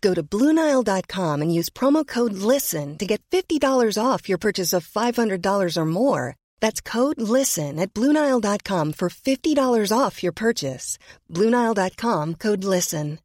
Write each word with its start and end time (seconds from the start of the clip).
Go 0.00 0.14
to 0.14 0.22
Bluenile.com 0.22 1.42
and 1.42 1.54
use 1.54 1.68
promo 1.68 2.06
code 2.06 2.32
LISTEN 2.32 2.96
to 2.98 3.06
get 3.06 3.20
$50 3.30 3.60
off 4.02 4.28
your 4.28 4.38
purchase 4.38 4.72
of 4.72 4.88
$500 4.88 5.76
or 5.76 5.86
more. 5.86 6.36
That's 6.60 6.80
code 6.80 7.20
LISTEN 7.20 7.78
at 7.78 7.92
Bluenile.com 7.92 8.94
for 8.94 9.10
$50 9.10 9.98
off 9.98 10.22
your 10.22 10.32
purchase. 10.32 10.96
Bluenile.com 11.28 12.36
code 12.36 12.64
LISTEN. 12.64 13.18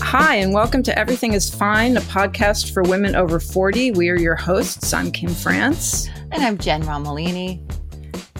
Hi, 0.00 0.36
and 0.36 0.54
welcome 0.54 0.82
to 0.84 0.98
Everything 0.98 1.34
is 1.34 1.54
Fine, 1.54 1.98
a 1.98 2.00
podcast 2.00 2.72
for 2.72 2.82
women 2.82 3.14
over 3.14 3.38
40. 3.38 3.90
We 3.90 4.08
are 4.08 4.18
your 4.18 4.36
hosts. 4.36 4.94
I'm 4.94 5.12
Kim 5.12 5.28
France. 5.28 6.08
And 6.32 6.42
I'm 6.42 6.56
Jen 6.56 6.82
Romolini. 6.84 7.67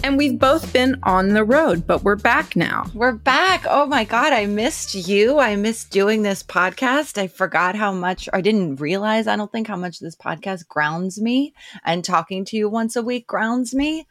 And 0.01 0.17
we've 0.17 0.39
both 0.39 0.71
been 0.71 0.97
on 1.03 1.29
the 1.29 1.43
road, 1.43 1.85
but 1.85 2.03
we're 2.03 2.15
back 2.15 2.55
now. 2.55 2.85
We're 2.93 3.11
back. 3.11 3.65
Oh 3.69 3.85
my 3.85 4.05
God, 4.05 4.31
I 4.31 4.45
missed 4.45 4.95
you. 4.95 5.39
I 5.39 5.55
missed 5.55 5.91
doing 5.91 6.23
this 6.23 6.41
podcast. 6.41 7.17
I 7.17 7.27
forgot 7.27 7.75
how 7.75 7.91
much, 7.91 8.29
I 8.31 8.41
didn't 8.41 8.77
realize, 8.77 9.27
I 9.27 9.35
don't 9.35 9.51
think, 9.51 9.67
how 9.67 9.75
much 9.75 9.99
this 9.99 10.15
podcast 10.15 10.67
grounds 10.67 11.21
me. 11.21 11.53
And 11.83 12.03
talking 12.03 12.45
to 12.45 12.57
you 12.57 12.69
once 12.69 12.95
a 12.95 13.03
week 13.03 13.27
grounds 13.27 13.75
me. 13.75 14.07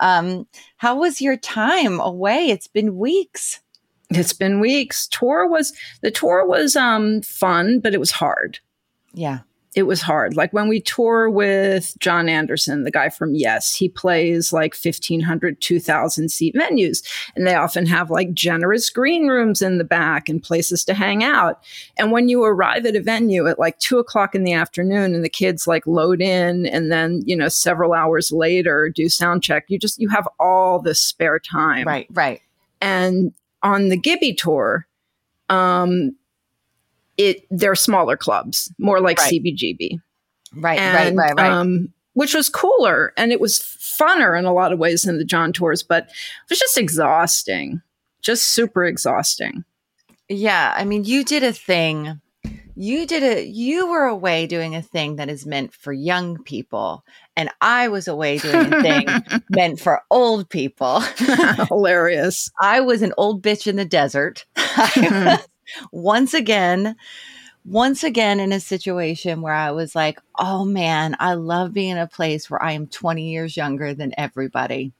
Um, 0.00 0.46
how 0.78 0.98
was 0.98 1.20
your 1.20 1.36
time 1.36 2.00
away? 2.00 2.46
It's 2.48 2.68
been 2.68 2.96
weeks. 2.96 3.60
It's 4.10 4.32
been 4.32 4.58
weeks. 4.58 5.06
Tour 5.06 5.46
was 5.46 5.72
the 6.00 6.10
tour 6.10 6.46
was 6.46 6.76
um 6.76 7.22
fun, 7.22 7.80
but 7.80 7.94
it 7.94 8.00
was 8.00 8.12
hard. 8.12 8.60
Yeah. 9.12 9.40
It 9.76 9.86
was 9.86 10.00
hard. 10.00 10.36
Like 10.36 10.54
when 10.54 10.68
we 10.68 10.80
tour 10.80 11.28
with 11.28 11.94
Jon 11.98 12.30
Anderson, 12.30 12.84
the 12.84 12.90
guy 12.90 13.10
from 13.10 13.34
Yes, 13.34 13.74
he 13.74 13.90
plays 13.90 14.50
like 14.50 14.74
1500, 14.74 15.60
2000 15.60 16.30
seat 16.30 16.54
venues. 16.54 17.06
And 17.36 17.46
they 17.46 17.54
often 17.54 17.84
have 17.84 18.10
like 18.10 18.32
generous 18.32 18.88
green 18.88 19.28
rooms 19.28 19.60
in 19.60 19.76
the 19.76 19.84
back 19.84 20.30
and 20.30 20.42
places 20.42 20.82
to 20.86 20.94
hang 20.94 21.22
out. 21.22 21.62
And 21.98 22.10
when 22.10 22.30
you 22.30 22.42
arrive 22.42 22.86
at 22.86 22.96
a 22.96 23.02
venue 23.02 23.46
at 23.46 23.58
like 23.58 23.78
two 23.78 23.98
o'clock 23.98 24.34
in 24.34 24.44
the 24.44 24.54
afternoon 24.54 25.14
and 25.14 25.22
the 25.22 25.28
kids 25.28 25.66
like 25.66 25.86
load 25.86 26.22
in 26.22 26.64
and 26.64 26.90
then, 26.90 27.20
you 27.26 27.36
know, 27.36 27.48
several 27.48 27.92
hours 27.92 28.32
later 28.32 28.88
do 28.88 29.10
sound 29.10 29.42
check, 29.42 29.66
you 29.68 29.78
just, 29.78 30.00
you 30.00 30.08
have 30.08 30.26
all 30.40 30.80
this 30.80 31.02
spare 31.02 31.38
time. 31.38 31.86
Right, 31.86 32.06
right. 32.12 32.40
And 32.80 33.34
on 33.62 33.90
the 33.90 33.98
Gibby 33.98 34.32
tour, 34.32 34.86
um, 35.50 36.16
it 37.18 37.46
they're 37.50 37.74
smaller 37.74 38.16
clubs, 38.16 38.72
more 38.78 39.00
like 39.00 39.18
Right. 39.18 39.32
CBGB, 39.32 40.00
Right, 40.54 40.78
and, 40.78 41.16
right, 41.16 41.28
right, 41.28 41.34
right. 41.36 41.50
Um, 41.52 41.92
which 42.14 42.34
was 42.34 42.48
cooler 42.48 43.12
and 43.16 43.30
it 43.32 43.40
was 43.40 43.58
funner 43.58 44.38
in 44.38 44.44
a 44.46 44.52
lot 44.52 44.72
of 44.72 44.78
ways 44.78 45.02
than 45.02 45.18
the 45.18 45.24
Jon 45.24 45.52
tours, 45.52 45.82
but 45.82 46.04
it 46.04 46.50
was 46.50 46.58
just 46.58 46.78
exhausting, 46.78 47.82
just 48.22 48.44
super 48.48 48.84
exhausting. 48.84 49.64
yeah. 50.28 50.72
I 50.76 50.84
mean, 50.84 51.04
you 51.04 51.24
did 51.24 51.42
a 51.42 51.52
thing. 51.52 52.20
You 52.78 53.06
did 53.06 53.22
a, 53.22 53.44
you 53.46 53.86
were 53.88 54.04
away 54.04 54.46
doing 54.46 54.74
a 54.74 54.82
thing 54.82 55.16
that 55.16 55.28
is 55.30 55.46
meant 55.46 55.72
for 55.72 55.92
young 55.94 56.42
people. 56.42 57.04
And 57.36 57.48
I 57.62 57.88
was 57.88 58.06
away 58.08 58.36
doing 58.38 58.72
a 58.72 58.82
thing 58.82 59.06
meant 59.50 59.80
for 59.80 60.02
old 60.10 60.48
people. 60.50 61.00
Hilarious. 61.68 62.50
I 62.60 62.80
was 62.80 63.02
an 63.02 63.14
old 63.16 63.42
bitch 63.42 63.66
in 63.66 63.76
the 63.76 63.84
desert. 63.84 64.44
I 64.56 64.90
was 65.40 65.48
once 65.92 66.34
again, 66.34 66.96
once 67.64 68.04
again 68.04 68.40
in 68.40 68.52
a 68.52 68.60
situation 68.60 69.40
where 69.42 69.54
I 69.54 69.72
was 69.72 69.94
like, 69.94 70.20
oh 70.38 70.64
man, 70.64 71.16
I 71.18 71.34
love 71.34 71.72
being 71.72 71.90
in 71.90 71.98
a 71.98 72.06
place 72.06 72.48
where 72.48 72.62
I 72.62 72.72
am 72.72 72.86
20 72.86 73.30
years 73.30 73.56
younger 73.56 73.94
than 73.94 74.14
everybody. 74.16 74.92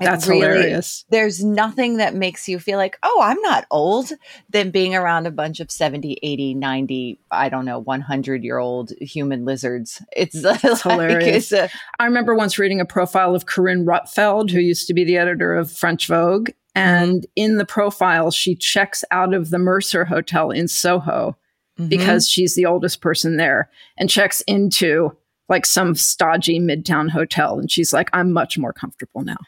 It 0.00 0.06
That's 0.06 0.26
really- 0.26 0.40
hilarious. 0.40 1.04
There's 1.10 1.44
nothing 1.44 1.98
that 1.98 2.14
makes 2.14 2.48
you 2.48 2.58
feel 2.58 2.78
like, 2.78 2.98
oh, 3.02 3.20
I'm 3.22 3.40
not 3.42 3.66
old 3.70 4.10
than 4.48 4.70
being 4.70 4.94
around 4.94 5.26
a 5.26 5.30
bunch 5.30 5.60
of 5.60 5.70
70, 5.70 6.18
80, 6.22 6.54
90, 6.54 7.18
I 7.30 7.50
don't 7.50 7.66
know, 7.66 7.80
100 7.80 8.42
year 8.42 8.56
old 8.56 8.92
human 8.98 9.44
lizards. 9.44 10.02
It's, 10.16 10.36
like, 10.42 10.62
hilarious. 10.62 11.52
it's 11.52 11.52
a, 11.52 11.68
I 11.98 12.06
remember 12.06 12.34
once 12.34 12.58
reading 12.58 12.80
a 12.80 12.86
profile 12.86 13.34
of 13.34 13.44
Carine 13.44 13.84
Roitfeld, 13.84 14.50
who 14.50 14.60
used 14.60 14.86
to 14.86 14.94
be 14.94 15.04
the 15.04 15.18
editor 15.18 15.54
of 15.54 15.70
French 15.70 16.06
Vogue. 16.06 16.48
And 16.74 17.26
in 17.34 17.56
the 17.56 17.66
profile, 17.66 18.30
she 18.30 18.54
checks 18.54 19.04
out 19.10 19.34
of 19.34 19.50
the 19.50 19.58
Mercer 19.58 20.04
Hotel 20.04 20.50
in 20.50 20.68
Soho 20.68 21.36
mm-hmm. 21.78 21.88
because 21.88 22.28
she's 22.28 22.54
the 22.54 22.66
oldest 22.66 23.00
person 23.00 23.36
there 23.36 23.70
and 23.96 24.08
checks 24.08 24.40
into 24.42 25.16
like 25.48 25.66
some 25.66 25.94
stodgy 25.96 26.60
midtown 26.60 27.10
hotel. 27.10 27.58
And 27.58 27.70
she's 27.70 27.92
like, 27.92 28.08
I'm 28.12 28.32
much 28.32 28.56
more 28.56 28.72
comfortable 28.72 29.22
now. 29.22 29.38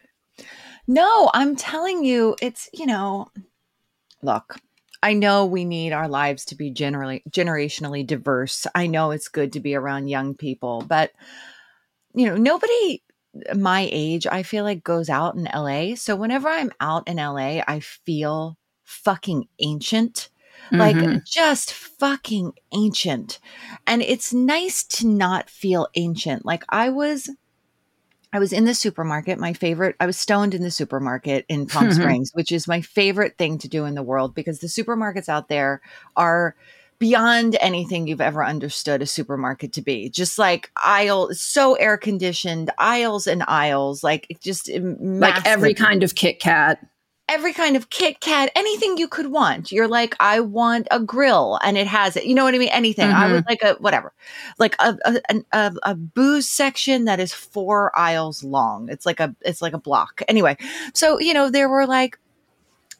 No, 0.88 1.31
I'm 1.32 1.55
telling 1.55 2.05
you, 2.05 2.34
it's, 2.43 2.69
you 2.72 2.87
know, 2.87 3.28
look, 4.21 4.59
I 5.00 5.15
know 5.15 5.47
we 5.47 5.65
need 5.65 5.93
our 5.93 6.09
lives 6.09 6.44
to 6.47 6.56
be 6.56 6.71
generally 6.71 7.22
generationally 7.31 8.06
diverse. 8.06 8.66
I 8.75 8.88
know 8.88 9.12
it's 9.12 9.28
good 9.28 9.53
to 9.53 9.61
be 9.61 9.75
around 9.75 10.09
young 10.09 10.34
people, 10.34 10.84
but 10.87 11.12
you 12.15 12.27
know, 12.27 12.37
nobody 12.37 13.03
my 13.55 13.88
age, 13.90 14.26
I 14.26 14.43
feel 14.43 14.64
like 14.64 14.84
goes 14.84 15.08
out 15.08 15.34
in 15.34 15.49
LA. 15.55 15.94
So 15.94 16.17
whenever 16.17 16.49
I'm 16.49 16.73
out 16.81 17.08
in 17.08 17.17
LA, 17.17 17.62
I 17.67 17.81
feel 17.81 18.56
fucking 18.84 19.49
ancient. 19.58 20.29
Like 20.70 20.96
Mhm. 20.96 21.25
just 21.25 21.73
fucking 21.73 22.52
ancient. 22.73 23.40
And 23.87 24.00
it's 24.00 24.32
nice 24.32 24.84
to 24.84 25.06
not 25.08 25.50
feel 25.50 25.88
ancient. 25.94 26.44
Like 26.44 26.64
I 26.69 26.88
was 26.90 27.29
I 28.34 28.38
was 28.38 28.52
in 28.52 28.64
the 28.64 28.75
supermarket, 28.75 29.38
my 29.38 29.52
favorite. 29.52 29.94
I 30.00 30.06
was 30.06 30.17
stoned 30.17 30.55
in 30.55 30.62
the 30.62 30.70
supermarket 30.70 31.44
in 31.49 31.67
Palm 31.67 31.88
Mhm. 31.88 31.94
Springs, 31.94 32.31
which 32.32 32.50
is 32.50 32.67
my 32.67 32.81
favorite 32.81 33.37
thing 33.37 33.58
to 33.58 33.69
do 33.69 33.85
in 33.85 33.94
the 33.94 34.02
world 34.02 34.35
because 34.35 34.61
the 34.61 34.69
supermarkets 34.69 35.28
out 35.28 35.49
there 35.49 35.82
are 36.17 36.55
beyond 37.02 37.56
anything 37.60 38.06
you've 38.06 38.20
ever 38.20 38.44
understood 38.44 39.02
a 39.02 39.06
supermarket 39.06 39.72
to 39.72 39.82
be. 39.82 40.08
Just 40.08 40.38
like 40.38 40.70
aisle, 40.76 41.31
so 41.32 41.75
air 41.75 41.96
conditioned, 41.99 42.70
aisles 42.78 43.26
and 43.26 43.43
aisles, 43.49 44.04
like 44.04 44.25
it 44.31 44.40
just 44.40 44.70
like 45.00 45.44
every 45.44 45.75
kind 45.75 46.04
of 46.04 46.14
Kit 46.14 46.38
Kat. 46.38 46.78
every 47.28 47.52
kind 47.52 47.75
of 47.76 47.90
Kit 47.90 48.20
Kat, 48.20 48.52
anything 48.54 48.99
you 48.99 49.08
could 49.08 49.28
want. 49.32 49.72
You're 49.72 49.88
like, 49.88 50.14
I 50.20 50.38
want 50.38 50.87
a 50.93 51.00
grill 51.00 51.58
and 51.64 51.76
it 51.76 51.88
has 51.88 52.16
it. 52.16 52.25
You 52.26 52.34
know 52.37 52.44
what 52.44 52.54
I 52.54 52.58
mean? 52.58 52.69
Anything. 52.69 53.08
I 53.10 53.26
Mhm. 53.26 53.32
would 53.32 53.46
like 53.49 53.62
a 53.62 53.75
whatever, 53.81 54.12
like 54.60 54.76
a 54.78 54.96
a, 55.04 55.43
a 55.52 55.72
a 55.82 55.94
booze 55.96 56.49
section 56.49 57.04
that 57.06 57.19
is 57.19 57.32
four 57.32 57.90
aisles 57.99 58.44
long. 58.44 58.88
It's 58.88 59.06
like 59.06 59.19
a 59.19 59.34
it's 59.40 59.60
like 59.60 59.72
a 59.72 59.78
block. 59.78 60.22
Anyway, 60.28 60.56
so 60.94 61.19
you 61.19 61.34
know 61.34 61.50
there 61.50 61.69
were 61.69 61.87
like 61.87 62.16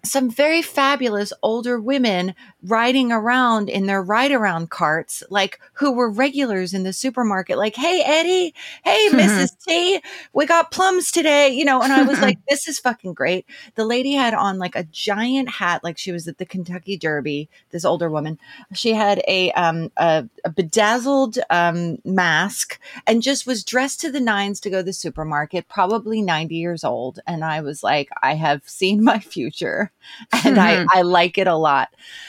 some 0.05 0.29
very 0.29 0.63
fabulous 0.63 1.33
older 1.43 1.81
women 1.81 2.35
riding 2.65 3.13
around 3.13 3.69
in 3.69 3.87
their 3.87 4.03
ride 4.03 4.33
around 4.33 4.69
carts, 4.69 5.23
like 5.31 5.61
who 5.75 5.93
were 5.93 6.11
regulars 6.11 6.75
in 6.75 6.83
the 6.83 6.93
supermarket, 6.93 7.57
like, 7.57 7.77
Hey, 7.77 8.03
Eddie, 8.05 8.55
hey, 8.85 9.09
Mrs. 9.13 9.57
T, 9.65 10.01
we 10.33 10.45
got 10.45 10.73
plums 10.73 11.13
today, 11.13 11.51
you 11.51 11.65
know, 11.65 11.81
and 11.83 11.93
I 11.93 12.03
was 12.03 12.21
like, 12.21 12.39
this 12.49 12.67
is 12.67 12.81
fucking 12.81 13.15
great. 13.15 13.47
The 13.77 13.85
lady 13.85 14.13
had 14.13 14.35
on 14.35 14.59
like 14.59 14.75
a 14.75 14.85
giant 14.85 15.49
hat, 15.49 15.85
like 15.85 15.99
she 15.99 16.11
was 16.11 16.27
at 16.27 16.39
the 16.39 16.47
Kentucky 16.47 16.97
Derby, 16.97 17.49
this 17.71 17.85
older 17.85 18.11
woman. 18.11 18.39
She 18.75 18.95
had 18.95 19.23
a, 19.29 19.53
um, 19.53 19.93
a, 19.97 20.29
a 20.45 20.51
bedazzled, 20.51 21.39
um, 21.49 21.99
mask 22.05 22.81
and 23.07 23.23
just 23.23 23.47
was 23.47 23.65
dressed 23.65 24.01
to 24.01 24.11
the 24.11 24.21
nines 24.21 24.59
to 24.61 24.71
go 24.71 24.79
to 24.79 24.83
the 24.83 24.93
supermarket, 24.93 25.69
probably 25.69 26.23
90 26.23 26.57
years 26.57 26.83
old. 26.83 27.21
And 27.27 27.45
I 27.45 27.61
was 27.61 27.85
like, 27.85 28.09
I 28.23 28.35
have 28.35 28.69
seen 28.69 29.05
my 29.05 29.21
future 29.21 29.92
and 30.45 30.59
I, 30.59 30.77
mm-hmm. 30.77 30.87
I 30.91 31.03
like 31.03 31.39
it 31.39 31.47
a 31.47 31.57
lot. 31.57 31.89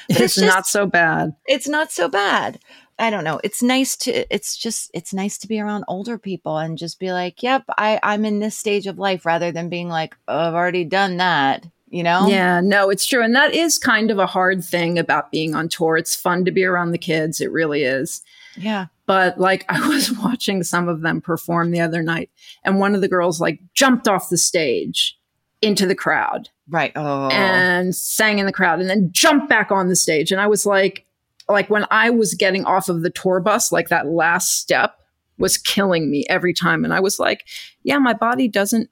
But 0.10 0.22
It's, 0.22 0.38
not 0.38 0.68
so 0.68 0.86
bad. 0.86 1.36
it's 1.46 1.68
not 1.68 1.92
so 1.92 2.08
bad. 2.08 2.60
I 3.00 3.10
don't 3.10 3.24
know. 3.24 3.40
It's 3.44 3.64
nice 3.64 3.98
to 3.98 4.34
it's 4.34 4.56
just 4.56 4.92
it's 4.94 5.14
nice 5.14 5.38
to 5.40 5.48
be 5.48 5.60
around 5.60 5.84
older 5.88 6.18
people 6.18 6.58
and 6.60 6.78
just 6.78 7.00
be 7.00 7.12
like, 7.12 7.42
"Yep, 7.42 7.64
I 7.70 8.00
I'm 8.04 8.24
in 8.24 8.40
this 8.40 8.56
stage 8.56 8.86
of 8.86 9.00
life," 9.00 9.26
rather 9.26 9.52
than 9.52 9.68
being 9.70 9.90
like, 9.90 10.16
oh, 10.28 10.38
"I've 10.38 10.54
already 10.54 10.86
done 10.86 11.18
that." 11.18 11.66
You 11.90 12.04
know? 12.04 12.28
Yeah, 12.28 12.60
no, 12.62 12.90
it's 12.90 13.06
true. 13.06 13.24
And 13.24 13.36
that 13.36 13.54
is 13.54 13.78
kind 13.78 14.10
of 14.10 14.18
a 14.20 14.26
hard 14.26 14.64
thing 14.64 14.98
about 14.98 15.32
being 15.32 15.54
on 15.54 15.70
tour. 15.70 15.96
It's 15.98 16.16
fun 16.16 16.44
to 16.46 16.52
be 16.52 16.64
around 16.64 16.92
the 16.92 16.98
kids. 16.98 17.40
It 17.40 17.52
really 17.52 17.84
is. 17.84 18.22
Yeah. 18.58 18.88
But 19.06 19.40
like 19.40 19.66
I 19.70 19.88
was 19.88 20.12
watching 20.12 20.64
some 20.64 20.88
of 20.88 21.02
them 21.02 21.20
perform 21.20 21.72
the 21.72 21.82
other 21.82 22.04
night, 22.04 22.30
and 22.64 22.80
one 22.80 22.94
of 22.94 23.02
the 23.02 23.10
girls 23.10 23.42
like 23.42 23.60
jumped 23.74 24.08
off 24.08 24.30
the 24.30 24.38
stage 24.38 25.18
into 25.62 25.88
the 25.88 25.96
crowd 25.96 26.50
Right. 26.70 26.92
Oh. 26.96 27.30
and 27.30 27.94
sang 27.96 28.40
in 28.40 28.46
the 28.46 28.54
crowd 28.54 28.80
and 28.80 28.90
then 28.90 29.10
jumped 29.12 29.50
back 29.50 29.72
on 29.72 29.90
the 29.90 29.96
stage. 29.96 30.32
And 30.32 30.40
I 30.40 30.48
was 30.48 30.66
like, 30.66 31.06
like 31.50 31.70
when 31.70 31.86
I 31.92 32.10
was 32.10 32.34
getting 32.34 32.64
off 32.66 32.90
of 32.90 33.02
the 33.02 33.10
tour 33.10 33.40
bus, 33.40 33.72
like 33.72 33.90
that 33.90 34.08
last 34.08 34.60
step 34.60 34.96
was 35.38 35.58
killing 35.58 36.10
me 36.10 36.26
every 36.30 36.54
time. 36.54 36.86
And 36.86 36.94
I 36.94 37.00
was 37.00 37.20
like, 37.20 37.46
yeah, 37.84 37.98
my 37.98 38.14
body 38.14 38.48
doesn't 38.48 38.90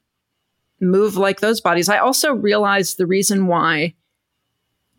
move 0.81 1.15
like 1.15 1.39
those 1.39 1.61
bodies. 1.61 1.87
I 1.87 1.99
also 1.99 2.33
realized 2.33 2.97
the 2.97 3.07
reason 3.07 3.47
why. 3.47 3.95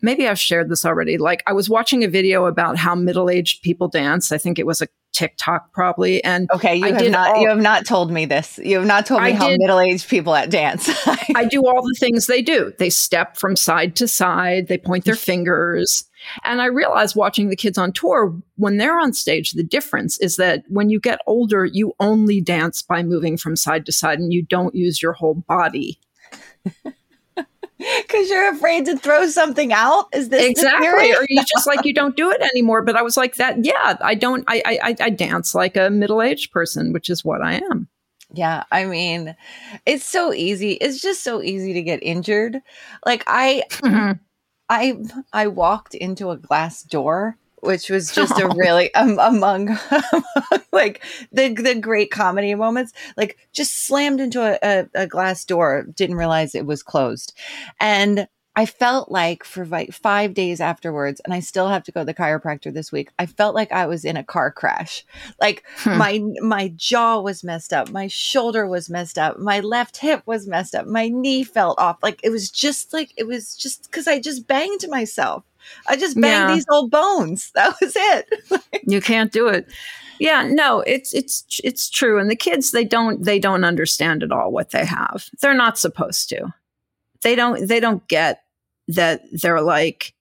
Maybe 0.01 0.27
I've 0.27 0.39
shared 0.39 0.69
this 0.69 0.85
already. 0.85 1.17
Like 1.17 1.43
I 1.47 1.53
was 1.53 1.69
watching 1.69 2.03
a 2.03 2.09
video 2.09 2.45
about 2.45 2.77
how 2.77 2.95
middle-aged 2.95 3.61
people 3.61 3.87
dance. 3.87 4.31
I 4.31 4.37
think 4.37 4.59
it 4.59 4.65
was 4.65 4.81
a 4.81 4.87
TikTok 5.13 5.71
probably. 5.71 6.23
And 6.23 6.49
okay, 6.51 6.75
you 6.75 6.85
I 6.85 6.91
have 6.91 7.11
not 7.11 7.35
all- 7.35 7.41
you 7.41 7.49
have 7.49 7.61
not 7.61 7.85
told 7.85 8.11
me 8.11 8.25
this. 8.25 8.59
You 8.63 8.77
have 8.77 8.87
not 8.87 9.05
told 9.05 9.21
me 9.21 9.29
I 9.29 9.31
how 9.33 9.49
did- 9.49 9.59
middle-aged 9.59 10.09
people 10.09 10.35
at 10.35 10.49
dance. 10.49 10.89
I 11.35 11.45
do 11.45 11.65
all 11.65 11.81
the 11.81 11.95
things 11.99 12.27
they 12.27 12.41
do. 12.41 12.73
They 12.79 12.89
step 12.89 13.37
from 13.37 13.55
side 13.55 13.95
to 13.97 14.07
side, 14.07 14.67
they 14.67 14.77
point 14.77 15.05
their 15.05 15.15
fingers. 15.31 16.05
And 16.43 16.61
I 16.61 16.65
realized 16.65 17.15
watching 17.15 17.49
the 17.49 17.55
kids 17.55 17.77
on 17.77 17.91
tour, 17.91 18.33
when 18.55 18.77
they're 18.77 18.97
on 18.99 19.11
stage, 19.13 19.51
the 19.51 19.63
difference 19.63 20.17
is 20.19 20.37
that 20.37 20.63
when 20.69 20.89
you 20.89 20.99
get 20.99 21.19
older, 21.27 21.65
you 21.65 21.93
only 21.99 22.39
dance 22.39 22.81
by 22.81 23.03
moving 23.03 23.35
from 23.37 23.55
side 23.57 23.85
to 23.87 23.91
side 23.91 24.19
and 24.19 24.31
you 24.31 24.41
don't 24.41 24.73
use 24.73 25.01
your 25.01 25.13
whole 25.13 25.33
body. 25.35 25.99
Cuz 28.09 28.29
you're 28.29 28.51
afraid 28.51 28.85
to 28.85 28.97
throw 28.97 29.27
something 29.27 29.73
out? 29.73 30.05
Is 30.13 30.29
this 30.29 30.49
exactly. 30.49 31.13
or 31.13 31.25
you 31.29 31.43
just 31.55 31.67
like 31.67 31.85
you 31.85 31.93
don't 31.93 32.15
do 32.15 32.31
it 32.31 32.41
anymore. 32.41 32.81
But 32.81 32.95
I 32.95 33.01
was 33.01 33.17
like 33.17 33.35
that, 33.35 33.63
yeah, 33.65 33.97
I 34.01 34.15
don't 34.15 34.43
I 34.47 34.61
I 34.65 34.79
I- 34.89 34.95
I 34.99 35.09
dance 35.09 35.53
like 35.55 35.75
a 35.75 35.89
middle-aged 35.89 36.51
person, 36.51 36.93
which 36.93 37.09
is 37.09 37.25
what 37.25 37.41
I 37.41 37.55
am. 37.71 37.87
Yeah, 38.33 38.63
I 38.71 38.85
mean, 38.85 39.35
it's 39.85 40.05
so 40.05 40.33
easy. 40.33 40.73
It's 40.73 41.01
just 41.01 41.23
so 41.23 41.41
easy 41.41 41.73
to 41.73 41.83
get 41.83 42.01
injured. 42.01 42.61
Like 43.05 43.23
I 43.27 43.63
mm-hmm. 43.69 44.13
I 44.69 44.97
I 45.31 45.47
walked 45.47 45.93
into 45.93 46.31
a 46.31 46.37
glass 46.37 46.81
door, 46.81 47.37
which 47.63 47.89
was 47.89 48.11
just 48.15 48.39
a 48.39 48.47
really 48.55 48.93
um, 48.95 49.17
among 49.19 49.67
like 50.71 51.03
the 51.31 51.53
the 51.53 51.75
great 51.75 52.11
comedy 52.11 52.53
moments. 52.55 52.93
Like 53.17 53.37
just 53.51 53.85
slammed 53.85 54.19
into 54.19 54.41
a, 54.41 54.57
a, 54.61 55.03
a 55.03 55.07
glass 55.07 55.45
door, 55.45 55.85
didn't 55.95 56.17
realize 56.17 56.55
it 56.55 56.65
was 56.65 56.83
closed, 56.83 57.33
and 57.79 58.27
I 58.55 58.67
felt 58.67 59.09
like 59.09 59.43
for 59.43 59.65
like 59.65 59.91
five 59.93 60.35
days 60.35 60.61
afterwards, 60.61 61.19
and 61.25 61.33
I 61.33 61.39
still 61.39 61.69
have 61.69 61.83
to 61.85 61.91
go 61.91 62.01
to 62.01 62.05
the 62.05 62.13
chiropractor 62.13 62.71
this 62.71 62.91
week. 62.91 63.09
I 63.17 63.25
felt 63.25 63.55
like 63.55 63.71
I 63.71 63.87
was 63.87 64.05
in 64.05 64.15
a 64.15 64.23
car 64.23 64.51
crash. 64.51 65.03
Like 65.41 65.63
Hmm. 65.77 65.97
my 65.97 66.21
my 66.41 66.67
jaw 66.75 67.19
was 67.19 67.43
messed 67.43 67.73
up, 67.73 67.89
my 67.89 68.07
shoulder 68.07 68.67
was 68.67 68.91
messed 68.91 69.17
up, 69.17 69.39
my 69.39 69.59
left 69.59 69.97
hip 69.97 70.21
was 70.27 70.45
messed 70.47 70.75
up, 70.75 70.85
my 70.85 71.07
knee 71.07 71.43
felt 71.43 71.79
off. 71.79 71.97
Like 72.03 72.19
it 72.23 72.29
was 72.29 72.51
just 72.51 72.93
like 72.93 73.11
it 73.17 73.25
was 73.25 73.55
just 73.55 73.83
because 73.89 74.07
I 74.07 74.19
just 74.19 74.47
banged 74.47 74.87
myself. 74.87 75.43
I 75.87 75.95
just 75.95 76.19
banged 76.19 76.49
Yeah. 76.49 76.55
these 76.55 76.65
old 76.71 76.91
bones. 76.91 77.51
That 77.55 77.75
was 77.81 77.93
it. 77.95 78.83
you 78.87 79.01
can't 79.01 79.31
do 79.31 79.47
it 79.47 79.67
yeah 80.19 80.43
no 80.47 80.81
it's 80.81 81.11
it's 81.13 81.43
it's 81.63 81.89
true 81.89 82.19
and 82.19 82.29
the 82.29 82.35
kids 82.35 82.69
they 82.71 82.85
don't 82.85 83.23
they 83.23 83.39
don't 83.39 83.63
understand 83.63 84.21
at 84.21 84.31
all 84.31 84.51
what 84.51 84.69
they 84.69 84.85
have 84.85 85.25
they're 85.41 85.55
not 85.55 85.77
supposed 85.77 86.29
to 86.29 86.53
they 87.23 87.35
don't 87.35 87.67
they 87.67 87.79
don't 87.79 88.07
get 88.07 88.43
that 88.87 89.21
they're 89.41 89.61
like 89.61 90.13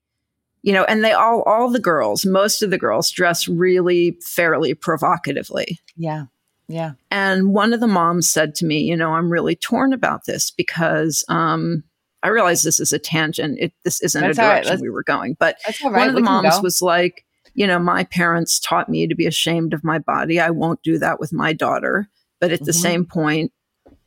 you 0.62 0.72
know 0.72 0.84
and 0.84 1.04
they 1.04 1.12
all 1.12 1.42
all 1.42 1.68
the 1.68 1.78
girls 1.78 2.24
most 2.24 2.62
of 2.62 2.70
the 2.70 2.78
girls 2.78 3.10
dress 3.10 3.46
really 3.46 4.16
fairly 4.22 4.72
provocatively 4.72 5.78
yeah, 5.96 6.24
yeah. 6.68 6.92
and 7.10 7.52
one 7.52 7.72
of 7.74 7.80
the 7.80 7.86
moms 7.86 8.30
said 8.30 8.54
to 8.56 8.64
me, 8.64 8.80
you 8.80 8.96
know, 8.96 9.12
I'm 9.12 9.30
really 9.30 9.54
torn 9.54 9.92
about 9.92 10.24
this 10.24 10.50
because 10.50 11.22
um, 11.28 11.84
I 12.22 12.28
realize 12.28 12.62
this 12.62 12.78
is 12.80 12.92
a 12.92 12.98
tangent. 12.98 13.58
It, 13.60 13.72
this 13.84 14.00
isn't 14.02 14.20
That's 14.20 14.38
a 14.38 14.42
direction 14.42 14.70
Let's- 14.70 14.82
we 14.82 14.90
were 14.90 15.02
going. 15.02 15.36
But 15.38 15.56
all 15.84 15.90
one 15.92 16.08
of 16.08 16.14
the 16.14 16.20
We 16.20 16.24
moms 16.24 16.60
was 16.62 16.80
like, 16.82 17.24
you 17.54 17.66
know, 17.66 17.78
my 17.78 18.04
parents 18.04 18.58
taught 18.60 18.88
me 18.88 19.06
to 19.06 19.14
be 19.14 19.26
ashamed 19.26 19.74
of 19.74 19.82
my 19.84 19.98
body. 19.98 20.38
I 20.40 20.50
won't 20.50 20.82
do 20.82 20.98
that 20.98 21.18
with 21.20 21.32
my 21.32 21.52
daughter. 21.52 22.08
But 22.40 22.50
at 22.52 22.60
the 22.64 22.72
Mhm. 22.72 22.80
same 22.82 23.04
point, 23.04 23.52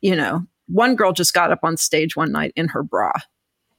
you 0.01 0.15
know, 0.15 0.45
one 0.67 0.95
girl 0.95 1.13
just 1.13 1.33
got 1.33 1.51
up 1.51 1.59
on 1.63 1.77
stage 1.77 2.15
one 2.15 2.31
night 2.31 2.51
in 2.55 2.69
her 2.69 2.83
bra, 2.83 3.11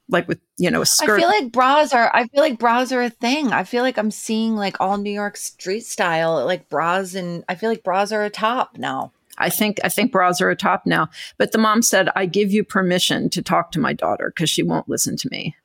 like 0.09 0.29
with, 0.29 0.41
you 0.57 0.71
know, 0.71 0.79
a 0.79 0.83
I 0.83 0.85
skirt. 0.85 1.19
feel 1.21 1.29
like 1.29 1.51
bras 1.53 1.93
are. 1.93 2.11
I 2.15 2.27
feel 2.29 2.41
like 2.43 2.59
bras 2.59 2.93
are 2.93 3.03
a 3.03 3.11
thing. 3.11 3.53
I 3.53 3.65
feel 3.65 3.83
like 3.83 3.99
I'm 3.99 4.11
seeing 4.11 4.55
like 4.57 4.81
all 4.81 4.97
New 4.99 5.11
York 5.11 5.37
street 5.37 5.85
style, 5.85 6.45
like 6.45 6.69
bras, 6.69 7.15
and 7.15 7.45
I 7.49 7.55
feel 7.55 7.69
like 7.71 7.83
bras 7.83 8.13
are 8.13 8.23
a 8.25 8.31
top 8.31 8.79
now. 8.79 9.13
I 9.39 9.51
think 9.51 9.79
I 9.85 9.89
think 9.89 10.13
bras 10.13 10.41
are 10.41 10.51
a 10.51 10.57
top 10.57 10.87
now. 10.87 11.09
But 11.39 11.53
the 11.53 11.59
mom 11.59 11.83
said, 11.83 12.09
"I 12.17 12.27
give 12.27 12.53
you 12.53 12.65
permission 12.65 13.31
to 13.31 13.43
talk 13.43 13.73
to 13.73 13.81
my 13.81 13.93
daughter 13.93 14.33
because 14.35 14.51
she 14.51 14.63
won't 14.63 14.89
listen 14.89 15.17
to 15.17 15.29
me." 15.31 15.57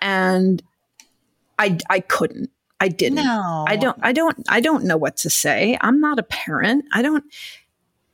And 0.00 0.62
I 1.58 1.78
I 1.88 2.00
couldn't. 2.00 2.50
I 2.80 2.88
didn't. 2.88 3.24
No, 3.24 3.64
I 3.66 3.76
don't 3.76 3.98
I 4.02 4.12
don't 4.12 4.38
I 4.48 4.60
don't 4.60 4.84
know 4.84 4.96
what 4.96 5.16
to 5.18 5.30
say. 5.30 5.78
I'm 5.80 6.00
not 6.00 6.18
a 6.18 6.22
parent. 6.22 6.84
I 6.92 7.02
don't 7.02 7.24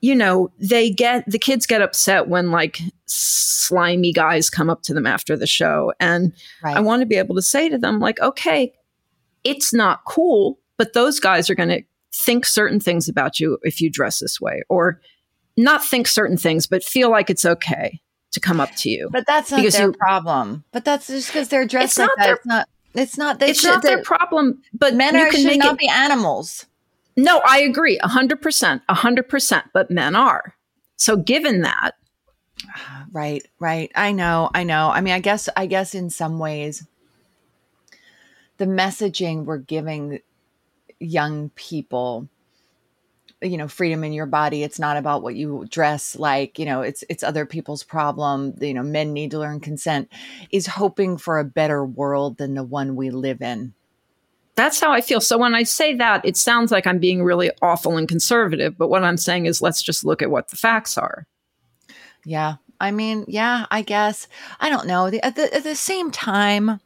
you 0.01 0.17
know, 0.17 0.51
they 0.59 0.91
get 0.91 1.25
the 1.31 1.39
kids 1.39 1.65
get 1.65 1.81
upset 1.81 2.29
when 2.29 2.51
like 2.51 2.81
slimy 3.07 4.13
guys 4.13 4.51
come 4.51 4.69
up 4.69 4.83
to 4.83 4.95
them 4.95 5.07
after 5.07 5.37
the 5.37 5.47
show 5.47 5.93
and 6.01 6.33
Right. 6.63 6.77
I 6.77 6.81
want 6.81 7.01
to 7.01 7.07
be 7.07 7.17
able 7.17 7.37
to 7.37 7.43
say 7.43 7.69
to 7.69 7.79
them 7.79 8.01
like, 8.01 8.21
"Okay, 8.21 8.73
it's 9.45 9.73
not 9.73 10.05
cool, 10.05 10.59
but 10.77 10.93
those 10.93 11.21
guys 11.21 11.49
are 11.51 11.55
going 11.55 11.69
to 11.69 11.83
think 12.15 12.45
certain 12.47 12.79
things 12.81 13.09
about 13.09 13.41
you 13.41 13.59
if 13.63 13.81
you 13.81 13.91
dress 13.91 14.19
this 14.21 14.41
way 14.41 14.63
or 14.69 15.01
not 15.57 15.85
think 15.85 16.07
certain 16.09 16.37
things 16.37 16.67
but 16.67 16.83
feel 16.85 17.11
like 17.11 17.31
it's 17.31 17.45
okay 17.45 18.01
to 18.33 18.41
come 18.41 18.61
up 18.61 18.75
to 18.77 18.89
you." 18.91 19.09
But 19.13 19.27
that's 19.27 19.51
not 19.51 19.59
Because 19.59 19.75
their 19.75 19.87
you- 19.89 19.93
problem. 19.95 20.65
But 20.73 20.85
that's 20.85 21.07
just 21.07 21.29
because 21.29 21.49
they're 21.49 21.67
dressed 21.67 21.93
It's 21.93 21.99
like 21.99 22.09
not 22.09 22.17
that. 22.19 22.25
their- 22.27 22.35
it's 22.37 22.47
not. 22.47 22.69
It's 22.95 23.17
not. 23.19 23.39
They 23.41 23.51
it's 23.51 23.61
should, 23.61 23.69
not 23.71 23.83
their 23.83 24.03
problem, 24.03 24.61
but 24.75 24.95
Men 24.95 25.17
are 25.17 25.31
should 25.33 25.59
not 25.59 25.75
it 25.75 25.79
be 25.79 25.89
animals. 25.89 26.67
No, 27.17 27.41
I 27.47 27.61
agree. 27.61 27.99
100%. 28.03 28.83
100%. 28.89 29.63
But 29.73 29.91
men 29.91 30.15
are. 30.15 30.55
So, 30.97 31.17
given 31.17 31.63
that, 31.63 31.93
Right, 33.13 33.47
right. 33.59 33.91
I 33.95 34.13
know, 34.13 34.51
I 34.55 34.65
know. 34.65 34.89
I 34.91 35.01
mean, 35.03 35.13
I 35.15 35.21
guess, 35.21 35.49
I 35.57 35.67
guess 35.67 35.95
in 35.95 36.09
some 36.11 36.39
ways, 36.39 36.87
the 38.59 38.65
messaging 38.67 39.45
we're 39.45 39.59
giving 39.59 40.21
young 41.03 41.51
people, 41.51 42.29
you 43.41 43.57
know, 43.57 43.69
freedom 43.69 44.05
in 44.05 44.13
your 44.13 44.27
body. 44.27 44.63
It's 44.63 44.79
not 44.79 44.97
about 44.97 45.23
what 45.23 45.35
you 45.35 45.67
dress 45.69 46.17
like. 46.17 46.59
You 46.59 46.65
know, 46.65 46.83
it's 46.83 47.03
it's 47.09 47.23
other 47.23 47.45
people's 47.47 47.83
problem. 47.83 48.55
You 48.61 48.75
know, 48.75 48.83
men 48.83 49.13
need 49.13 49.33
to 49.33 49.39
learn 49.39 49.61
consent. 49.61 50.09
Is 50.51 50.67
hoping 50.67 51.17
for 51.17 51.39
a 51.39 51.45
better 51.45 51.85
world 51.85 52.39
than 52.39 52.55
the 52.55 52.65
one 52.65 52.97
we 52.97 53.11
live 53.11 53.43
in. 53.43 53.75
that's 54.55 54.81
how 54.81 54.93
I 54.93 55.01
feel. 55.01 55.21
So, 55.21 55.39
when 55.39 55.55
I 55.55 55.63
say 55.65 55.95
that, 55.97 56.25
it 56.25 56.37
sounds 56.37 56.71
like 56.71 56.87
I'm 56.87 56.99
being 56.99 57.23
really 57.23 57.51
awful 57.63 57.97
and 57.97 58.09
conservative. 58.09 58.77
But 58.77 58.89
what 58.89 59.05
I'm 59.05 59.17
saying 59.17 59.47
is, 59.47 59.63
let's 59.63 59.83
just 59.83 60.05
look 60.05 60.23
at 60.23 60.31
what 60.31 60.49
the 60.49 60.57
facts 60.57 60.99
are. 60.99 61.27
Yeah, 62.25 62.57
I 62.81 62.91
mean, 62.91 63.25
yeah, 63.29 63.67
I 63.71 63.83
guess. 63.83 64.29
I 64.61 64.69
don't 64.69 64.87
know. 64.87 65.11
The, 65.11 65.25
at 65.25 65.37
the 65.37 65.53
at 65.55 65.65
the 65.65 65.75
same 65.75 66.11
time, 66.11 66.81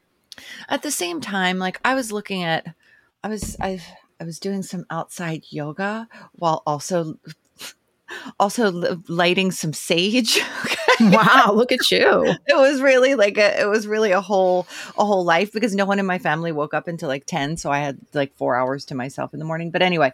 at 0.68 0.82
the 0.82 0.90
same 0.90 1.20
time, 1.20 1.58
like 1.58 1.80
I 1.84 1.94
was 1.94 2.12
looking 2.12 2.42
at, 2.42 2.74
I 3.24 3.28
was 3.28 3.56
I 3.60 3.80
I 4.20 4.24
was 4.24 4.38
doing 4.38 4.62
some 4.62 4.86
outside 4.90 5.44
yoga 5.50 6.08
while 6.32 6.62
also 6.66 7.18
also 8.40 8.98
lighting 9.08 9.50
some 9.52 9.72
sage. 9.72 10.40
wow, 11.12 11.52
look 11.54 11.72
at 11.72 11.90
you. 11.90 12.34
It 12.46 12.56
was 12.56 12.80
really 12.80 13.14
like 13.14 13.38
a 13.38 13.60
it 13.60 13.66
was 13.66 13.86
really 13.86 14.12
a 14.12 14.20
whole 14.20 14.66
a 14.98 15.04
whole 15.04 15.24
life 15.24 15.52
because 15.52 15.74
no 15.74 15.84
one 15.84 15.98
in 15.98 16.06
my 16.06 16.18
family 16.18 16.52
woke 16.52 16.74
up 16.74 16.88
until 16.88 17.08
like 17.08 17.26
10, 17.26 17.56
so 17.56 17.70
I 17.70 17.78
had 17.78 17.98
like 18.14 18.34
4 18.36 18.56
hours 18.56 18.84
to 18.86 18.94
myself 18.94 19.32
in 19.32 19.38
the 19.38 19.44
morning. 19.44 19.70
But 19.70 19.82
anyway, 19.82 20.12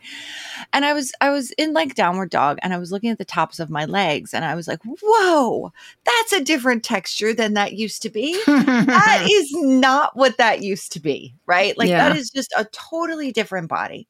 and 0.72 0.84
I 0.84 0.92
was 0.92 1.12
I 1.20 1.30
was 1.30 1.50
in 1.52 1.72
like 1.72 1.94
downward 1.94 2.30
dog 2.30 2.58
and 2.62 2.72
I 2.72 2.78
was 2.78 2.92
looking 2.92 3.10
at 3.10 3.18
the 3.18 3.24
tops 3.24 3.60
of 3.60 3.70
my 3.70 3.84
legs 3.84 4.34
and 4.34 4.44
I 4.44 4.54
was 4.54 4.68
like, 4.68 4.80
"Whoa, 4.84 5.72
that's 6.04 6.32
a 6.32 6.44
different 6.44 6.84
texture 6.84 7.32
than 7.34 7.54
that 7.54 7.74
used 7.74 8.02
to 8.02 8.10
be." 8.10 8.40
that 8.46 9.26
is 9.30 9.50
not 9.52 10.16
what 10.16 10.36
that 10.38 10.62
used 10.62 10.92
to 10.92 11.00
be, 11.00 11.34
right? 11.46 11.76
Like 11.76 11.88
yeah. 11.88 12.08
that 12.08 12.16
is 12.16 12.30
just 12.30 12.52
a 12.56 12.66
totally 12.72 13.32
different 13.32 13.68
body. 13.68 14.08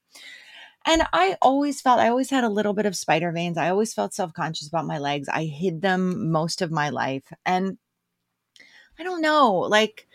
And 0.86 1.02
I 1.12 1.36
always 1.42 1.80
felt, 1.80 2.00
I 2.00 2.08
always 2.08 2.30
had 2.30 2.44
a 2.44 2.48
little 2.48 2.74
bit 2.74 2.86
of 2.86 2.96
spider 2.96 3.32
veins. 3.32 3.56
I 3.58 3.70
always 3.70 3.94
felt 3.94 4.14
self 4.14 4.32
conscious 4.32 4.68
about 4.68 4.86
my 4.86 4.98
legs. 4.98 5.28
I 5.28 5.44
hid 5.44 5.80
them 5.82 6.30
most 6.30 6.62
of 6.62 6.70
my 6.70 6.90
life. 6.90 7.32
And 7.46 7.78
I 8.98 9.02
don't 9.02 9.20
know, 9.22 9.52
like, 9.54 10.06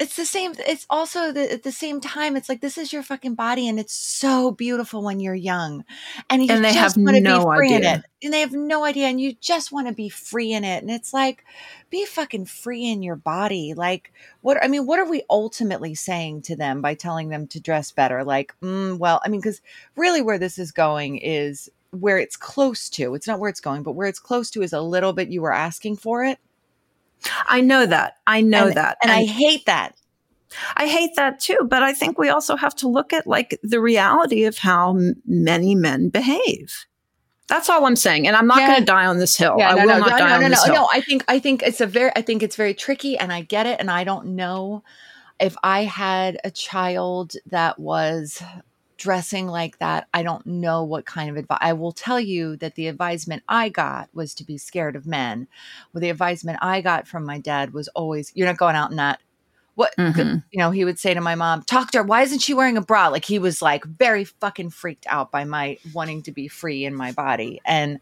it's 0.00 0.16
the 0.16 0.24
same 0.24 0.52
it's 0.66 0.86
also 0.90 1.30
the, 1.30 1.52
at 1.52 1.62
the 1.62 1.70
same 1.70 2.00
time 2.00 2.36
it's 2.36 2.48
like 2.48 2.60
this 2.60 2.76
is 2.76 2.92
your 2.92 3.02
fucking 3.02 3.34
body 3.34 3.68
and 3.68 3.78
it's 3.78 3.94
so 3.94 4.50
beautiful 4.50 5.02
when 5.02 5.20
you're 5.20 5.34
young 5.34 5.84
and 6.28 6.42
you 6.42 6.50
and 6.50 6.64
they 6.64 6.72
just 6.72 6.96
have 6.96 7.02
want 7.04 7.16
to 7.16 7.22
no 7.22 7.50
be 7.50 7.56
free 7.56 7.74
idea. 7.74 7.76
in 7.76 7.98
it 7.98 8.04
and 8.24 8.32
they 8.32 8.40
have 8.40 8.52
no 8.52 8.84
idea 8.84 9.06
and 9.06 9.20
you 9.20 9.34
just 9.40 9.70
want 9.70 9.86
to 9.86 9.94
be 9.94 10.08
free 10.08 10.52
in 10.52 10.64
it 10.64 10.82
and 10.82 10.90
it's 10.90 11.14
like 11.14 11.44
be 11.90 12.04
fucking 12.04 12.44
free 12.44 12.90
in 12.90 13.02
your 13.02 13.16
body 13.16 13.72
like 13.74 14.12
what 14.40 14.62
i 14.62 14.68
mean 14.68 14.84
what 14.84 14.98
are 14.98 15.08
we 15.08 15.22
ultimately 15.30 15.94
saying 15.94 16.42
to 16.42 16.56
them 16.56 16.82
by 16.82 16.94
telling 16.94 17.28
them 17.28 17.46
to 17.46 17.60
dress 17.60 17.92
better 17.92 18.24
like 18.24 18.52
mm, 18.60 18.98
well 18.98 19.20
i 19.24 19.28
mean 19.28 19.40
because 19.40 19.60
really 19.96 20.22
where 20.22 20.38
this 20.38 20.58
is 20.58 20.72
going 20.72 21.18
is 21.18 21.70
where 21.90 22.18
it's 22.18 22.36
close 22.36 22.88
to 22.90 23.14
it's 23.14 23.28
not 23.28 23.38
where 23.38 23.50
it's 23.50 23.60
going 23.60 23.84
but 23.84 23.92
where 23.92 24.08
it's 24.08 24.18
close 24.18 24.50
to 24.50 24.62
is 24.62 24.72
a 24.72 24.80
little 24.80 25.12
bit 25.12 25.28
you 25.28 25.40
were 25.40 25.52
asking 25.52 25.96
for 25.96 26.24
it 26.24 26.38
I 27.46 27.60
know 27.60 27.86
that. 27.86 28.16
I 28.26 28.40
know 28.40 28.66
and, 28.66 28.76
that. 28.76 28.98
And, 29.02 29.10
and 29.10 29.20
I 29.20 29.24
hate 29.24 29.66
that. 29.66 29.96
I 30.76 30.86
hate 30.86 31.16
that 31.16 31.40
too. 31.40 31.58
But 31.64 31.82
I 31.82 31.92
think 31.92 32.18
we 32.18 32.28
also 32.28 32.56
have 32.56 32.74
to 32.76 32.88
look 32.88 33.12
at 33.12 33.26
like 33.26 33.58
the 33.62 33.80
reality 33.80 34.44
of 34.44 34.58
how 34.58 34.90
m- 34.90 35.16
many 35.26 35.74
men 35.74 36.08
behave. 36.08 36.86
That's 37.46 37.68
all 37.68 37.84
I'm 37.84 37.96
saying. 37.96 38.26
And 38.26 38.36
I'm 38.36 38.46
not 38.46 38.58
yeah. 38.58 38.68
going 38.68 38.78
to 38.80 38.84
die 38.84 39.06
on 39.06 39.18
this 39.18 39.36
hill. 39.36 39.56
Yeah, 39.58 39.70
I 39.70 39.74
no, 39.74 39.80
will 39.82 39.88
no, 39.88 39.98
not 39.98 40.10
no, 40.10 40.18
die 40.18 40.28
no, 40.28 40.34
on 40.34 40.40
no, 40.42 40.48
this 40.48 40.66
no, 40.66 40.72
hill. 40.72 40.82
No, 40.82 40.88
I 40.92 41.00
think, 41.00 41.24
I 41.28 41.38
think 41.38 41.62
it's 41.62 41.80
a 41.80 41.86
very, 41.86 42.10
I 42.16 42.22
think 42.22 42.42
it's 42.42 42.56
very 42.56 42.72
tricky 42.72 43.18
and 43.18 43.32
I 43.32 43.42
get 43.42 43.66
it. 43.66 43.80
And 43.80 43.90
I 43.90 44.04
don't 44.04 44.28
know 44.28 44.82
if 45.40 45.56
I 45.62 45.84
had 45.84 46.38
a 46.44 46.50
child 46.50 47.34
that 47.46 47.78
was 47.78 48.42
dressing 48.96 49.46
like 49.46 49.78
that, 49.78 50.08
I 50.14 50.22
don't 50.22 50.44
know 50.46 50.84
what 50.84 51.06
kind 51.06 51.30
of 51.30 51.36
advice. 51.36 51.58
I 51.60 51.72
will 51.72 51.92
tell 51.92 52.20
you 52.20 52.56
that 52.56 52.74
the 52.74 52.88
advisement 52.88 53.42
I 53.48 53.68
got 53.68 54.08
was 54.14 54.34
to 54.34 54.44
be 54.44 54.58
scared 54.58 54.96
of 54.96 55.06
men. 55.06 55.48
Well, 55.92 56.00
the 56.00 56.10
advisement 56.10 56.58
I 56.62 56.80
got 56.80 57.06
from 57.06 57.24
my 57.24 57.38
dad 57.38 57.72
was 57.72 57.88
always, 57.88 58.32
you're 58.34 58.46
not 58.46 58.56
going 58.56 58.76
out 58.76 58.90
in 58.90 58.96
that. 58.96 59.20
What, 59.74 59.94
mm-hmm. 59.98 60.38
you 60.52 60.58
know, 60.58 60.70
he 60.70 60.84
would 60.84 60.98
say 60.98 61.14
to 61.14 61.20
my 61.20 61.34
mom, 61.34 61.64
talk 61.64 61.90
to 61.90 61.98
her. 61.98 62.04
Why 62.04 62.22
isn't 62.22 62.42
she 62.42 62.54
wearing 62.54 62.76
a 62.76 62.82
bra? 62.82 63.08
Like 63.08 63.24
he 63.24 63.38
was 63.40 63.60
like 63.60 63.84
very 63.84 64.24
fucking 64.24 64.70
freaked 64.70 65.06
out 65.08 65.32
by 65.32 65.44
my 65.44 65.78
wanting 65.92 66.22
to 66.22 66.32
be 66.32 66.46
free 66.46 66.84
in 66.84 66.94
my 66.94 67.10
body. 67.12 67.60
And, 67.64 67.98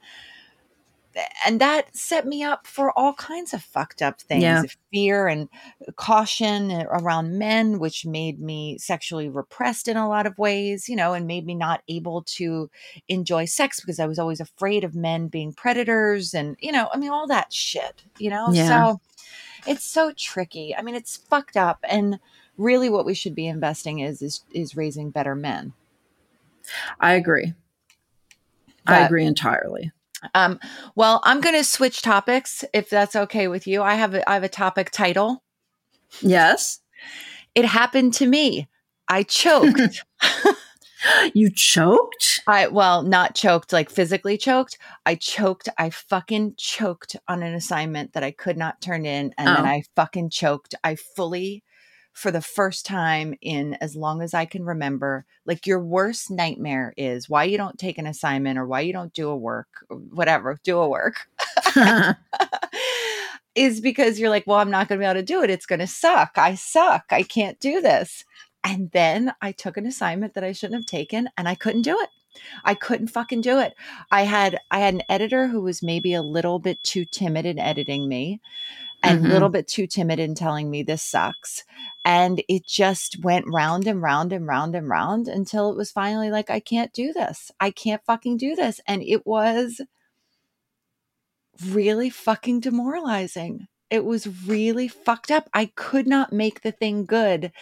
and 1.47 1.61
that 1.61 1.95
set 1.97 2.27
me 2.27 2.43
up 2.43 2.67
for 2.67 2.97
all 2.99 3.15
kinds 3.15 3.53
of 3.53 3.63
fucked 3.63 4.03
up 4.03 4.21
things 4.21 4.43
yeah. 4.43 4.61
Uh, 4.61 4.69
fear 4.93 5.27
and 5.27 5.49
uh, 5.87 5.93
caution 5.93 6.71
uh, 6.71 6.85
around 6.91 7.39
men 7.39 7.79
which 7.79 8.05
made 8.05 8.41
me 8.41 8.79
sexually 8.79 9.29
repressed 9.29 9.89
in 9.89 9.97
a 9.97 10.09
lot 10.09 10.27
of 10.27 10.39
ways 10.39 10.89
you 10.89 10.97
know 10.97 11.15
and 11.15 11.27
made 11.27 11.47
me 11.47 11.55
not 11.55 11.83
able 11.89 12.23
to 12.23 12.71
enjoy 13.09 13.45
sex 13.45 13.81
because 13.81 13.99
i 13.99 14.07
was 14.07 14.19
always 14.19 14.41
afraid 14.41 14.85
of 14.85 14.95
men 14.95 15.29
being 15.29 15.53
predators 15.53 16.35
and 16.35 16.57
you 16.61 16.73
know 16.73 16.89
i 16.93 16.99
mean 16.99 17.11
all 17.11 17.27
that 17.27 17.53
shit 17.53 18.03
you 18.19 18.31
know? 18.31 18.49
Yeah. 18.53 18.69
so 18.69 19.01
it's 19.67 19.85
so 19.85 20.13
tricky. 20.17 20.75
I 20.77 20.83
mean 20.83 20.95
it's 20.95 21.17
fucked 21.17 21.57
up 21.57 21.81
and 21.89 22.19
really 22.57 22.89
what 22.89 23.05
we 23.05 23.15
should 23.15 23.35
be 23.35 23.47
investing 23.47 24.01
is 24.01 24.23
is, 24.23 24.45
is 24.53 24.77
raising 24.77 25.11
better 25.11 25.35
men. 25.35 25.73
I 27.01 27.15
agree. 27.15 27.55
But, 28.85 28.95
i 28.95 29.07
agree 29.07 29.25
entirely 29.25 29.93
um, 30.35 30.61
well, 30.95 31.21
I'm 31.25 31.41
going 31.41 31.57
to 31.57 31.65
switch 31.65 32.03
topics 32.03 32.65
if 32.73 32.91
that's 32.91 33.17
okay 33.17 33.49
with 33.49 33.67
you. 33.67 33.83
I 33.83 33.95
have 33.95 34.15
a, 34.15 34.29
I 34.29 34.35
have 34.35 34.45
a 34.45 34.49
topic 34.49 34.91
title. 34.91 35.43
Yes. 36.21 36.81
It 37.55 37.65
happened 37.65 38.15
to 38.15 38.27
me. 38.27 38.69
I 39.09 39.25
choked. 39.25 40.05
you 41.35 41.51
choked? 41.51 42.41
I 42.47 42.69
well, 42.69 43.03
not 43.03 43.35
choked 43.35 43.73
like 43.73 43.91
physically 43.91 44.39
choked. 44.39 44.79
I 45.05 45.17
choked. 45.17 45.69
I 45.79 45.91
fucking 45.91 46.55
choked 46.57 47.17
on 47.29 47.43
an 47.43 47.55
assignment 47.55 48.13
that 48.13 48.25
I 48.25 48.31
could 48.31 48.57
not 48.57 48.81
turn 48.81 49.05
in 49.05 49.35
and 49.37 49.49
oh. 49.49 49.55
then 49.55 49.67
I 49.67 49.83
fucking 49.97 50.31
choked. 50.31 50.75
I 50.83 50.95
fully 50.95 51.63
for 52.13 52.31
the 52.31 52.43
first 52.43 52.85
time 52.85 53.35
in 53.41 53.75
as 53.81 53.97
long 53.97 54.23
as 54.23 54.35
I 54.35 54.45
can 54.45 54.65
remember. 54.65 55.25
Like 55.47 55.67
your 55.67 55.81
worst 55.81 56.31
nightmare 56.31 56.93
is 56.97 57.29
why 57.29 57.45
you 57.45 57.57
don't 57.57 57.79
take 57.79 57.99
an 57.99 58.07
assignment 58.07 58.59
or 58.59 58.67
why 58.67 58.81
you 58.81 58.93
don't 58.93 59.13
do 59.13 59.29
a 59.29 59.37
work, 59.37 59.69
whatever, 59.89 60.59
do 60.63 60.79
a 60.79 60.89
work. 60.89 61.27
is 63.55 63.81
because 63.81 64.19
you're 64.19 64.31
like, 64.31 64.47
well, 64.47 64.59
I'm 64.59 64.71
not 64.71 64.89
going 64.89 64.99
to 64.99 65.05
be 65.05 65.09
able 65.09 65.21
to 65.21 65.25
do 65.25 65.43
it. 65.43 65.51
It's 65.51 65.67
going 65.67 65.81
to 65.81 65.87
suck. 65.87 66.33
I 66.37 66.55
suck. 66.55 67.05
I 67.11 67.23
can't 67.23 67.59
do 67.61 67.81
this. 67.81 68.25
And 68.65 68.91
then 68.93 69.33
I 69.43 69.53
took 69.53 69.77
an 69.77 69.87
assignment 69.87 70.35
that 70.35 70.45
I 70.45 70.53
shouldn't 70.53 70.81
have 70.81 70.87
taken 70.87 71.29
and 71.37 71.49
I 71.49 71.55
couldn't 71.55 71.83
do 71.83 71.99
it. 72.01 72.09
I 72.65 72.75
couldn't 72.75 73.09
fucking 73.09 73.43
do 73.43 73.59
it. 73.59 73.75
I 74.11 74.23
had 74.23 74.59
I 74.71 74.79
had 74.79 74.95
an 74.95 75.03
editor 75.09 75.49
who 75.49 75.61
was 75.61 75.83
maybe 75.83 76.15
a 76.15 76.23
little 76.23 76.59
bit 76.59 76.83
too 76.83 77.05
timid 77.05 77.45
in 77.45 77.59
editing 77.59 78.09
me 78.09 78.41
and 79.03 79.19
a 79.19 79.23
mm-hmm. 79.23 79.33
little 79.33 79.49
bit 79.49 79.67
too 79.67 79.87
timid 79.87 80.19
in 80.19 80.35
telling 80.35 80.71
me 80.71 80.83
this 80.83 81.03
sucks. 81.03 81.65
And 82.05 82.43
it 82.49 82.67
just 82.67 83.23
went 83.23 83.47
round 83.49 83.87
and 83.87 84.03
round 84.03 84.33
and 84.33 84.47
round 84.47 84.75
and 84.75 84.89
round 84.89 85.29
until 85.29 85.71
it 85.71 85.77
was 85.77 85.91
finally 85.91 86.31
like, 86.31 86.51
I 86.51 86.61
can't 86.61 86.93
do 86.93 87.13
this. 87.13 87.51
I 87.61 87.71
can't 87.71 88.05
fucking 88.05 88.37
do 88.37 88.55
this. 88.55 88.81
And 88.87 89.03
it 89.03 89.27
was 89.27 89.81
really 91.69 92.11
fucking 92.11 92.61
demoralizing. 92.61 93.67
It 93.91 94.05
was 94.05 94.47
really 94.47 94.89
fucked 94.89 95.31
up. 95.31 95.51
I 95.53 95.67
could 95.75 96.07
not 96.07 96.33
make 96.33 96.63
the 96.63 96.73
thing 96.73 97.05
good. 97.05 97.53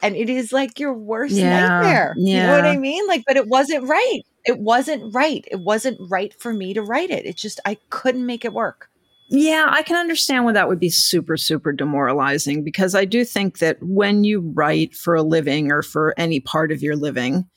And 0.00 0.14
it 0.14 0.30
is 0.30 0.52
like 0.52 0.78
your 0.78 0.94
worst 0.94 1.34
yeah, 1.34 1.68
nightmare. 1.68 2.14
Yeah. 2.16 2.42
You 2.42 2.46
know 2.46 2.56
what 2.56 2.66
I 2.66 2.76
mean? 2.76 3.06
Like, 3.08 3.24
but 3.26 3.36
it 3.36 3.48
wasn't 3.48 3.88
right. 3.88 4.20
It 4.44 4.58
wasn't 4.58 5.12
right. 5.12 5.44
It 5.50 5.60
wasn't 5.60 5.98
right 6.08 6.32
for 6.32 6.52
me 6.52 6.74
to 6.74 6.82
write 6.82 7.10
it. 7.10 7.26
It 7.26 7.36
just, 7.36 7.58
I 7.64 7.76
couldn't 7.90 8.24
make 8.24 8.44
it 8.44 8.52
work. 8.52 8.88
Yeah, 9.32 9.68
I 9.70 9.82
can 9.82 9.96
understand 9.96 10.44
why 10.44 10.52
that 10.52 10.68
would 10.68 10.80
be 10.80 10.90
super, 10.90 11.36
super 11.36 11.72
demoralizing 11.72 12.64
because 12.64 12.96
I 12.96 13.04
do 13.04 13.24
think 13.24 13.58
that 13.58 13.80
when 13.80 14.24
you 14.24 14.40
write 14.40 14.94
for 14.96 15.14
a 15.14 15.22
living 15.22 15.70
or 15.70 15.82
for 15.82 16.14
any 16.16 16.40
part 16.40 16.72
of 16.72 16.82
your 16.82 16.96
living, 16.96 17.48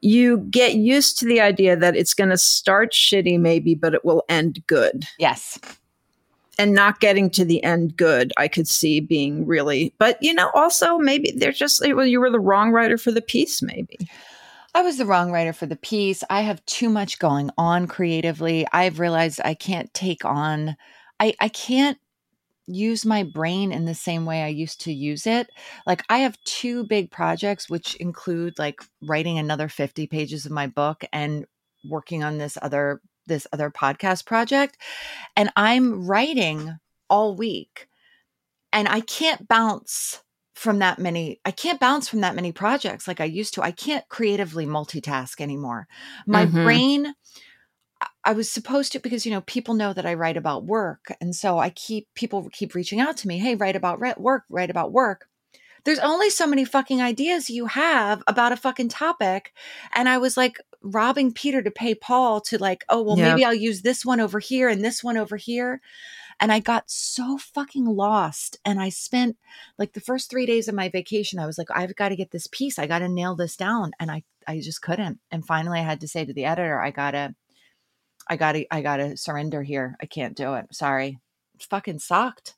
you 0.00 0.38
get 0.38 0.76
used 0.76 1.18
to 1.18 1.26
the 1.26 1.42
idea 1.42 1.76
that 1.76 1.94
it's 1.94 2.14
going 2.14 2.30
to 2.30 2.38
start 2.38 2.92
shitty, 2.92 3.38
maybe, 3.38 3.74
but 3.74 3.92
it 3.92 4.02
will 4.02 4.24
end 4.30 4.66
good. 4.66 5.04
Yes. 5.18 5.58
And 6.58 6.72
not 6.74 7.00
getting 7.00 7.28
to 7.30 7.44
the 7.44 7.62
end 7.62 7.96
good, 7.98 8.32
I 8.38 8.48
could 8.48 8.66
see 8.66 8.98
being 8.98 9.46
really, 9.46 9.94
but 9.98 10.16
you 10.22 10.32
know, 10.32 10.50
also 10.54 10.96
maybe 10.96 11.32
they're 11.36 11.52
just, 11.52 11.82
well, 11.86 12.06
you 12.06 12.18
were 12.18 12.30
the 12.30 12.40
wrong 12.40 12.72
writer 12.72 12.96
for 12.96 13.12
the 13.12 13.20
piece, 13.20 13.60
maybe. 13.60 13.98
I 14.78 14.82
was 14.82 14.96
the 14.96 15.06
wrong 15.06 15.32
writer 15.32 15.52
for 15.52 15.66
the 15.66 15.74
piece. 15.74 16.22
I 16.30 16.42
have 16.42 16.64
too 16.64 16.88
much 16.88 17.18
going 17.18 17.50
on 17.58 17.88
creatively. 17.88 18.64
I've 18.72 19.00
realized 19.00 19.40
I 19.44 19.54
can't 19.54 19.92
take 19.92 20.24
on 20.24 20.76
I 21.18 21.34
I 21.40 21.48
can't 21.48 21.98
use 22.68 23.04
my 23.04 23.24
brain 23.24 23.72
in 23.72 23.86
the 23.86 23.94
same 23.96 24.24
way 24.24 24.44
I 24.44 24.48
used 24.48 24.82
to 24.82 24.92
use 24.92 25.26
it. 25.26 25.50
Like 25.84 26.04
I 26.08 26.18
have 26.18 26.38
two 26.44 26.84
big 26.84 27.10
projects 27.10 27.68
which 27.68 27.96
include 27.96 28.56
like 28.56 28.80
writing 29.02 29.36
another 29.36 29.68
50 29.68 30.06
pages 30.06 30.46
of 30.46 30.52
my 30.52 30.68
book 30.68 31.04
and 31.12 31.44
working 31.84 32.22
on 32.22 32.38
this 32.38 32.56
other 32.62 33.00
this 33.26 33.48
other 33.52 33.72
podcast 33.72 34.26
project 34.26 34.78
and 35.34 35.50
I'm 35.56 36.06
writing 36.06 36.78
all 37.10 37.34
week 37.34 37.88
and 38.72 38.86
I 38.86 39.00
can't 39.00 39.48
bounce 39.48 40.22
from 40.58 40.80
that 40.80 40.98
many 40.98 41.40
i 41.44 41.52
can't 41.52 41.78
bounce 41.78 42.08
from 42.08 42.20
that 42.20 42.34
many 42.34 42.50
projects 42.50 43.06
like 43.06 43.20
i 43.20 43.24
used 43.24 43.54
to 43.54 43.62
i 43.62 43.70
can't 43.70 44.08
creatively 44.08 44.66
multitask 44.66 45.40
anymore 45.40 45.86
my 46.26 46.46
mm-hmm. 46.46 46.64
brain 46.64 47.14
i 48.24 48.32
was 48.32 48.50
supposed 48.50 48.90
to 48.90 48.98
because 48.98 49.24
you 49.24 49.30
know 49.30 49.40
people 49.42 49.74
know 49.74 49.92
that 49.92 50.04
i 50.04 50.14
write 50.14 50.36
about 50.36 50.64
work 50.64 51.12
and 51.20 51.36
so 51.36 51.58
i 51.58 51.70
keep 51.70 52.08
people 52.14 52.48
keep 52.52 52.74
reaching 52.74 52.98
out 52.98 53.16
to 53.16 53.28
me 53.28 53.38
hey 53.38 53.54
write 53.54 53.76
about 53.76 54.00
work 54.18 54.42
write 54.50 54.68
about 54.70 54.90
work 54.90 55.28
there's 55.84 56.00
only 56.00 56.28
so 56.28 56.44
many 56.44 56.64
fucking 56.64 57.00
ideas 57.00 57.48
you 57.48 57.66
have 57.66 58.20
about 58.26 58.50
a 58.50 58.56
fucking 58.56 58.88
topic 58.88 59.52
and 59.94 60.08
i 60.08 60.18
was 60.18 60.36
like 60.36 60.58
robbing 60.82 61.32
Peter 61.32 61.62
to 61.62 61.70
pay 61.70 61.94
Paul 61.94 62.40
to 62.42 62.58
like, 62.58 62.84
oh, 62.88 63.02
well, 63.02 63.18
Yeah. 63.18 63.30
maybe 63.30 63.44
I'll 63.44 63.54
use 63.54 63.82
this 63.82 64.04
one 64.04 64.20
over 64.20 64.38
here 64.38 64.68
and 64.68 64.84
this 64.84 65.02
one 65.02 65.16
over 65.16 65.36
here. 65.36 65.80
And 66.40 66.52
I 66.52 66.60
got 66.60 66.90
so 66.90 67.38
fucking 67.38 67.84
lost. 67.84 68.58
And 68.64 68.80
I 68.80 68.90
spent 68.90 69.36
like 69.78 69.92
the 69.92 70.00
first 70.00 70.30
three 70.30 70.46
days 70.46 70.68
of 70.68 70.74
my 70.74 70.88
vacation, 70.88 71.38
I 71.38 71.46
was 71.46 71.58
like, 71.58 71.70
I've 71.74 71.96
got 71.96 72.10
to 72.10 72.16
get 72.16 72.30
this 72.30 72.46
piece. 72.46 72.78
I 72.78 72.86
got 72.86 73.00
to 73.00 73.08
nail 73.08 73.34
this 73.34 73.56
down. 73.56 73.92
And 73.98 74.10
I, 74.10 74.22
I 74.46 74.60
just 74.60 74.82
couldn't. 74.82 75.18
And 75.30 75.44
finally 75.44 75.80
I 75.80 75.82
had 75.82 76.00
to 76.00 76.08
say 76.08 76.24
to 76.24 76.32
the 76.32 76.44
editor, 76.44 76.80
I 76.80 76.90
gotta, 76.90 77.34
I 78.28 78.36
gotta, 78.36 78.72
I 78.72 78.82
gotta 78.82 79.16
surrender 79.16 79.62
here. 79.62 79.96
I 80.00 80.06
can't 80.06 80.36
do 80.36 80.54
it. 80.54 80.66
Sorry. 80.72 81.18
It 81.54 81.62
fucking 81.62 81.98
sucked. 81.98 82.54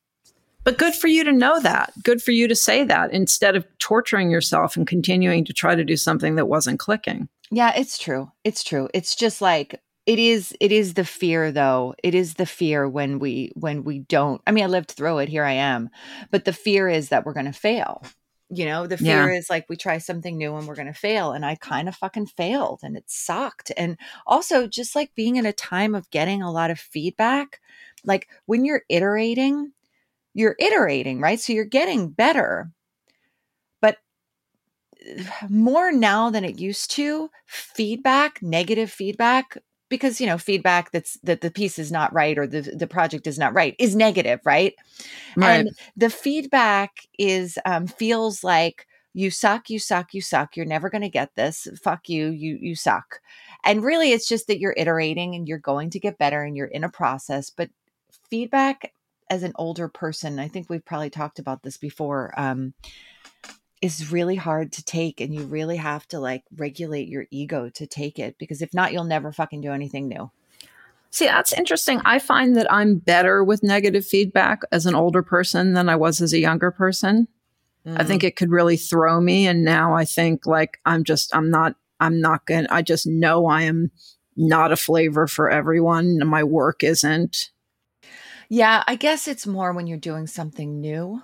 But 0.63 0.79
good 0.79 0.95
for 0.95 1.09
you 1.09 1.25
to 1.25 1.33
know 1.33 1.59
that. 1.61 1.93
Good 2.03 2.23
for 2.23 2.33
you 2.33 2.47
to 2.47 2.55
say 2.55 2.85
that 2.85 3.13
instead 3.13 3.57
of 3.57 3.67
torturing 3.79 4.31
yourself 4.31 4.77
and 4.77 4.87
continuing 4.87 5.45
to 5.47 5.55
try 5.55 5.75
to 5.75 5.85
do 5.85 5.97
something 5.97 6.35
that 6.35 6.47
wasn't 6.47 6.79
clicking. 6.79 7.29
Yeah, 7.51 7.73
it's 7.75 7.99
true. 7.99 8.31
It's 8.45 8.63
true. 8.63 8.89
It's 8.93 9.17
just 9.17 9.41
like 9.41 9.81
it 10.07 10.19
is 10.19 10.57
it 10.61 10.73
is 10.73 10.95
the 10.95 11.05
fear 11.05 11.53
though. 11.53 11.95
It 12.03 12.15
is 12.15 12.35
the 12.35 12.47
fear 12.47 12.89
when 12.89 13.19
we 13.19 13.53
when 13.55 13.85
we 13.85 14.01
don't 14.01 14.41
I 14.47 14.53
mean 14.53 14.65
I 14.65 14.69
lived 14.69 14.91
through 14.93 15.19
it, 15.19 15.29
here 15.29 15.45
I 15.45 15.53
am. 15.53 15.91
But 16.31 16.45
the 16.45 16.53
fear 16.53 16.89
is 16.89 17.11
that 17.11 17.25
we're 17.25 17.35
going 17.35 17.47
to 17.47 17.53
fail. 17.53 18.03
You 18.53 18.65
know, 18.65 18.87
the 18.89 18.97
fear 18.97 19.31
is 19.31 19.49
like 19.49 19.69
we 19.69 19.77
try 19.77 19.99
something 19.99 20.37
new 20.37 20.57
and 20.57 20.67
we're 20.67 20.75
going 20.75 20.89
to 20.89 20.93
fail 20.93 21.33
and 21.33 21.47
I 21.47 21.55
kind 21.55 21.89
of 21.89 21.95
fucking 21.95 22.27
failed 22.27 22.81
and 22.83 22.97
it 22.97 23.05
sucked. 23.09 23.71
And 23.77 23.97
also 24.27 24.67
just 24.67 24.97
like 24.97 25.15
being 25.15 25.37
in 25.37 25.47
a 25.47 25.53
time 25.53 25.95
of 25.95 26.11
getting 26.11 26.43
a 26.43 26.51
lot 26.51 26.71
of 26.73 26.81
feedback, 26.81 27.61
like 28.05 28.29
when 28.47 28.65
you're 28.65 28.83
iterating, 28.89 29.73
you're 30.35 30.57
iterating, 30.59 31.21
right? 31.21 31.39
So 31.39 31.53
you're 31.53 31.65
getting 31.65 32.09
better. 32.11 32.73
But 33.81 33.99
more 35.49 35.93
now 35.93 36.31
than 36.31 36.45
it 36.45 36.59
used 36.59 36.91
to 36.93 37.31
feedback 37.47 38.43
negative 38.43 38.91
feedback 38.91 39.57
because 39.91 40.21
you 40.21 40.27
know 40.27 40.39
feedback 40.39 40.91
that's 40.93 41.19
that 41.23 41.43
the 41.43 41.51
piece 41.51 41.79
is 41.79 41.93
not 41.93 42.13
right 42.15 42.39
or 42.39 42.47
the 42.47 42.63
the 42.63 42.87
project 42.87 43.27
is 43.27 43.39
not 43.39 43.53
right 43.53 43.77
is 43.79 43.95
negative 43.95 44.41
right, 44.45 44.75
and 45.59 45.71
the 45.97 46.09
feedback 46.09 47.07
is 47.19 47.59
um 47.67 47.87
feels 47.87 48.43
like 48.43 48.87
you 49.13 49.31
suck 49.31 49.69
you 49.69 49.79
suck 49.79 50.15
you 50.15 50.23
suck 50.23 50.57
you're 50.57 50.65
never 50.65 50.89
going 50.89 51.03
to 51.03 51.09
get 51.09 51.35
this 51.35 51.69
fuck 51.83 52.09
you 52.09 52.31
you 52.31 52.57
you 52.61 52.75
suck. 52.75 53.21
And 53.65 53.85
really 53.85 54.13
it's 54.13 54.29
just 54.29 54.47
that 54.47 54.61
you're 54.61 54.75
iterating 54.77 55.35
and 55.35 55.47
you're 55.47 55.59
going 55.59 55.91
to 55.91 56.01
get 56.01 56.17
better 56.17 56.43
and 56.43 56.57
you're 56.57 56.67
in 56.67 56.85
a 56.85 56.89
process 56.89 57.51
but 57.51 57.69
feedback 58.31 58.93
as 59.29 59.43
an 59.43 59.53
older 59.57 59.89
person 59.89 60.39
i 60.39 60.49
think 60.49 60.69
we've 60.69 60.85
probably 60.85 61.11
talked 61.11 61.39
about 61.39 61.63
this 61.63 61.77
before 61.77 62.33
um 62.37 62.73
is 63.83 64.13
really 64.13 64.37
hard 64.37 64.73
to 64.73 64.85
take 64.85 65.21
and 65.21 65.35
you 65.35 65.45
really 65.45 65.77
have 65.77 66.07
to 66.09 66.21
like 66.21 66.45
regulate 66.57 67.09
your 67.09 67.27
ego 67.31 67.69
to 67.71 67.87
take 67.87 68.19
it 68.19 68.37
because 68.39 68.61
if 68.61 68.75
not 68.75 68.93
you'll 68.93 69.05
never 69.05 69.33
fucking 69.33 69.61
do 69.61 69.73
anything 69.73 70.09
new 70.09 70.31
See, 71.11 71.27
that's 71.27 71.53
interesting. 71.53 72.01
I 72.05 72.21
find 72.21 72.57
that 72.57 72.73
I'm 72.73 72.97
better 72.97 73.43
with 73.43 73.65
negative 73.65 74.07
feedback 74.07 74.61
as 74.71 74.87
an 74.87 74.95
older 74.95 75.23
person 75.23 75.73
than 75.73 75.89
I 75.89 75.97
was 75.97 76.21
as 76.21 76.33
a 76.33 76.39
younger 76.39 76.71
person. 76.71 77.27
I 77.85 78.05
think 78.05 78.23
mm. 78.23 78.27
it 78.27 78.37
could 78.37 78.51
really 78.51 78.77
throw 78.77 79.21
me. 79.21 79.47
And 79.47 79.65
now 79.65 79.95
I 79.95 80.05
think 80.05 80.47
like 80.47 80.79
I'm 80.85 81.03
just, 81.03 81.35
I'm 81.35 81.51
not, 81.51 81.75
I'm 81.99 82.21
not 82.21 82.47
going 82.47 82.65
to, 82.65 82.73
I 82.73 82.83
just 82.83 83.07
know 83.07 83.47
I 83.47 83.63
am 83.63 83.91
not 84.37 84.71
a 84.71 84.77
flavor 84.77 85.27
for 85.27 85.51
everyone. 85.51 86.19
and 86.21 86.29
My 86.29 86.45
work 86.45 86.85
isn't. 86.85 87.51
yeah 88.49 88.85
i 88.87 88.95
guess 88.95 89.27
it's 89.29 89.47
more 89.47 89.73
when 89.73 89.87
you're 89.87 89.99
doing 89.99 90.27
something 90.27 90.81
new 90.81 91.23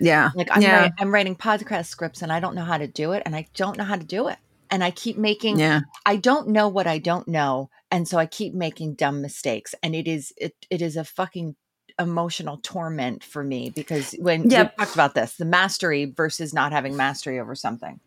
Yeah. 0.00 0.30
like 0.34 0.48
I'm, 0.50 0.62
yeah. 0.62 0.80
write- 0.82 0.92
I'm 0.98 1.12
writing 1.12 1.36
podcast 1.36 1.86
scripts 1.86 2.22
and 2.22 2.32
i 2.32 2.40
don't 2.40 2.54
know 2.54 2.64
how 2.64 2.78
to 2.78 2.86
do 2.86 3.12
it 3.12 3.22
and 3.26 3.34
i 3.36 3.46
don't 3.54 3.76
know 3.78 3.84
how 3.84 3.96
to 3.96 4.04
do 4.04 4.28
it 4.28 4.38
and 4.70 4.82
i 4.84 4.90
keep 4.90 5.16
making 5.16 5.58
yeah. 5.58 5.80
I 6.06 6.16
don't 6.16 6.48
know 6.48 6.68
what 6.68 6.86
I 6.86 6.98
don't 6.98 7.28
know, 7.28 7.68
and 7.90 8.06
so 8.08 8.16
I 8.18 8.24
keep 8.26 8.54
making 8.54 8.94
dumb 8.94 9.20
mistakes, 9.20 9.74
and 9.82 9.94
it 9.94 10.08
is 10.08 10.32
it 10.38 10.54
it 10.70 10.80
is 10.82 10.96
a 10.96 11.04
fucking 11.04 11.54
emotional 11.98 12.58
torment 12.62 13.22
for 13.24 13.42
me 13.44 13.70
because 13.70 14.12
when 14.18 14.48
Yep. 14.48 14.74
we 14.78 14.84
talked 14.84 14.94
about 14.94 15.14
this, 15.14 15.34
the 15.36 15.44
mastery 15.44 16.04
versus 16.06 16.54
not 16.54 16.72
having 16.72 16.96
mastery 16.96 17.38
over 17.40 17.54
something. 17.54 18.00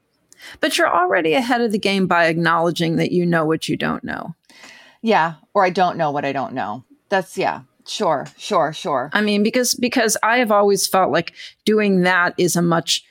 But 0.61 0.77
you're 0.77 0.91
already 0.91 1.33
ahead 1.33 1.61
of 1.61 1.71
the 1.71 1.77
game 1.77 2.07
by 2.07 2.25
acknowledging 2.25 2.95
that 2.95 3.11
you 3.11 3.25
know 3.25 3.45
what 3.45 3.67
you 3.69 3.77
don't 3.77 4.03
know. 4.03 4.33
Yeah, 5.03 5.35
or 5.53 5.63
I 5.65 5.69
don't 5.69 5.97
know 5.97 6.09
what 6.11 6.25
I 6.25 6.31
don't 6.31 6.53
know. 6.53 6.83
That's 7.09 7.37
yeah, 7.37 7.61
sure, 7.87 8.27
sure, 8.37 8.73
sure. 8.73 9.09
I 9.13 9.21
mean, 9.21 9.43
because 9.43 9.73
because 9.73 10.17
I 10.23 10.37
have 10.37 10.51
always 10.51 10.87
felt 10.87 11.11
like 11.11 11.33
doing 11.65 12.01
that 12.01 12.33
is 12.37 12.55
a 12.55 12.61
much 12.61 13.03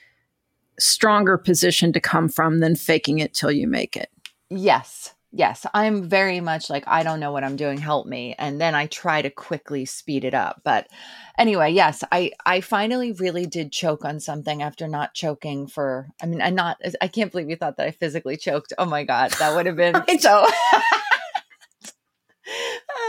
stronger 0.79 1.37
position 1.37 1.93
to 1.93 1.99
come 1.99 2.27
from 2.29 2.59
than 2.59 2.75
faking 2.75 3.19
it 3.19 3.33
till 3.33 3.51
you 3.51 3.67
make 3.67 3.95
it. 3.95 4.09
Yes. 4.49 5.13
Yes, 5.33 5.65
I'm 5.73 6.09
very 6.09 6.41
much 6.41 6.69
like 6.69 6.83
I 6.87 7.03
don't 7.03 7.21
know 7.21 7.31
what 7.31 7.45
I'm 7.45 7.55
doing, 7.55 7.77
help 7.77 8.05
me. 8.05 8.35
And 8.37 8.59
then 8.59 8.75
I 8.75 8.87
try 8.87 9.21
to 9.21 9.29
quickly 9.29 9.85
speed 9.85 10.25
it 10.25 10.33
up. 10.33 10.59
But 10.65 10.89
anyway, 11.37 11.71
yes, 11.71 12.03
I 12.11 12.33
I 12.45 12.59
finally 12.59 13.13
really 13.13 13.45
did 13.45 13.71
choke 13.71 14.03
on 14.03 14.19
something 14.19 14.61
after 14.61 14.89
not 14.89 15.13
choking 15.13 15.67
for 15.67 16.09
I 16.21 16.25
mean, 16.25 16.41
I 16.41 16.49
not 16.49 16.81
I 16.99 17.07
can't 17.07 17.31
believe 17.31 17.49
you 17.49 17.55
thought 17.55 17.77
that 17.77 17.87
I 17.87 17.91
physically 17.91 18.35
choked. 18.35 18.73
Oh 18.77 18.83
my 18.83 19.05
god, 19.05 19.31
that 19.39 19.55
would 19.55 19.67
have 19.67 19.77
been 19.77 20.03
so 20.19 20.45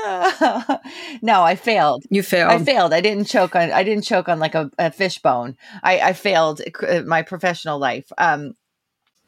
No, 1.23 1.43
I 1.43 1.55
failed. 1.57 2.05
You 2.11 2.23
failed. 2.23 2.51
I 2.51 2.65
failed. 2.65 2.93
I 2.93 3.01
didn't 3.01 3.27
choke 3.27 3.55
on. 3.55 3.71
I 3.71 3.85
didn't 3.85 4.05
choke 4.05 4.29
on 4.29 4.39
like 4.39 4.55
a, 4.55 4.71
a 4.79 4.91
fish 4.91 5.19
bone. 5.21 5.57
I, 5.83 6.01
I 6.01 6.13
failed 6.13 6.61
uh, 6.87 7.03
my 7.03 7.23
professional 7.23 7.79
life. 7.79 8.11
Um, 8.19 8.55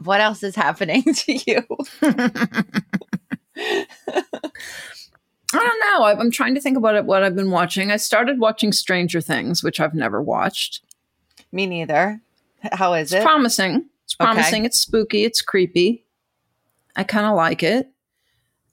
what 0.02 0.20
else 0.20 0.42
is 0.42 0.56
happening 0.56 1.02
to 1.14 1.32
you? 1.32 1.62
I 3.56 3.86
don't 5.52 5.80
know. 5.80 6.04
I'm 6.04 6.30
trying 6.32 6.54
to 6.56 6.60
think 6.60 6.76
about 6.76 6.96
it, 6.96 7.04
what 7.04 7.22
I've 7.22 7.36
been 7.36 7.52
watching. 7.52 7.92
I 7.92 7.96
started 7.96 8.40
watching 8.40 8.72
Stranger 8.72 9.20
Things, 9.20 9.62
which 9.62 9.78
I've 9.78 9.94
never 9.94 10.20
watched. 10.20 10.82
Me 11.52 11.66
neither. 11.66 12.20
How 12.72 12.94
is 12.94 13.12
it? 13.12 13.16
It's 13.16 13.22
it? 13.22 13.26
promising. 13.26 13.84
It's 14.04 14.16
Okay. 14.20 14.24
promising. 14.24 14.64
It's 14.64 14.80
spooky. 14.80 15.22
It's 15.24 15.42
creepy. 15.42 16.04
I 16.96 17.04
kind 17.04 17.26
of 17.26 17.36
like 17.36 17.62
it. 17.62 17.88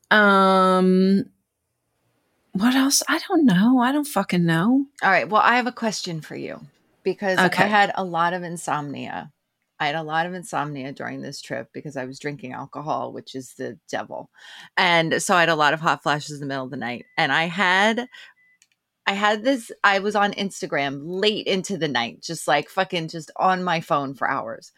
Um, 0.09 1.25
what 2.53 2.75
else? 2.75 3.01
I 3.07 3.19
don't 3.27 3.45
know. 3.45 3.79
I 3.79 3.91
don't 3.91 4.07
fucking 4.07 4.45
know. 4.45 4.85
All 5.01 5.09
right. 5.09 5.29
Well, 5.29 5.41
I 5.41 5.55
have 5.55 5.67
a 5.67 5.71
question 5.71 6.21
for 6.21 6.35
you 6.35 6.59
because 7.03 7.37
I 7.37 7.65
had 7.65 7.91
a 7.95 8.03
lot 8.03 8.33
of 8.33 8.43
insomnia. 8.43 9.31
I 9.79 9.87
had 9.87 9.95
a 9.95 10.03
lot 10.03 10.27
of 10.27 10.33
insomnia 10.35 10.91
during 10.91 11.21
this 11.21 11.41
trip 11.41 11.69
because 11.73 11.97
I 11.97 12.05
was 12.05 12.19
drinking 12.19 12.53
alcohol, 12.53 13.13
which 13.13 13.33
is 13.33 13.55
the 13.57 13.79
devil. 13.89 14.29
And 14.77 15.21
so 15.21 15.35
I 15.35 15.39
had 15.39 15.49
a 15.49 15.55
lot 15.55 15.73
of 15.73 15.79
hot 15.79 16.03
flashes 16.03 16.33
in 16.33 16.39
the 16.41 16.45
middle 16.45 16.65
of 16.65 16.71
the 16.71 16.77
night. 16.77 17.05
And 17.17 17.31
I 17.31 17.45
had 17.45 18.07
I 19.07 19.13
had 19.13 19.43
this 19.43 19.71
I 19.83 19.99
was 19.99 20.15
on 20.15 20.33
Instagram 20.33 20.99
late 21.03 21.47
into 21.47 21.77
the 21.77 21.87
night, 21.87 22.21
just 22.21 22.47
like 22.47 22.69
fucking 22.69 23.07
just 23.07 23.31
on 23.37 23.63
my 23.63 23.81
phone 23.81 24.13
for 24.13 24.29
hours. 24.29 24.71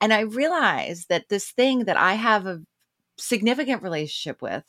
And 0.00 0.12
I 0.12 0.20
realized 0.20 1.08
that 1.08 1.28
this 1.28 1.50
thing 1.50 1.86
that 1.86 1.96
I 1.96 2.14
have 2.14 2.46
a 2.46 2.60
significant 3.16 3.82
relationship 3.82 4.42
with 4.42 4.64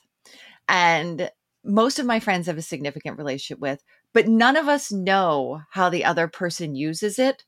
and 0.70 1.30
most 1.64 2.00
of 2.00 2.06
my 2.06 2.20
friends 2.20 2.48
have 2.48 2.58
a 2.58 2.62
significant 2.62 3.18
relationship 3.18 3.60
with 3.60 3.84
but 4.14 4.28
none 4.28 4.56
of 4.56 4.68
us 4.68 4.92
know 4.92 5.62
how 5.72 5.90
the 5.90 6.06
other 6.06 6.28
person 6.28 6.76
uses 6.76 7.18
it. 7.18 7.44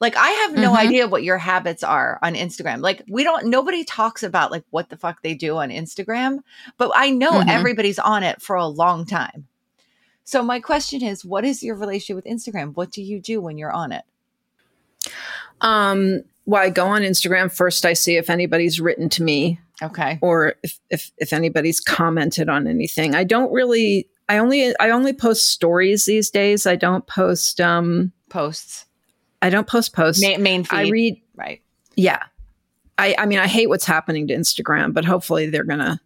Like 0.00 0.16
I 0.16 0.28
have 0.28 0.54
no 0.54 0.72
Mhm. 0.72 0.76
idea 0.78 1.08
what 1.08 1.22
your 1.22 1.38
habits 1.38 1.82
are 1.84 2.18
on 2.22 2.34
Instagram. 2.34 2.80
Like 2.80 3.02
we 3.08 3.24
don't 3.24 3.46
nobody 3.46 3.84
talks 3.84 4.22
about 4.22 4.50
like 4.50 4.64
what 4.70 4.90
the 4.90 4.96
fuck 4.96 5.22
they 5.22 5.34
do 5.34 5.56
on 5.56 5.70
Instagram, 5.70 6.40
but 6.76 6.90
I 6.94 7.10
know 7.10 7.32
Mhm. 7.32 7.48
everybody's 7.48 7.98
on 7.98 8.22
it 8.22 8.42
for 8.42 8.56
a 8.56 8.66
long 8.66 9.06
time. 9.06 9.46
So 10.24 10.42
my 10.42 10.60
question 10.60 11.02
is 11.02 11.24
what 11.24 11.44
is 11.44 11.62
your 11.62 11.76
relationship 11.76 12.16
with 12.16 12.32
Instagram? 12.32 12.74
What 12.74 12.90
do 12.90 13.00
you 13.02 13.20
do 13.20 13.40
when 13.40 13.58
you're 13.58 13.72
on 13.72 13.92
it? 13.92 14.04
Um, 15.60 16.22
well, 16.46 16.62
I 16.62 16.70
go 16.70 16.86
on 16.86 17.02
Instagram 17.02 17.52
first. 17.54 17.84
I 17.86 17.92
see 17.92 18.16
if 18.16 18.28
anybody's 18.28 18.80
written 18.80 19.08
to 19.10 19.22
me 19.22 19.60
Okay. 19.82 20.18
or 20.22 20.54
if, 20.62 20.78
if 20.90 21.10
if 21.18 21.32
anybody's 21.32 21.80
commented 21.80 22.48
on 22.48 22.66
anything. 22.66 23.14
I 23.14 23.24
don't 23.24 23.52
really. 23.52 24.08
I 24.28 24.38
only 24.38 24.72
I 24.78 24.90
only 24.90 25.12
post 25.12 25.50
stories 25.50 26.04
these 26.06 26.30
days. 26.30 26.66
I 26.66 26.76
don't 26.76 27.06
post. 27.06 27.60
Um, 27.60 28.12
Posts. 28.30 28.86
I 29.42 29.50
don't 29.50 29.66
post 29.66 29.92
posts. 29.92 30.22
Ma- 30.22 30.38
main 30.38 30.64
feed. 30.64 30.76
I 30.76 30.88
read. 30.88 31.20
right. 31.34 31.60
Yeah. 31.96 32.22
I, 32.98 33.14
I 33.18 33.26
mean, 33.26 33.38
I 33.40 33.46
hate 33.48 33.68
what's 33.68 33.84
happening 33.84 34.28
to 34.28 34.34
Instagram, 34.34 34.94
but 34.94 35.04
hopefully 35.04 35.50
they're 35.50 35.64
gonna 35.64 36.00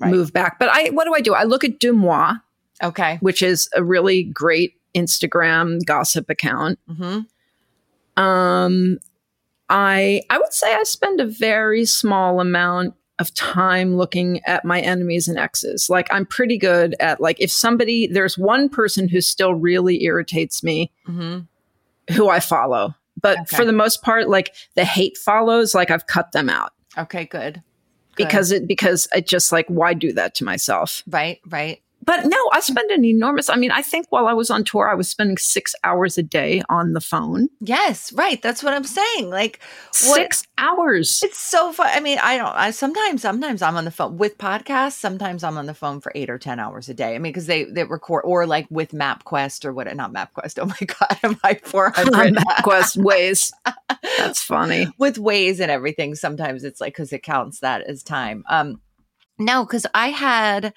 Right. 0.00 0.10
move 0.10 0.32
back. 0.32 0.58
But 0.58 0.68
I, 0.72 0.88
what 0.90 1.04
do 1.04 1.14
I 1.14 1.20
do? 1.20 1.34
I 1.34 1.44
look 1.44 1.62
at 1.64 1.78
DeuxMoi, 1.78 2.40
Okay. 2.82 3.18
which 3.20 3.40
is 3.42 3.68
a 3.76 3.84
really 3.84 4.24
great 4.24 4.74
Instagram 4.94 5.84
gossip 5.86 6.28
account. 6.28 6.78
Mhm. 6.90 7.26
Um, 8.16 8.98
I 9.68 10.22
I 10.30 10.38
would 10.38 10.52
say 10.52 10.74
I 10.74 10.82
spend 10.82 11.20
a 11.20 11.26
very 11.26 11.84
small 11.84 12.40
amount 12.40 12.94
of 13.18 13.32
time 13.34 13.96
looking 13.96 14.40
at 14.44 14.64
my 14.64 14.80
enemies 14.80 15.28
and 15.28 15.38
exes. 15.38 15.88
Like 15.88 16.12
I'm 16.12 16.26
pretty 16.26 16.58
good 16.58 16.96
at 17.00 17.20
like 17.20 17.40
if 17.40 17.50
somebody 17.50 18.06
there's 18.08 18.36
one 18.36 18.68
person 18.68 19.08
who 19.08 19.20
still 19.20 19.54
really 19.54 20.02
irritates 20.04 20.62
me 20.64 20.90
Mhm. 21.06 21.46
who 22.14 22.28
I 22.28 22.40
follow. 22.40 22.94
But 23.20 23.38
Okay. 23.42 23.56
for 23.56 23.64
the 23.64 23.72
most 23.72 24.02
part, 24.02 24.28
like 24.28 24.52
the 24.74 24.84
hate 24.84 25.16
follows, 25.16 25.74
like 25.74 25.90
I've 25.90 26.06
cut 26.08 26.32
them 26.32 26.50
out. 26.50 26.72
Okay, 26.98 27.24
good. 27.24 27.62
because 28.16 28.52
it 28.52 28.66
because 28.68 29.08
it 29.14 29.26
just 29.26 29.50
like 29.52 29.66
why 29.68 29.92
do 29.94 30.12
that 30.12 30.34
to 30.36 30.44
myself? 30.44 31.02
right, 31.08 31.40
right. 31.48 31.80
But 32.04 32.26
no, 32.26 32.36
I 32.52 32.60
spend 32.60 32.90
an 32.90 33.04
enormous. 33.04 33.48
I 33.48 33.56
mean, 33.56 33.70
I 33.70 33.82
think 33.82 34.06
while 34.10 34.26
I 34.26 34.32
was 34.32 34.50
on 34.50 34.64
tour, 34.64 34.88
I 34.90 34.94
was 34.94 35.08
spending 35.08 35.36
six 35.38 35.74
hours 35.84 36.18
a 36.18 36.22
day 36.22 36.62
on 36.68 36.92
the 36.92 37.00
phone. 37.00 37.48
Yes, 37.60 38.12
right. 38.12 38.40
That's 38.42 38.62
what 38.62 38.74
I'm 38.74 38.84
saying. 38.84 39.30
Like 39.30 39.60
what- 40.06 40.16
Six 40.16 40.42
hours. 40.58 41.20
It's 41.24 41.38
so 41.38 41.72
fun. 41.72 41.88
I 41.90 42.00
mean, 42.00 42.18
I 42.22 42.36
don't. 42.36 42.54
I 42.54 42.70
sometimes, 42.72 43.22
sometimes 43.22 43.62
I'm 43.62 43.76
on 43.76 43.84
the 43.84 43.90
phone 43.90 44.16
with 44.18 44.38
podcasts. 44.38 44.92
Sometimes 44.92 45.42
I'm 45.44 45.56
on 45.56 45.66
the 45.66 45.74
phone 45.74 46.00
for 46.00 46.12
eight 46.14 46.30
or 46.30 46.38
ten 46.38 46.58
hours 46.60 46.88
a 46.88 46.94
day. 46.94 47.14
I 47.14 47.18
mean, 47.18 47.32
because 47.32 47.46
they 47.46 47.64
they 47.64 47.84
record 47.84 48.22
or 48.26 48.46
like 48.46 48.66
with 48.70 48.92
MapQuest 48.92 49.64
or 49.64 49.72
what? 49.72 49.94
Not 49.94 50.12
MapQuest. 50.12 50.58
Oh 50.64 50.66
my 50.66 50.86
god, 50.86 51.18
am 51.22 51.38
I 51.44 51.54
four 51.54 51.90
hundred? 51.94 52.34
MapQuest 52.36 52.98
Waze. 52.98 53.52
That's 54.18 54.42
funny. 54.42 54.88
with 54.98 55.16
Waze 55.16 55.60
and 55.60 55.70
everything. 55.70 56.14
Sometimes 56.14 56.64
it's 56.64 56.80
like 56.80 56.92
because 56.94 57.12
it 57.12 57.22
counts 57.22 57.60
that 57.60 57.82
as 57.82 58.02
time. 58.02 58.44
Um, 58.48 58.80
no, 59.38 59.64
because 59.64 59.86
I 59.94 60.08
had. 60.08 60.72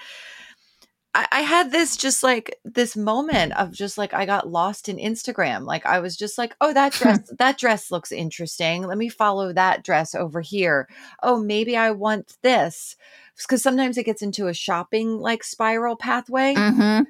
I 1.17 1.27
I 1.31 1.41
had 1.41 1.71
this 1.71 1.97
just 1.97 2.21
like 2.23 2.59
this 2.63 2.95
moment 2.95 3.53
of 3.57 3.71
just 3.71 3.97
like 3.97 4.13
I 4.13 4.25
got 4.25 4.49
lost 4.49 4.87
in 4.87 4.97
Instagram. 4.97 5.65
Like 5.65 5.85
I 5.85 5.99
was 5.99 6.15
just 6.15 6.37
like, 6.37 6.55
oh, 6.61 6.73
that 6.73 6.93
dress, 6.93 7.31
that 7.39 7.57
dress 7.57 7.91
looks 7.91 8.11
interesting. 8.11 8.85
Let 8.85 8.97
me 8.97 9.09
follow 9.09 9.51
that 9.53 9.83
dress 9.83 10.13
over 10.13 10.41
here. 10.41 10.87
Oh, 11.23 11.41
maybe 11.41 11.75
I 11.75 11.91
want 11.91 12.37
this. 12.43 12.95
Because 13.37 13.61
sometimes 13.61 13.97
it 13.97 14.05
gets 14.05 14.21
into 14.23 14.47
a 14.47 14.53
shopping 14.53 15.19
like 15.19 15.43
spiral 15.43 15.95
pathway. 15.95 16.55
Mm-hmm. 16.55 17.03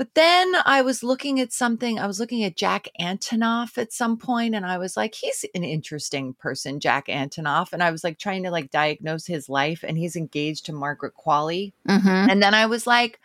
But 0.00 0.14
then 0.14 0.54
I 0.64 0.80
was 0.80 1.02
looking 1.02 1.40
at 1.40 1.52
something, 1.52 1.98
I 1.98 2.06
was 2.06 2.18
looking 2.18 2.42
at 2.42 2.56
Jack 2.56 2.88
Antonoff 2.98 3.76
at 3.76 3.92
some 3.92 4.16
point, 4.16 4.54
and 4.54 4.64
I 4.64 4.78
was 4.78 4.96
like, 4.96 5.14
he's 5.14 5.44
an 5.54 5.62
interesting 5.62 6.32
person, 6.32 6.80
Jack 6.80 7.08
Antonoff. 7.08 7.74
And 7.74 7.82
I 7.82 7.90
was 7.90 8.02
like 8.02 8.18
trying 8.18 8.42
to 8.44 8.50
like 8.50 8.70
diagnose 8.70 9.26
his 9.26 9.50
life, 9.50 9.84
and 9.86 9.98
he's 9.98 10.16
engaged 10.16 10.64
to 10.64 10.72
Margaret 10.72 11.12
Qualley. 11.22 11.74
Mm-hmm. 11.86 12.30
And 12.30 12.42
then 12.42 12.54
I 12.54 12.64
was 12.64 12.86
like, 12.86 13.20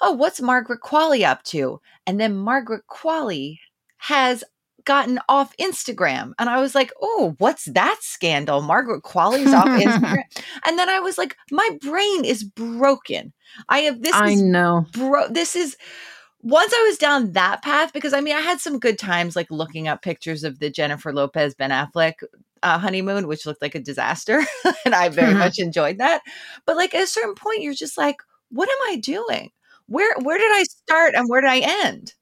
oh, 0.00 0.12
what's 0.12 0.40
Margaret 0.40 0.80
Qualley 0.80 1.22
up 1.22 1.42
to? 1.42 1.82
And 2.06 2.18
then 2.18 2.34
Margaret 2.34 2.84
Qualley 2.90 3.58
has 3.98 4.42
gotten 4.86 5.18
off 5.28 5.54
Instagram. 5.60 6.32
And 6.38 6.48
I 6.48 6.60
was 6.60 6.74
like, 6.74 6.90
oh, 7.02 7.34
what's 7.38 7.66
that 7.66 7.98
scandal? 8.00 8.62
Margaret 8.62 9.02
Qualley's 9.02 9.52
off 9.52 9.66
Instagram. 9.68 10.22
And 10.64 10.78
then 10.78 10.88
I 10.88 11.00
was 11.00 11.18
like, 11.18 11.36
my 11.50 11.68
brain 11.82 12.24
is 12.24 12.42
broken. 12.42 13.34
I 13.68 13.80
have 13.80 14.00
this 14.02 14.14
I 14.14 14.34
know. 14.34 14.86
bro 14.92 15.28
this 15.28 15.54
is 15.54 15.76
once 16.42 16.72
I 16.74 16.84
was 16.88 16.98
down 16.98 17.32
that 17.32 17.62
path 17.62 17.92
because 17.92 18.12
I 18.14 18.20
mean 18.20 18.34
I 18.36 18.40
had 18.40 18.60
some 18.60 18.78
good 18.78 18.98
times 18.98 19.36
like 19.36 19.50
looking 19.50 19.88
up 19.88 20.02
pictures 20.02 20.44
of 20.44 20.58
the 20.58 20.70
Jennifer 20.70 21.12
Lopez 21.12 21.54
Ben 21.54 21.70
Affleck 21.70 22.14
uh, 22.62 22.78
honeymoon 22.78 23.26
which 23.28 23.46
looked 23.46 23.62
like 23.62 23.74
a 23.74 23.80
disaster 23.80 24.42
and 24.84 24.94
I 24.94 25.08
very 25.10 25.34
Mhm. 25.34 25.38
much 25.44 25.58
enjoyed 25.58 25.98
that 25.98 26.22
but 26.66 26.76
like 26.76 26.94
at 26.94 27.02
a 27.04 27.06
certain 27.06 27.34
point 27.34 27.62
you're 27.62 27.74
just 27.74 27.96
like 27.98 28.16
what 28.50 28.68
am 28.68 28.78
I 28.92 28.96
doing 28.96 29.50
where 29.86 30.14
where 30.22 30.38
did 30.38 30.50
I 30.52 30.64
start 30.64 31.14
and 31.14 31.28
where 31.28 31.40
did 31.40 31.50
I 31.50 31.84
end 31.86 32.14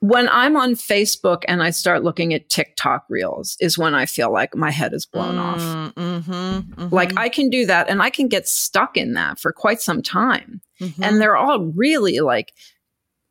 When 0.00 0.28
I'm 0.30 0.56
on 0.56 0.72
Facebook 0.72 1.42
and 1.46 1.62
I 1.62 1.70
start 1.70 2.02
looking 2.02 2.32
at 2.32 2.48
TikTok 2.48 3.04
reels, 3.10 3.56
is 3.60 3.76
when 3.76 3.94
I 3.94 4.06
feel 4.06 4.32
like 4.32 4.54
my 4.56 4.70
head 4.70 4.94
is 4.94 5.04
blown 5.04 5.36
off. 5.36 5.94
mm-hmm, 5.94 6.88
Like 6.94 7.16
I 7.18 7.28
can 7.28 7.50
do 7.50 7.66
that 7.66 7.88
and 7.88 8.02
I 8.02 8.10
can 8.10 8.28
get 8.28 8.48
stuck 8.48 8.96
in 8.96 9.12
that 9.14 9.38
for 9.38 9.52
quite 9.52 9.80
some 9.80 10.02
time. 10.02 10.62
Mm-hmm. 10.80 11.02
And 11.04 11.20
they're 11.20 11.36
all 11.36 11.66
really 11.66 12.20
like, 12.20 12.52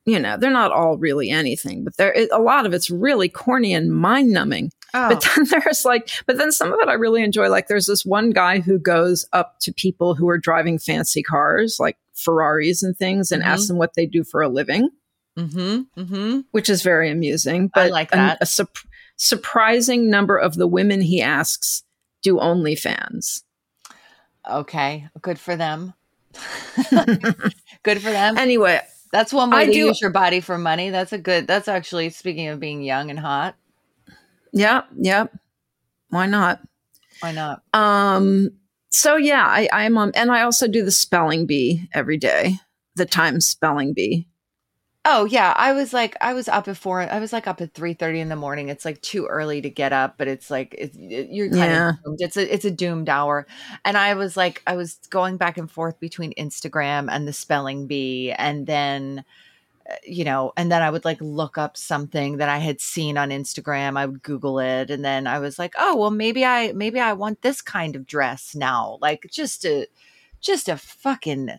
you 0.05 0.19
know, 0.19 0.37
they're 0.37 0.51
not 0.51 0.71
all 0.71 0.97
really 0.97 1.29
anything, 1.31 1.83
but 1.83 1.97
there 1.97 2.15
a 2.31 2.39
lot 2.39 2.65
of 2.67 2.73
it's 2.73 2.89
really 2.91 3.29
corny 3.29 3.73
and 3.73 3.91
mind 3.91 4.29
numbing. 4.31 4.71
oh, 4.93 5.09
But 5.09 5.25
then 5.35 5.45
there's 5.49 5.85
like, 5.85 6.09
but 6.27 6.37
then 6.37 6.51
some 6.51 6.71
of 6.71 6.79
it 6.81 6.87
I 6.87 6.93
really 6.93 7.23
enjoy. 7.23 7.49
Like 7.49 7.67
there's 7.67 7.87
this 7.87 8.05
one 8.05 8.29
guy 8.29 8.59
who 8.59 8.77
goes 8.77 9.25
up 9.33 9.55
to 9.61 9.73
people 9.73 10.13
who 10.13 10.29
are 10.29 10.37
driving 10.37 10.77
fancy 10.77 11.23
cars, 11.23 11.77
like 11.79 11.97
Ferraris 12.13 12.83
and 12.83 12.95
things, 12.95 13.31
and 13.31 13.41
Mhm. 13.41 13.47
asks 13.47 13.67
them 13.67 13.77
what 13.77 13.95
they 13.95 14.05
do 14.05 14.23
for 14.23 14.41
a 14.43 14.49
living, 14.49 14.89
mm-hmm, 15.37 15.81
mm-hmm. 16.01 16.39
which 16.51 16.69
is 16.69 16.81
very 16.81 17.09
amusing. 17.11 17.65
I 17.75 17.83
But 17.83 17.91
like 17.91 18.11
that. 18.11 18.37
a 18.41 18.45
sup- 18.45 18.77
surprising 19.17 20.09
number 20.09 20.37
of 20.37 20.55
the 20.55 20.67
women 20.67 21.01
he 21.01 21.21
asks 21.21 21.83
do 22.23 22.35
OnlyFans. 22.37 23.43
okay 24.49 25.07
good 25.21 25.37
for 25.39 25.55
them 25.55 25.93
good 27.83 28.01
for 28.01 28.11
them 28.11 28.37
Anyway, 28.37 28.79
That's 29.11 29.33
one 29.33 29.49
way 29.49 29.57
I 29.61 29.65
to 29.65 29.71
do- 29.71 29.85
use 29.87 29.99
your 30.01 30.11
body 30.11 30.39
for 30.41 30.57
money. 30.57 30.89
That's 30.91 31.11
a 31.11 31.17
good. 31.17 31.47
That's 31.47 31.67
actually 31.67 32.11
speaking 32.11 32.47
of 32.49 32.59
being 32.59 32.81
young 32.83 33.09
and 33.09 33.17
hot. 33.19 33.55
yeah, 34.53 34.83
yeah. 34.95 35.25
Why 36.09 36.27
not? 36.27 36.61
Why 37.21 37.31
not? 37.31 37.63
Um, 37.73 38.51
so 38.91 39.15
yeah, 39.17 39.43
I, 39.45 39.67
I'm 39.73 39.97
on, 39.97 40.11
and 40.15 40.31
I 40.31 40.43
also 40.43 40.67
do 40.67 40.85
the 40.85 40.91
spelling 40.91 41.47
bee 41.47 41.89
every 41.93 42.17
day, 42.17 42.59
the 42.95 43.05
Times 43.07 43.47
spelling 43.47 43.93
bee. 43.93 44.27
Oh 45.05 45.23
yeah, 45.25 45.53
I 45.55 45.71
was 45.71 45.93
like, 45.93 46.15
I 46.19 46.33
was 46.33 46.49
up 46.49 46.67
at 46.67 46.75
four. 46.77 47.01
I 47.01 47.19
was 47.19 47.31
like 47.31 47.47
up 47.47 47.61
at 47.61 47.73
three 47.73 47.93
thirty 47.93 48.19
in 48.19 48.27
the 48.29 48.35
morning. 48.35 48.67
It's 48.69 48.83
like 48.83 49.01
too 49.01 49.25
early 49.27 49.61
to 49.61 49.69
get 49.69 49.93
up, 49.93 50.15
but 50.17 50.27
it's 50.27 50.51
like 50.51 50.75
it's, 50.77 50.95
it, 50.97 51.29
you're 51.31 51.49
kind 51.49 51.71
Yeah. 51.71 51.89
of 51.89 52.03
doomed. 52.03 52.17
It's 52.21 52.35
a 52.37 52.53
it's 52.53 52.65
a 52.65 52.71
doomed 52.71 53.07
hour. 53.07 53.47
And 53.85 53.97
I 53.97 54.13
was 54.15 54.35
like, 54.35 54.61
I 54.67 54.75
was 54.75 54.95
going 55.09 55.37
back 55.37 55.57
and 55.57 55.71
forth 55.71 55.99
between 56.01 56.33
Instagram 56.33 57.07
and 57.09 57.25
the 57.27 57.33
spelling 57.33 57.87
bee, 57.87 58.33
and 58.33 58.67
then 58.67 59.23
uh, 59.89 59.95
you 60.05 60.25
know, 60.25 60.53
and 60.57 60.71
then 60.71 60.81
I 60.83 60.89
would 60.91 61.05
like 61.05 61.19
look 61.21 61.57
up 61.57 61.77
something 61.77 62.37
that 62.37 62.49
I 62.49 62.59
had 62.59 62.81
seen 62.81 63.17
on 63.17 63.29
Instagram. 63.29 63.97
I 63.97 64.05
would 64.07 64.23
Google 64.23 64.59
it, 64.59 64.91
and 64.91 65.05
then 65.05 65.27
I 65.27 65.39
was 65.39 65.59
like, 65.59 65.75
oh 65.79 65.95
well, 65.97 66.11
maybe 66.11 66.45
I 66.45 66.73
maybe 66.73 66.99
I 66.99 67.13
want 67.13 67.41
this 67.41 67.61
kind 67.61 67.95
of 67.95 68.07
dress 68.07 68.55
now, 68.55 68.97
like 69.01 69.27
just 69.31 69.65
a 69.65 69.87
just 70.41 70.69
a 70.69 70.77
fucking 70.77 71.51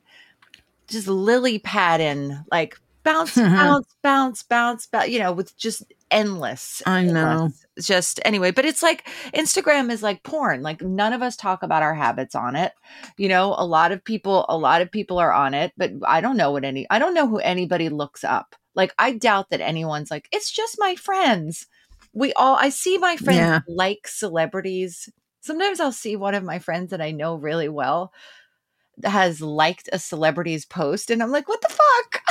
just 0.89 1.09
lily 1.09 1.59
pattern, 1.59 2.45
like 2.51 2.79
bounce, 3.05 3.35
Mhm. 3.37 3.51
bounce, 3.57 3.97
bounce, 4.03 4.43
bounce, 4.45 4.87
bounce, 4.87 5.09
you 5.09 5.19
know, 5.19 5.33
with 5.33 5.57
just 5.57 5.85
endless. 6.11 6.83
I 6.87 7.05
know. 7.05 7.31
endless. 7.31 7.67
Just 7.81 8.21
anyway, 8.25 8.51
but 8.51 8.65
it's 8.67 8.83
like 8.83 9.09
Instagram 9.35 9.91
is 9.91 10.03
like 10.03 10.23
porn. 10.23 10.63
Like 10.63 10.83
none 10.83 11.13
of 11.13 11.23
us 11.23 11.37
talk 11.37 11.63
about 11.63 11.83
our 11.83 11.95
habits 11.95 12.35
on 12.35 12.57
it. 12.57 12.73
You 13.17 13.29
know, 13.29 13.55
a 13.57 13.65
lot 13.65 13.93
of 13.93 14.05
people, 14.05 14.45
a 14.49 14.57
lot 14.59 14.83
of 14.83 14.91
people 14.91 15.19
are 15.19 15.33
on 15.33 15.55
it, 15.55 15.73
but 15.77 15.93
I 16.07 16.21
don't 16.21 16.37
know 16.37 16.51
what 16.51 16.65
any, 16.65 16.87
I 16.91 16.99
don't 16.99 17.15
know 17.15 17.27
who 17.29 17.39
anybody 17.39 17.89
looks 17.89 18.23
up. 18.25 18.55
Like 18.75 18.93
I 18.99 19.13
doubt 19.13 19.51
that 19.51 19.61
anyone's 19.61 20.11
like, 20.11 20.29
it's 20.33 20.51
just 20.51 20.77
my 20.79 20.95
friends. 20.95 21.67
We 22.13 22.33
all, 22.35 22.57
I 22.57 22.69
see 22.71 22.99
my 22.99 23.17
friends 23.17 23.39
Yeah. 23.39 23.61
like 23.69 24.07
celebrities. 24.07 25.09
Sometimes 25.41 25.81
I'll 25.81 25.93
see 25.93 26.17
one 26.17 26.35
of 26.35 26.45
my 26.45 26.59
friends 26.59 26.91
that 26.91 27.01
I 27.01 27.13
know 27.13 27.35
really 27.37 27.69
well 27.69 28.13
has 29.05 29.41
liked 29.41 29.89
a 29.93 29.99
celebrity's 29.99 30.65
post 30.65 31.11
and 31.11 31.23
I'm 31.23 31.31
like, 31.31 31.49
what 31.49 31.61
the 31.63 31.69
fuck? 31.69 32.23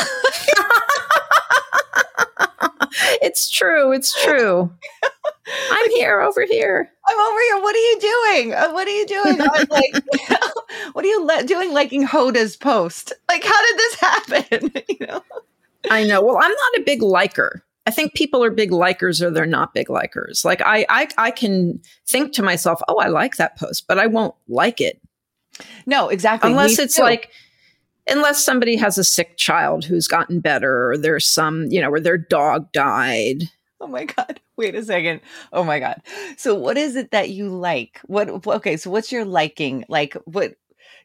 it's 3.22 3.50
true. 3.50 3.92
It's 3.92 4.20
true. 4.24 4.72
I'm 5.72 5.90
here 5.92 6.22
over 6.22 6.44
here. 6.46 6.92
I'm 7.08 7.20
over 7.20 7.40
here. 7.40 7.62
What 7.62 7.76
are 7.76 7.80
you 7.80 8.00
doing? 8.00 8.54
Uh, 8.54 8.72
What 8.72 8.88
are 8.88 8.92
you 8.92 9.06
doing? 9.08 9.42
I 9.42 9.48
was 9.48 9.70
like, 9.70 9.94
what 10.94 11.04
are 11.06 11.08
you 11.08 11.26
le- 11.26 11.44
doing 11.44 11.74
liking 11.74 12.06
Hoda's 12.06 12.56
post? 12.56 13.14
Like, 13.28 13.44
how 13.44 13.66
did 13.66 13.78
this 13.78 13.96
happen? 14.00 14.72
you 15.00 15.08
know? 15.08 15.24
I 15.90 16.04
know. 16.04 16.22
Well, 16.22 16.38
I'm 16.38 16.52
not 16.52 16.78
a 16.78 16.84
big 16.86 17.02
liker. 17.02 17.64
I 17.88 17.92
think 17.92 18.14
people 18.14 18.44
are 18.44 18.52
big 18.52 18.70
likers 18.70 19.22
or 19.22 19.32
they're 19.32 19.48
not 19.48 19.74
big 19.74 19.88
likers. 19.88 20.46
Like 20.46 20.62
I, 20.62 20.86
I, 20.90 21.08
I 21.18 21.32
can 21.32 21.82
think 22.08 22.34
to 22.34 22.44
myself, 22.44 22.82
"Oh, 22.88 22.98
I 23.00 23.08
like 23.08 23.38
that 23.38 23.58
post," 23.58 23.88
but 23.88 23.98
I 23.98 24.06
won't 24.06 24.36
like 24.48 24.80
it 24.80 25.02
No, 25.86 26.10
exactly. 26.10 26.50
unless 26.50 26.78
Me 26.78 26.84
it's 26.84 26.96
too. 26.96 27.04
like, 27.04 27.30
unless 28.08 28.44
somebody 28.44 28.76
has 28.78 28.98
a 28.98 29.04
sick 29.04 29.38
child 29.38 29.86
who's 29.86 30.08
gotten 30.08 30.40
better, 30.40 30.92
or 30.92 30.98
there's 30.98 31.28
some, 31.28 31.66
you 31.70 31.82
know, 31.82 31.92
where 31.92 32.00
their 32.00 32.18
dog 32.18 32.72
died. 32.72 33.44
oh 33.82 33.88
my 33.88 34.06
God. 34.06 34.40
Wait 34.58 34.76
a 34.76 34.84
second. 34.84 35.22
Oh 35.54 35.64
my 35.64 35.80
God. 35.80 36.02
So, 36.38 36.56
what 36.56 36.78
is 36.78 36.96
it 36.96 37.12
that 37.12 37.30
you 37.30 37.50
like? 37.50 38.00
What, 38.06 38.30
okay. 38.48 38.78
So, 38.78 38.90
what's 38.90 39.12
your 39.12 39.26
liking? 39.26 39.86
Like, 39.88 40.16
what, 40.26 40.56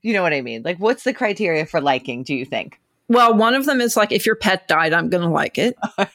you 0.02 0.12
know 0.12 0.22
what 0.22 0.32
I 0.34 0.40
mean? 0.40 0.62
Like, 0.64 0.78
what's 0.78 1.04
the 1.04 1.14
criteria 1.14 1.66
for 1.66 1.80
liking, 1.80 2.22
do 2.24 2.34
you 2.34 2.44
think? 2.44 2.80
Well, 3.08 3.34
one 3.34 3.54
of 3.54 3.66
them 3.66 3.80
is 3.80 3.96
like, 3.96 4.12
if 4.12 4.26
your 4.26 4.34
pet 4.34 4.66
died, 4.66 4.92
I'm 4.92 5.08
going 5.10 5.22
to 5.22 5.30
like 5.30 5.58
it 5.58 5.76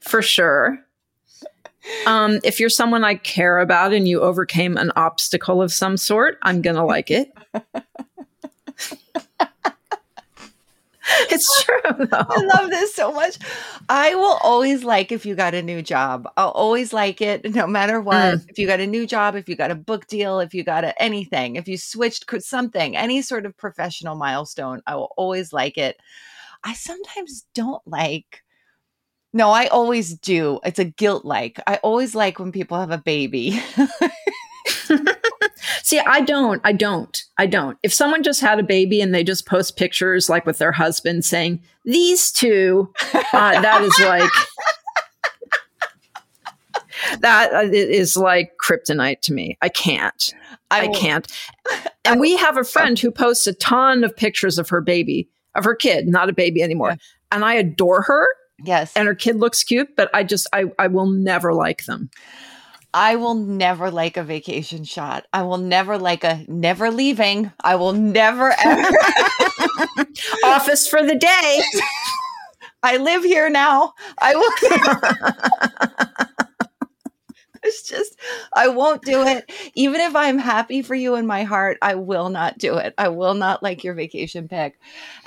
for 0.00 0.22
sure. 0.22 0.80
Um, 2.06 2.40
if 2.44 2.60
you're 2.60 2.70
someone 2.70 3.04
I 3.04 3.14
care 3.14 3.58
about 3.58 3.92
and 3.92 4.08
you 4.08 4.20
overcame 4.20 4.76
an 4.76 4.92
obstacle 4.96 5.62
of 5.62 5.72
some 5.72 5.96
sort, 5.96 6.38
I'm 6.42 6.62
going 6.62 6.76
to 6.76 6.84
like 6.84 7.10
it. 7.10 7.32
it's 11.30 11.64
true, 11.64 12.06
though. 12.06 12.26
I 12.28 12.50
love 12.54 12.70
this 12.70 12.94
so 12.94 13.12
much. 13.12 13.38
I 13.88 14.14
will 14.14 14.38
always 14.42 14.84
like 14.84 15.12
if 15.12 15.26
you 15.26 15.34
got 15.34 15.54
a 15.54 15.62
new 15.62 15.82
job. 15.82 16.28
I'll 16.36 16.50
always 16.50 16.92
like 16.92 17.20
it 17.20 17.54
no 17.54 17.66
matter 17.66 18.00
what. 18.00 18.40
If 18.48 18.58
you 18.58 18.66
got 18.66 18.80
a 18.80 18.86
new 18.86 19.06
job, 19.06 19.34
if 19.34 19.48
you 19.48 19.56
got 19.56 19.70
a 19.70 19.76
book 19.76 20.06
deal, 20.06 20.40
if 20.40 20.54
you 20.54 20.64
got 20.64 20.84
a, 20.84 21.02
anything, 21.02 21.56
if 21.56 21.68
you 21.68 21.76
switched 21.76 22.24
something, 22.40 22.96
any 22.96 23.22
sort 23.22 23.46
of 23.46 23.56
professional 23.56 24.14
milestone, 24.14 24.82
I 24.86 24.96
will 24.96 25.12
always 25.16 25.52
like 25.52 25.78
it. 25.78 25.98
I 26.62 26.74
sometimes 26.74 27.44
don't 27.54 27.82
like. 27.86 28.43
No, 29.34 29.50
I 29.50 29.66
always 29.66 30.14
do. 30.14 30.60
It's 30.64 30.78
a 30.78 30.84
guilt 30.84 31.24
like. 31.24 31.58
I 31.66 31.80
always 31.82 32.14
like 32.14 32.38
when 32.38 32.52
people 32.52 32.78
have 32.78 32.92
a 32.92 32.98
baby. 32.98 33.60
See, 35.82 35.98
I 35.98 36.20
don't. 36.20 36.60
I 36.62 36.72
don't. 36.72 37.20
I 37.36 37.46
don't. 37.46 37.76
If 37.82 37.92
someone 37.92 38.22
just 38.22 38.40
had 38.40 38.60
a 38.60 38.62
baby 38.62 39.00
and 39.00 39.12
they 39.12 39.24
just 39.24 39.44
post 39.44 39.76
pictures 39.76 40.30
like 40.30 40.46
with 40.46 40.58
their 40.58 40.70
husband 40.70 41.24
saying, 41.24 41.60
these 41.84 42.30
two, 42.30 42.92
uh, 43.12 43.60
that 43.60 43.82
is 43.82 43.98
like, 43.98 44.30
that 47.20 47.52
uh, 47.52 47.64
like 48.20 48.52
kryptonite 48.64 49.20
to 49.22 49.32
me. 49.32 49.58
I 49.60 49.68
can't. 49.68 50.32
I, 50.70 50.82
I 50.82 50.88
can't. 50.88 51.26
And 52.06 52.20
we 52.20 52.36
have 52.36 52.58
a 52.58 52.64
friend 52.64 52.98
who 52.98 53.10
posts 53.10 53.46
a 53.46 53.54
ton 53.54 54.04
of 54.04 54.14
pictures 54.14 54.58
of 54.58 54.68
her 54.68 54.82
baby, 54.82 55.26
of 55.54 55.64
her 55.64 55.74
kid, 55.74 56.06
not 56.06 56.28
a 56.28 56.34
baby 56.34 56.62
anymore. 56.62 56.90
Yeah. 56.90 56.96
And 57.32 57.46
I 57.46 57.54
adore 57.54 58.02
her. 58.02 58.28
Yes. 58.62 58.92
And 58.96 59.06
her 59.06 59.14
kid 59.14 59.36
looks 59.36 59.62
cute, 59.64 59.96
but 59.96 60.10
I 60.14 60.22
just, 60.22 60.46
I, 60.52 60.66
I 60.78 60.86
will 60.86 61.06
never 61.06 61.52
like 61.52 61.84
them. 61.86 62.10
I 62.94 63.16
will 63.16 63.34
never 63.34 63.90
like 63.90 64.16
a 64.16 64.22
vacation 64.22 64.84
shot. 64.84 65.26
I 65.32 65.42
will 65.42 65.58
never 65.58 65.98
like 65.98 66.22
a 66.22 66.44
never 66.46 66.92
leaving. 66.92 67.50
I 67.64 67.74
will 67.74 67.92
never 67.92 68.54
ever 68.64 68.88
office 70.44 70.86
for 70.86 71.04
the 71.04 71.16
day. 71.16 71.62
I 72.84 72.98
live 72.98 73.24
here 73.24 73.50
now. 73.50 73.94
I 74.20 74.36
will 74.36 76.26
it's 77.64 77.82
just 77.82 78.18
I 78.52 78.68
won't 78.68 79.02
do 79.02 79.26
it. 79.26 79.50
Even 79.74 80.00
if 80.00 80.14
I'm 80.14 80.38
happy 80.38 80.82
for 80.82 80.94
you 80.94 81.16
in 81.16 81.26
my 81.26 81.44
heart, 81.44 81.78
I 81.82 81.94
will 81.94 82.28
not 82.28 82.58
do 82.58 82.76
it. 82.76 82.94
I 82.98 83.08
will 83.08 83.34
not 83.34 83.62
like 83.62 83.84
your 83.84 83.94
vacation 83.94 84.48
pic. 84.48 84.78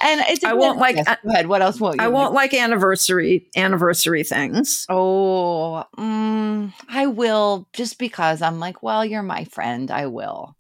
And 0.02 0.22
it's 0.28 0.44
I 0.44 0.54
won't 0.54 0.80
like 0.80 0.96
yes, 0.96 1.18
go 1.24 1.32
ahead. 1.32 1.48
What 1.48 1.62
else 1.62 1.80
won't 1.80 1.98
you? 1.98 2.06
I 2.06 2.10
won't 2.10 2.34
like, 2.34 2.54
like 2.54 2.62
anniversary 2.62 3.50
anniversary 3.56 4.24
things. 4.24 4.86
Oh, 4.90 5.84
mm, 5.98 6.74
I 6.90 7.08
will 7.08 7.68
just 7.74 7.98
because 8.00 8.42
I'm 8.42 8.60
like, 8.60 8.84
well, 8.84 9.04
you're 9.04 9.24
my 9.24 9.46
friend. 9.46 9.92
I 9.92 10.08
will. 10.08 10.57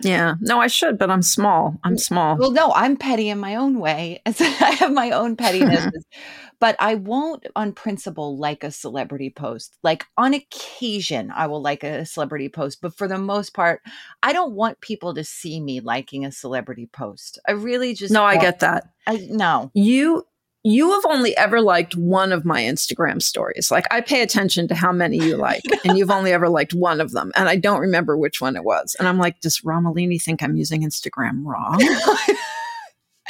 Yeah. 0.00 0.34
No, 0.40 0.60
I 0.60 0.66
should, 0.66 0.98
but 0.98 1.10
I'm 1.10 1.22
small. 1.22 1.78
I'm 1.84 1.98
small. 1.98 2.36
Well, 2.36 2.52
no, 2.52 2.72
I'm 2.74 2.96
petty 2.96 3.28
in 3.28 3.38
my 3.38 3.56
own 3.56 3.78
way. 3.80 4.22
I 4.26 4.30
have 4.78 4.92
my 4.92 5.10
own 5.10 5.36
pettiness. 5.36 5.90
but 6.60 6.76
I 6.78 6.96
won't 6.96 7.46
on 7.54 7.72
principle 7.72 8.36
like 8.36 8.64
a 8.64 8.70
celebrity 8.70 9.30
post. 9.30 9.78
Like 9.82 10.04
on 10.16 10.34
occasion, 10.34 11.32
I 11.34 11.46
will 11.46 11.62
like 11.62 11.84
a 11.84 12.04
celebrity 12.04 12.48
post, 12.48 12.80
but 12.80 12.96
for 12.96 13.08
the 13.08 13.18
most 13.18 13.54
part, 13.54 13.80
I 14.22 14.32
don't 14.32 14.52
want 14.52 14.80
people 14.80 15.14
to 15.14 15.24
see 15.24 15.60
me 15.60 15.80
liking 15.80 16.24
a 16.24 16.32
celebrity 16.32 16.88
post. 16.92 17.38
I 17.46 17.52
really 17.52 17.94
just 17.94 18.12
No, 18.12 18.24
I 18.24 18.36
get 18.36 18.60
that. 18.60 18.84
I, 19.06 19.26
no. 19.30 19.70
You 19.74 20.26
you 20.64 20.90
have 20.92 21.04
only 21.06 21.36
ever 21.36 21.60
liked 21.60 21.96
one 21.96 22.32
of 22.32 22.44
my 22.44 22.62
Instagram 22.62 23.22
stories. 23.22 23.70
Like 23.70 23.86
I 23.90 24.00
pay 24.00 24.22
attention 24.22 24.68
to 24.68 24.74
how 24.74 24.92
many 24.92 25.16
you 25.16 25.36
like, 25.36 25.62
and 25.84 25.96
you've 25.96 26.10
only 26.10 26.32
ever 26.32 26.48
liked 26.48 26.74
one 26.74 27.00
of 27.00 27.12
them. 27.12 27.32
And 27.36 27.48
I 27.48 27.56
don't 27.56 27.80
remember 27.80 28.16
which 28.16 28.40
one 28.40 28.56
it 28.56 28.64
was. 28.64 28.96
And 28.98 29.06
I'm 29.08 29.18
like, 29.18 29.40
does 29.40 29.60
Romolini 29.60 30.20
think 30.20 30.42
I'm 30.42 30.56
using 30.56 30.82
Instagram 30.82 31.44
wrong? 31.44 31.78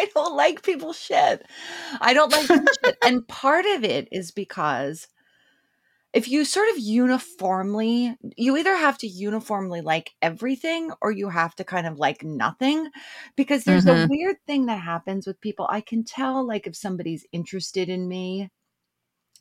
I 0.00 0.06
don't 0.14 0.36
like 0.36 0.62
people 0.62 0.92
shit. 0.92 1.44
I 2.00 2.14
don't 2.14 2.30
like 2.30 2.46
shit. 2.46 2.96
And 3.04 3.26
part 3.26 3.66
of 3.66 3.84
it 3.84 4.08
is 4.12 4.30
because 4.30 5.08
if 6.12 6.28
you 6.28 6.44
sort 6.44 6.68
of 6.70 6.78
uniformly 6.78 8.16
you 8.36 8.56
either 8.56 8.76
have 8.76 8.98
to 8.98 9.06
uniformly 9.06 9.80
like 9.80 10.12
everything 10.22 10.90
or 11.00 11.10
you 11.10 11.28
have 11.28 11.54
to 11.54 11.64
kind 11.64 11.86
of 11.86 11.98
like 11.98 12.22
nothing 12.24 12.88
because 13.36 13.64
there's 13.64 13.84
mm-hmm. 13.84 14.04
a 14.04 14.08
weird 14.08 14.36
thing 14.46 14.66
that 14.66 14.80
happens 14.80 15.26
with 15.26 15.40
people 15.40 15.66
i 15.70 15.80
can 15.80 16.04
tell 16.04 16.46
like 16.46 16.66
if 16.66 16.76
somebody's 16.76 17.26
interested 17.32 17.88
in 17.88 18.08
me 18.08 18.50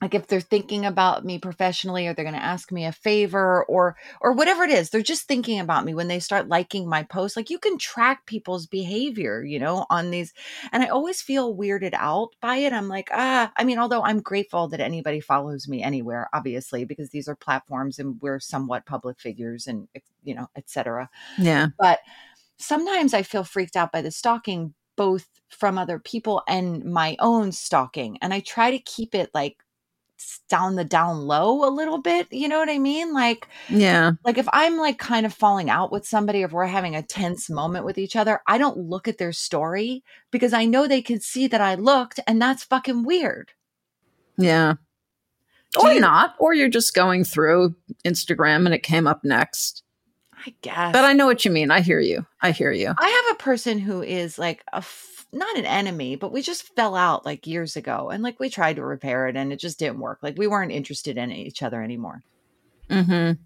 like 0.01 0.13
if 0.13 0.27
they're 0.27 0.39
thinking 0.39 0.85
about 0.85 1.25
me 1.25 1.39
professionally 1.39 2.07
or 2.07 2.13
they're 2.13 2.25
going 2.25 2.35
to 2.35 2.43
ask 2.43 2.71
me 2.71 2.85
a 2.85 2.91
favor 2.91 3.63
or 3.65 3.95
or 4.21 4.33
whatever 4.33 4.63
it 4.63 4.69
is 4.69 4.89
they're 4.89 5.01
just 5.01 5.27
thinking 5.27 5.59
about 5.59 5.85
me 5.85 5.93
when 5.93 6.07
they 6.07 6.19
start 6.19 6.47
liking 6.47 6.87
my 6.87 7.03
post 7.03 7.35
like 7.35 7.49
you 7.49 7.59
can 7.59 7.77
track 7.77 8.25
people's 8.25 8.67
behavior 8.67 9.43
you 9.43 9.59
know 9.59 9.85
on 9.89 10.11
these 10.11 10.33
and 10.71 10.83
i 10.83 10.87
always 10.87 11.21
feel 11.21 11.55
weirded 11.55 11.93
out 11.93 12.29
by 12.41 12.57
it. 12.57 12.73
I'm 12.73 12.87
like 12.87 13.09
ah 13.11 13.51
i 13.55 13.63
mean 13.63 13.79
although 13.79 14.03
i'm 14.03 14.21
grateful 14.21 14.67
that 14.69 14.79
anybody 14.79 15.19
follows 15.19 15.67
me 15.67 15.81
anywhere 15.83 16.29
obviously 16.33 16.85
because 16.85 17.09
these 17.09 17.27
are 17.27 17.35
platforms 17.35 17.99
and 17.99 18.21
we're 18.21 18.39
somewhat 18.39 18.85
public 18.85 19.19
figures 19.19 19.67
and 19.67 19.87
you 20.23 20.35
know 20.35 20.47
etc 20.55 21.09
yeah. 21.39 21.67
But 21.79 21.99
sometimes 22.57 23.13
i 23.13 23.23
feel 23.23 23.43
freaked 23.43 23.75
out 23.75 23.91
by 23.91 24.01
the 24.01 24.11
stalking 24.11 24.73
both 24.95 25.27
from 25.49 25.77
other 25.77 25.99
people 25.99 26.41
and 26.47 26.83
my 26.83 27.15
own 27.19 27.51
stalking 27.51 28.17
and 28.21 28.33
i 28.33 28.39
try 28.39 28.71
to 28.71 28.79
keep 28.79 29.13
it 29.15 29.29
like 29.33 29.57
down 30.49 30.75
the 30.75 30.83
down 30.83 31.19
low 31.19 31.67
a 31.67 31.69
little 31.69 31.99
bit 31.99 32.27
you 32.31 32.47
know 32.47 32.59
what 32.59 32.69
i 32.69 32.79
mean? 32.79 33.13
Like 33.13 33.47
yeah. 33.69 34.11
like 34.25 34.37
if 34.37 34.47
i'm 34.53 34.77
like 34.77 34.97
kind 34.97 35.25
of 35.25 35.33
falling 35.33 35.69
out 35.69 35.91
with 35.91 36.07
somebody 36.07 36.41
if 36.41 36.51
we're 36.51 36.65
having 36.65 36.95
a 36.95 37.03
tense 37.03 37.49
moment 37.49 37.85
with 37.85 37.97
each 37.97 38.15
other 38.15 38.41
i 38.47 38.57
don't 38.57 38.77
look 38.77 39.07
at 39.07 39.17
their 39.17 39.31
story 39.31 40.03
because 40.31 40.53
i 40.53 40.65
know 40.65 40.87
they 40.87 41.01
can 41.01 41.19
see 41.19 41.47
that 41.47 41.61
i 41.61 41.75
looked 41.75 42.19
and 42.27 42.41
that's 42.41 42.63
fucking 42.63 43.03
weird. 43.03 43.51
Yeah. 44.37 44.75
Or 45.81 45.93
you, 45.93 45.99
not 45.99 46.35
or 46.39 46.53
you're 46.53 46.69
just 46.69 46.93
going 46.93 47.23
through 47.23 47.75
instagram 48.05 48.65
and 48.65 48.73
it 48.73 48.83
came 48.83 49.07
up 49.07 49.23
next. 49.23 49.83
I 50.45 50.53
guess. 50.61 50.93
But 50.93 51.05
i 51.05 51.13
know 51.13 51.25
what 51.25 51.45
you 51.45 51.51
mean. 51.51 51.71
I 51.71 51.81
hear 51.81 51.99
you. 51.99 52.25
I 52.41 52.51
hear 52.51 52.71
you. 52.71 52.93
I 52.97 53.07
have 53.07 53.35
a 53.35 53.43
person 53.43 53.79
who 53.79 54.01
is 54.01 54.39
like 54.39 54.63
a 54.71 54.81
not 55.31 55.57
an 55.57 55.65
enemy, 55.65 56.15
but 56.15 56.31
we 56.31 56.41
just 56.41 56.75
fell 56.75 56.95
out 56.95 57.25
like 57.25 57.47
years 57.47 57.75
ago. 57.75 58.09
And 58.09 58.23
like 58.23 58.39
we 58.39 58.49
tried 58.49 58.77
to 58.77 58.83
repair 58.83 59.27
it 59.27 59.35
and 59.35 59.51
it 59.51 59.59
just 59.59 59.79
didn't 59.79 59.99
work. 59.99 60.19
Like 60.21 60.37
we 60.37 60.47
weren't 60.47 60.71
interested 60.71 61.17
in 61.17 61.31
each 61.31 61.61
other 61.61 61.83
anymore. 61.83 62.23
Mm-hmm. 62.89 63.41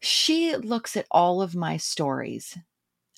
She 0.00 0.56
looks 0.56 0.96
at 0.96 1.06
all 1.10 1.42
of 1.42 1.54
my 1.54 1.76
stories. 1.76 2.58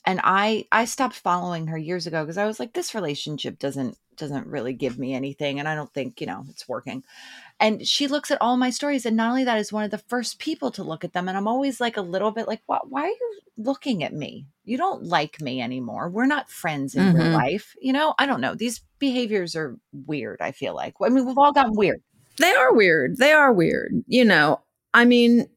And 0.05 0.21
I 0.25 0.67
I 0.73 0.87
stopped 0.87 1.17
following 1.17 1.67
her 1.67 1.79
years 1.79 2.07
ago 2.07 2.25
because 2.25 2.39
I 2.39 2.47
was 2.47 2.59
like, 2.59 2.73
this 2.73 2.95
relationship 2.95 3.59
doesn't 3.59 3.97
doesn't 4.17 4.47
really 4.47 4.73
give 4.73 4.99
me 4.99 5.15
anything. 5.15 5.59
And 5.59 5.69
I 5.69 5.75
don't 5.75 5.93
think, 5.93 6.21
you 6.21 6.27
know, 6.27 6.45
it's 6.49 6.69
working. 6.69 7.05
And 7.61 7.87
she 7.87 8.07
looks 8.07 8.31
at 8.31 8.41
all 8.41 8.57
my 8.57 8.71
stories. 8.71 9.05
And 9.05 9.17
not 9.17 9.31
only 9.31 9.45
that, 9.45 9.59
is 9.59 9.73
one 9.73 9.85
of 9.85 9.91
the 9.91 9.99
first 9.99 10.39
people 10.39 10.71
to 10.73 10.85
look 10.85 11.05
at 11.05 11.13
them. 11.13 11.29
And 11.29 11.37
I'm 11.37 11.49
always 11.49 11.81
like 11.81 11.97
a 11.97 12.03
little 12.03 12.31
bit 12.31 12.47
like, 12.47 12.63
why, 12.67 12.79
why 12.89 13.03
are 13.03 13.09
you 13.09 13.41
looking 13.57 14.05
at 14.05 14.15
me? 14.15 14.47
You 14.65 14.77
don't 14.77 15.05
like 15.05 15.41
me 15.41 15.61
anymore. 15.61 16.09
We're 16.09 16.27
not 16.27 16.51
friends 16.51 16.95
in 16.95 17.03
mm-hmm. 17.03 17.19
real 17.19 17.31
life. 17.31 17.75
You 17.81 17.93
know, 17.93 18.15
I 18.19 18.27
don't 18.27 18.41
know. 18.41 18.55
These 18.55 18.83
behaviors 18.99 19.57
are 19.57 19.77
weird, 20.07 20.41
I 20.41 20.53
feel 20.53 20.75
like. 20.75 20.95
I 21.03 21.09
mean, 21.09 21.27
we've 21.27 21.39
all 21.39 21.53
gotten 21.53 21.75
weird. 21.75 22.01
They 22.39 22.53
are 22.53 22.73
weird. 22.73 23.17
They 23.17 23.33
are 23.33 23.53
weird. 23.53 24.05
You 24.07 24.25
know, 24.25 24.61
I 24.95 25.05
mean, 25.05 25.49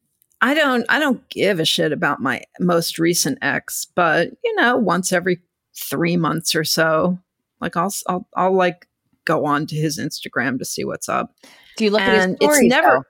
I 0.42 0.56
don't 0.56 0.86
I 0.90 0.98
don't 1.00 1.28
give 1.30 1.60
a 1.60 1.66
shit 1.66 1.92
about 1.92 2.20
my 2.20 2.42
most 2.60 2.98
recent 2.98 3.38
ex, 3.42 3.86
but 3.94 4.32
you 4.44 4.56
know, 4.56 4.76
once 4.76 5.12
every 5.12 5.42
3 5.76 6.18
months 6.18 6.56
or 6.56 6.64
so, 6.64 7.20
like 7.60 7.78
I'll 7.78 7.94
I'll 8.08 8.28
I'll 8.36 8.56
like 8.56 8.88
go 9.26 9.46
on 9.46 9.68
to 9.68 9.76
his 9.76 10.00
Instagram 10.00 10.58
to 10.58 10.66
see 10.66 10.84
what's 10.84 11.08
up. 11.08 11.36
Do 11.78 11.86
you 11.86 11.92
look 11.92 12.02
and 12.02 12.12
at 12.12 12.30
his 12.30 12.36
stories? 12.38 12.60
It's 12.60 12.70
never. 12.70 12.88
Though? 12.88 13.04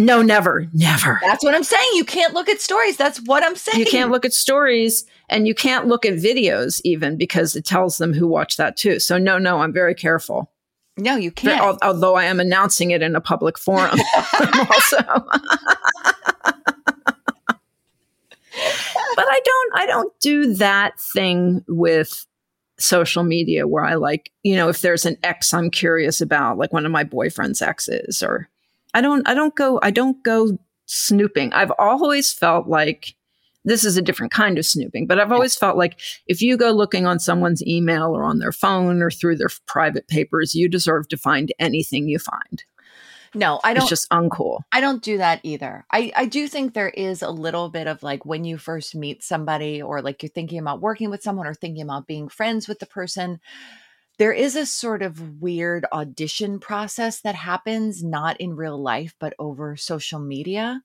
No, 0.00 0.22
never, 0.22 0.68
never. 0.72 1.18
That's 1.22 1.42
what 1.42 1.56
I'm 1.56 1.64
saying. 1.64 1.88
You 1.94 2.04
can't 2.04 2.32
look 2.32 2.48
at 2.48 2.60
stories. 2.60 2.96
That's 2.96 3.18
what 3.22 3.42
I'm 3.42 3.56
saying. 3.56 3.80
You 3.80 3.84
can't 3.84 4.12
look 4.12 4.24
at 4.24 4.32
stories 4.32 5.04
and 5.28 5.48
you 5.48 5.56
can't 5.56 5.88
look 5.88 6.06
at 6.06 6.14
videos 6.14 6.80
even 6.84 7.16
because 7.16 7.56
it 7.56 7.64
tells 7.64 7.98
them 7.98 8.12
who 8.12 8.28
watched 8.28 8.58
that 8.58 8.76
too. 8.76 9.00
So 9.00 9.18
no, 9.18 9.38
no, 9.38 9.60
I'm 9.60 9.72
very 9.72 9.96
careful. 9.96 10.52
No, 10.96 11.16
you 11.16 11.32
can't. 11.32 11.80
But, 11.80 11.86
although 11.86 12.14
I 12.14 12.24
am 12.24 12.38
announcing 12.38 12.92
it 12.92 13.02
in 13.02 13.16
a 13.16 13.20
public 13.20 13.58
forum 13.58 13.98
also. 14.14 14.98
but 19.16 19.26
I 19.26 19.40
don't 19.44 19.72
I 19.74 19.86
don't 19.86 20.12
do 20.20 20.54
that 20.54 21.00
thing 21.00 21.64
with 21.66 22.24
social 22.78 23.24
media 23.24 23.66
where 23.66 23.84
I 23.84 23.94
like, 23.94 24.30
you 24.42 24.54
know, 24.56 24.68
if 24.68 24.80
there's 24.80 25.06
an 25.06 25.16
ex 25.22 25.52
I'm 25.52 25.70
curious 25.70 26.20
about, 26.20 26.58
like 26.58 26.72
one 26.72 26.86
of 26.86 26.92
my 26.92 27.04
boyfriend's 27.04 27.62
exes, 27.62 28.22
or 28.22 28.48
I 28.94 29.00
don't, 29.00 29.26
I 29.28 29.34
don't 29.34 29.54
go, 29.54 29.78
I 29.82 29.90
don't 29.90 30.22
go 30.22 30.58
snooping. 30.86 31.52
I've 31.52 31.72
always 31.78 32.32
felt 32.32 32.68
like 32.68 33.14
this 33.64 33.84
is 33.84 33.96
a 33.96 34.02
different 34.02 34.32
kind 34.32 34.58
of 34.58 34.64
snooping, 34.64 35.06
but 35.06 35.18
I've 35.20 35.32
always 35.32 35.56
felt 35.56 35.76
like 35.76 36.00
if 36.26 36.40
you 36.40 36.56
go 36.56 36.70
looking 36.70 37.06
on 37.06 37.18
someone's 37.18 37.66
email 37.66 38.16
or 38.16 38.24
on 38.24 38.38
their 38.38 38.52
phone 38.52 39.02
or 39.02 39.10
through 39.10 39.36
their 39.36 39.50
private 39.66 40.08
papers, 40.08 40.54
you 40.54 40.68
deserve 40.68 41.08
to 41.08 41.16
find 41.16 41.52
anything 41.58 42.08
you 42.08 42.18
find. 42.18 42.64
No, 43.38 43.60
I 43.62 43.72
don't. 43.72 43.82
It's 43.82 43.88
just 43.88 44.10
uncool. 44.10 44.62
I 44.72 44.80
don't 44.80 45.00
do 45.00 45.18
that 45.18 45.40
either. 45.44 45.86
I, 45.92 46.12
I 46.16 46.26
do 46.26 46.48
think 46.48 46.74
there 46.74 46.88
is 46.88 47.22
a 47.22 47.30
little 47.30 47.68
bit 47.68 47.86
of 47.86 48.02
like 48.02 48.26
when 48.26 48.44
you 48.44 48.58
first 48.58 48.96
meet 48.96 49.22
somebody 49.22 49.80
or 49.80 50.02
like 50.02 50.22
you're 50.22 50.30
thinking 50.30 50.58
about 50.58 50.80
working 50.80 51.08
with 51.08 51.22
someone 51.22 51.46
or 51.46 51.54
thinking 51.54 51.82
about 51.82 52.08
being 52.08 52.28
friends 52.28 52.66
with 52.66 52.80
the 52.80 52.86
person, 52.86 53.40
there 54.18 54.32
is 54.32 54.56
a 54.56 54.66
sort 54.66 55.02
of 55.02 55.40
weird 55.40 55.86
audition 55.92 56.58
process 56.58 57.20
that 57.20 57.36
happens 57.36 58.02
not 58.02 58.40
in 58.40 58.56
real 58.56 58.80
life, 58.80 59.14
but 59.20 59.34
over 59.38 59.76
social 59.76 60.18
media 60.18 60.82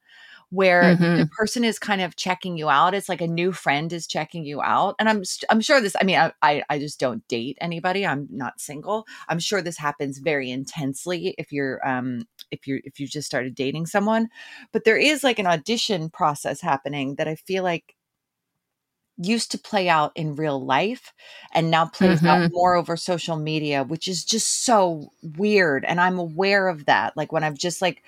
where 0.53 0.83
mm-hmm. 0.83 1.17
the 1.17 1.25
person 1.25 1.63
is 1.63 1.79
kind 1.79 1.99
of 1.99 2.15
checking 2.15 2.55
you 2.57 2.69
out. 2.69 2.93
It's 2.93 3.09
like 3.09 3.21
a 3.21 3.27
new 3.27 3.51
friend 3.51 3.91
is 3.91 4.05
checking 4.05 4.45
you 4.45 4.61
out. 4.61 4.93
And 4.99 5.09
I'm 5.09 5.23
I'm 5.49 5.61
sure 5.61 5.81
this. 5.81 5.95
I 5.99 6.03
mean, 6.03 6.19
I 6.19 6.31
I, 6.43 6.63
I 6.69 6.77
just 6.77 6.99
don't 6.99 7.27
date 7.27 7.57
anybody. 7.59 8.05
I'm 8.05 8.27
not 8.29 8.61
single. 8.61 9.07
I'm 9.27 9.39
sure 9.39 9.63
this 9.63 9.79
happens 9.79 10.19
very 10.19 10.51
intensely 10.51 11.33
if 11.39 11.51
you're 11.51 11.85
um 11.87 12.27
if 12.53 12.67
you're 12.67 12.81
if 12.85 12.99
you 12.99 13.07
just 13.07 13.27
started 13.27 13.55
dating 13.55 13.87
someone. 13.87 14.29
But 14.73 14.85
there 14.85 14.97
is 14.97 15.23
like 15.23 15.39
an 15.39 15.47
audition 15.47 16.09
process 16.09 16.61
happening 16.61 17.15
that 17.15 17.27
I 17.27 17.35
feel 17.35 17.63
like 17.63 17.95
used 19.17 19.51
to 19.51 19.59
play 19.59 19.87
out 19.89 20.11
in 20.15 20.35
real 20.35 20.63
life 20.65 21.13
and 21.53 21.69
now 21.69 21.85
plays 21.85 22.19
Mhm. 22.21 22.27
out 22.27 22.51
more 22.51 22.75
over 22.75 22.97
social 22.97 23.35
media, 23.37 23.83
which 23.83 24.07
is 24.07 24.25
just 24.25 24.65
so 24.65 25.11
weird. 25.37 25.85
And 25.85 26.01
I'm 26.01 26.17
aware 26.17 26.67
of 26.67 26.85
that. 26.85 27.15
Like 27.15 27.31
when 27.31 27.43
I've 27.43 27.57
just 27.57 27.79
like 27.81 28.03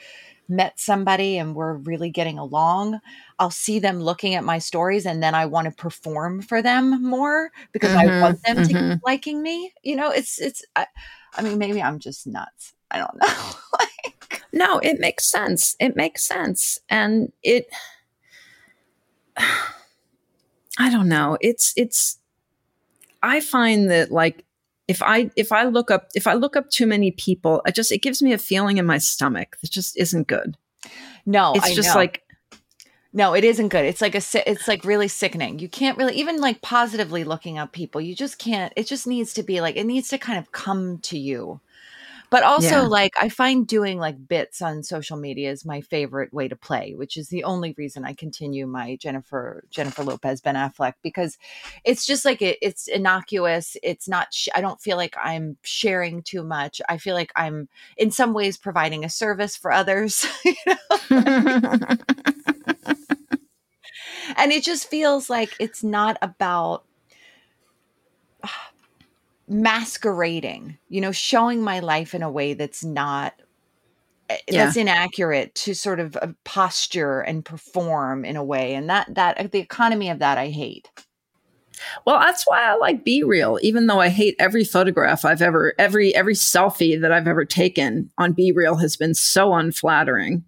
met 0.47 0.79
somebody 0.79 1.37
and 1.37 1.55
we're 1.55 1.75
really 1.75 2.09
getting 2.09 2.39
along, 2.39 2.99
I'll 3.39 3.51
see 3.51 3.77
them 3.79 3.99
looking 4.01 4.33
at 4.35 4.43
my 4.43 4.57
stories 4.57 5.05
and 5.05 5.21
then 5.21 5.35
I 5.35 5.45
want 5.45 5.65
to 5.67 5.71
perform 5.73 6.41
for 6.41 6.61
them 6.63 7.03
more 7.03 7.51
because 7.71 7.93
I 7.95 8.05
Mhm, 8.05 8.09
want 8.19 8.39
them 8.43 8.61
to 8.63 8.73
mhm. 8.73 8.75
keep 8.75 8.97
liking 9.05 9.43
me. 9.43 9.73
You 9.83 9.95
know, 9.95 10.09
it's 10.11 10.39
it's 10.41 10.63
I, 10.75 10.87
I 11.35 11.41
mean 11.43 11.59
maybe 11.59 11.81
I'm 11.83 11.99
just 11.99 12.25
nuts. 12.27 12.73
I 12.91 12.99
don't 12.99 13.15
know. 13.15 13.51
like, 13.79 14.41
No, 14.53 14.79
it 14.79 14.99
makes 14.99 15.25
sense. 15.25 15.75
It 15.79 15.95
makes 15.95 16.23
sense. 16.23 16.79
And 16.89 17.31
it 17.43 17.67
I 19.37 20.89
don't 20.91 21.07
know. 21.09 21.37
It's 21.41 21.73
it's 21.77 22.19
I 23.23 23.39
find 23.39 23.89
that 23.89 24.11
like 24.11 24.43
if 24.87 25.01
I 25.01 25.31
if 25.35 25.51
I 25.51 25.63
look 25.65 25.89
up 25.89 26.09
if 26.15 26.27
I 26.27 26.33
look 26.33 26.55
up 26.55 26.69
too 26.69 26.85
many 26.85 27.11
people, 27.11 27.61
I 27.65 27.71
just 27.71 27.91
it 27.91 28.01
gives 28.01 28.21
me 28.21 28.33
a 28.33 28.37
feeling 28.37 28.77
in 28.77 28.85
my 28.85 28.97
stomach 28.97 29.57
that 29.61 29.71
just 29.71 29.97
isn't 29.97 30.27
good. 30.27 30.57
no, 31.25 31.53
It's 31.55 31.65
I 31.65 31.73
just 31.73 31.89
know. 31.89 31.99
like 32.01 32.23
No, 33.13 33.33
it 33.33 33.43
isn't 33.43 33.69
good. 33.69 33.85
It's 33.85 34.01
like 34.01 34.15
a 34.15 34.21
it's 34.49 34.67
like 34.67 34.83
really 34.83 35.07
sickening. 35.07 35.59
You 35.59 35.69
can't 35.69 35.97
really 35.97 36.15
even 36.15 36.39
like 36.39 36.61
positively 36.61 37.23
looking 37.23 37.57
up 37.57 37.71
people. 37.71 38.01
You 38.01 38.15
just 38.15 38.37
can't. 38.37 38.71
It 38.75 38.85
just 38.87 39.07
needs 39.07 39.33
to 39.33 39.43
be 39.43 39.61
like 39.61 39.75
it 39.77 39.85
needs 39.85 40.09
to 40.09 40.17
kind 40.17 40.37
of 40.37 40.51
come 40.51 40.99
to 40.99 41.17
you. 41.17 41.61
But 42.35 42.43
also 42.43 42.65
Yeah. 42.65 42.81
like 42.81 43.13
I 43.21 43.29
find 43.29 43.65
doing 43.65 43.97
like 43.97 44.27
bits 44.27 44.61
on 44.61 44.83
social 44.83 45.15
media 45.15 45.51
is 45.51 45.63
my 45.63 45.79
favorite 45.79 46.33
way 46.33 46.49
to 46.49 46.55
play, 46.57 46.93
which 46.93 47.15
is 47.15 47.29
the 47.29 47.45
only 47.45 47.73
reason 47.77 48.03
I 48.03 48.11
continue 48.11 48.67
my 48.67 48.97
Jennifer 48.97 49.63
Jennifer 49.69 50.03
Lopez 50.03 50.41
Ben 50.41 50.55
Affleck 50.55 50.95
because 51.01 51.37
it's 51.85 52.05
just 52.05 52.25
like 52.25 52.41
it, 52.41 52.57
it's 52.61 52.89
innocuous. 52.89 53.77
It's 53.81 54.09
not 54.09 54.33
sh- 54.33 54.49
I 54.53 54.59
don't 54.59 54.81
feel 54.81 54.97
like 54.97 55.15
I'm 55.17 55.55
sharing 55.63 56.23
too 56.23 56.43
much. 56.43 56.81
I 56.89 56.97
feel 56.97 57.15
like 57.15 57.31
I'm 57.37 57.69
in 57.95 58.11
some 58.11 58.33
ways 58.33 58.57
providing 58.57 59.05
a 59.05 59.09
service 59.09 59.55
for 59.55 59.71
others, 59.71 60.25
you 60.43 60.55
know? 60.67 60.75
and 64.35 64.51
it 64.51 64.61
just 64.61 64.89
feels 64.89 65.29
like 65.29 65.55
it's 65.57 65.85
not 65.85 66.17
about 66.21 66.83
masquerading 69.47 70.77
you 70.89 70.99
know 71.01 71.11
showing 71.11 71.61
my 71.61 71.79
life 71.79 72.15
in 72.15 72.23
a 72.23 72.31
way 72.31 72.53
that's 72.53 72.83
not 72.83 73.33
eh, 74.29 74.37
Yeah. 74.49 74.65
that's 74.65 74.75
inaccurate 74.75 75.53
to 75.53 75.73
sort 75.75 75.99
of 75.99 76.15
uh, 76.17 76.27
posture 76.43 77.21
and 77.21 77.45
perform 77.45 78.25
in 78.25 78.35
a 78.35 78.43
way 78.43 78.73
and 78.73 78.89
that 78.89 79.13
that 79.13 79.51
the 79.51 79.59
economy 79.59 80.09
of 80.09 80.19
that 80.19 80.37
i 80.37 80.47
hate 80.49 80.89
Well, 82.05 82.19
that's 82.19 82.43
why 82.45 82.61
I 82.63 82.75
like 82.75 83.03
Be 83.03 83.23
Real, 83.23 83.59
even 83.61 83.87
though 83.87 83.99
I 83.99 84.09
hate 84.09 84.35
every 84.39 84.63
photograph 84.63 85.25
I've 85.25 85.41
ever, 85.41 85.73
every 85.77 86.15
every 86.15 86.33
selfie 86.33 86.99
that 86.99 87.11
I've 87.11 87.27
ever 87.27 87.45
taken 87.45 88.09
on 88.17 88.33
Be 88.33 88.51
Real 88.51 88.75
has 88.77 88.95
been 88.95 89.13
so 89.13 89.53
unflattering. 89.53 90.43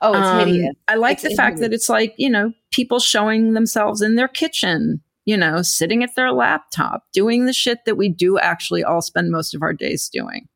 oh 0.00 0.14
it's 0.14 0.30
Um, 0.30 0.38
hideous 0.38 0.74
I 0.88 0.94
like 0.96 1.14
It's 1.16 1.22
the 1.22 1.30
fact 1.36 1.60
that 1.60 1.72
it's 1.74 1.88
like 1.88 2.14
you 2.16 2.30
know 2.30 2.52
people 2.72 2.98
showing 2.98 3.52
themselves 3.52 4.00
in 4.02 4.14
their 4.16 4.28
kitchen, 4.28 5.02
you 5.24 5.36
know, 5.36 5.62
sitting 5.62 6.02
at 6.02 6.14
their 6.16 6.32
laptop, 6.32 7.04
doing 7.12 7.46
the 7.46 7.52
shit 7.52 7.78
that 7.86 7.96
we 7.96 8.08
do 8.08 8.38
actually 8.38 8.84
all 8.84 9.00
spend 9.02 9.30
most 9.30 9.54
of 9.54 9.62
our 9.62 9.72
days 9.72 10.08
doing. 10.08 10.48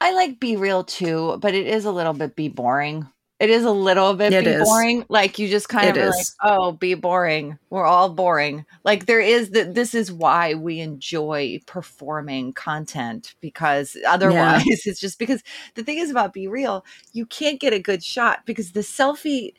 i 0.00 0.12
like 0.12 0.38
be 0.40 0.56
real 0.56 0.84
too 0.84 1.38
but 1.40 1.54
it 1.54 1.66
is 1.66 1.84
a 1.84 1.90
little 1.90 2.12
bit 2.12 2.36
be 2.36 2.48
boring 2.48 3.06
it 3.38 3.50
is 3.50 3.64
a 3.64 3.70
little 3.70 4.14
bit 4.14 4.32
It 4.32 4.44
be 4.44 4.50
is. 4.52 4.62
boring 4.62 5.04
like 5.08 5.38
you 5.38 5.48
just 5.48 5.68
kind 5.68 5.88
It 5.96 6.00
of 6.00 6.08
like 6.10 6.26
oh 6.42 6.72
be 6.72 6.94
boring 6.94 7.58
we're 7.70 7.84
all 7.84 8.08
boring 8.10 8.64
like 8.84 9.06
there 9.06 9.20
is 9.20 9.50
that 9.50 9.74
this 9.74 9.94
is 9.94 10.12
why 10.12 10.54
we 10.54 10.80
enjoy 10.80 11.58
performing 11.66 12.52
content 12.52 13.34
because 13.40 13.96
otherwise 14.06 14.64
it's 14.86 15.00
just 15.00 15.18
because 15.18 15.42
the 15.74 15.82
thing 15.82 15.98
is 15.98 16.10
about 16.10 16.32
be 16.34 16.46
real 16.46 16.84
you 17.12 17.24
can't 17.26 17.60
get 17.60 17.72
a 17.72 17.78
good 17.78 18.02
shot 18.04 18.44
because 18.46 18.72
the 18.72 18.80
selfie 18.80 19.52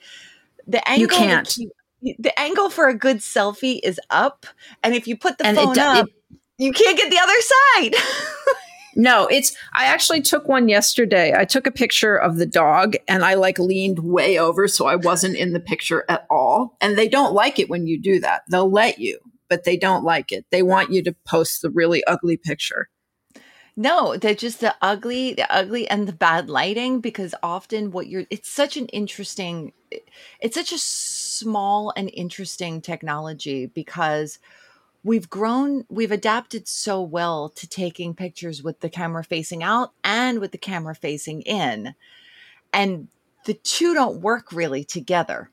the 0.67 0.87
angle 0.89 1.07
that 1.07 1.17
can't. 1.17 1.57
you- 1.57 1.71
the 2.01 2.39
angle 2.39 2.69
for 2.69 2.87
a 2.87 2.93
good 2.93 3.17
selfie 3.17 3.79
is 3.83 3.99
up 4.09 4.45
and 4.83 4.93
if 4.95 5.07
you 5.07 5.17
put 5.17 5.37
the 5.37 5.45
And 5.47 5.57
phone 5.57 5.73
do- 5.73 5.81
up 5.81 6.07
you 6.57 6.71
can't 6.71 6.97
get 6.97 7.09
the 7.09 7.19
other 7.19 7.41
side 7.41 7.95
No, 8.99 9.27
it's. 9.27 9.55
I 9.73 9.85
actually 9.85 10.21
took 10.21 10.47
one 10.47 10.67
yesterday. 10.67 11.31
I 11.37 11.45
took 11.45 11.67
a 11.67 11.71
picture 11.71 12.15
of 12.15 12.37
the 12.37 12.47
dog 12.47 12.95
and 13.07 13.23
I 13.23 13.35
like 13.35 13.59
leaned 13.59 13.99
way 13.99 14.39
over 14.39 14.67
so 14.67 14.87
I 14.87 14.95
wasn't 14.95 15.37
in 15.37 15.53
the 15.53 15.59
picture 15.59 16.03
at 16.09 16.25
all. 16.31 16.75
And 16.81 16.97
they 16.97 17.07
don't 17.07 17.31
like 17.35 17.59
it 17.59 17.69
when 17.69 17.85
you 17.85 18.01
do 18.01 18.19
that. 18.21 18.41
They'll 18.49 18.71
let 18.71 18.97
you, 18.97 19.19
but 19.49 19.65
they 19.65 19.77
don't 19.77 20.03
like 20.03 20.31
it. 20.31 20.47
They 20.49 20.63
want 20.63 20.91
you 20.91 21.03
to 21.03 21.15
post 21.27 21.61
the 21.61 21.69
really 21.69 22.03
ugly 22.05 22.37
picture. 22.37 22.89
No, 23.79 24.17
they're 24.17 24.33
just 24.33 24.59
the 24.59 24.75
ugly, 24.81 25.35
the 25.35 25.49
ugly 25.53 25.87
and 25.87 26.07
the 26.07 26.13
bad 26.13 26.49
lighting 26.49 26.99
because 26.99 27.35
often 27.43 27.91
what 27.91 28.07
you're 28.07 28.25
it's 28.31 28.49
such 28.49 28.75
an 28.75 28.87
interesting 28.87 29.71
it's 30.41 30.55
such 30.55 30.71
a 30.73 30.79
small 30.79 31.93
and 31.95 32.09
interesting 32.13 32.81
technology 32.81 33.67
because 33.67 34.39
we've 35.03 35.29
grown 35.29 35.85
we've 35.89 36.11
adapted 36.11 36.67
so 36.67 37.01
well 37.03 37.49
to 37.49 37.67
taking 37.69 38.15
pictures 38.15 38.63
with 38.63 38.79
the 38.79 38.89
camera 38.89 39.23
facing 39.23 39.61
out 39.63 39.93
and 40.03 40.39
with 40.39 40.51
the 40.51 40.57
camera 40.57 40.95
facing 40.95 41.43
in. 41.43 41.93
And 42.73 43.09
the 43.45 43.53
two 43.53 43.93
don't 43.93 44.21
work 44.21 44.51
really 44.51 44.83
together 44.83 45.51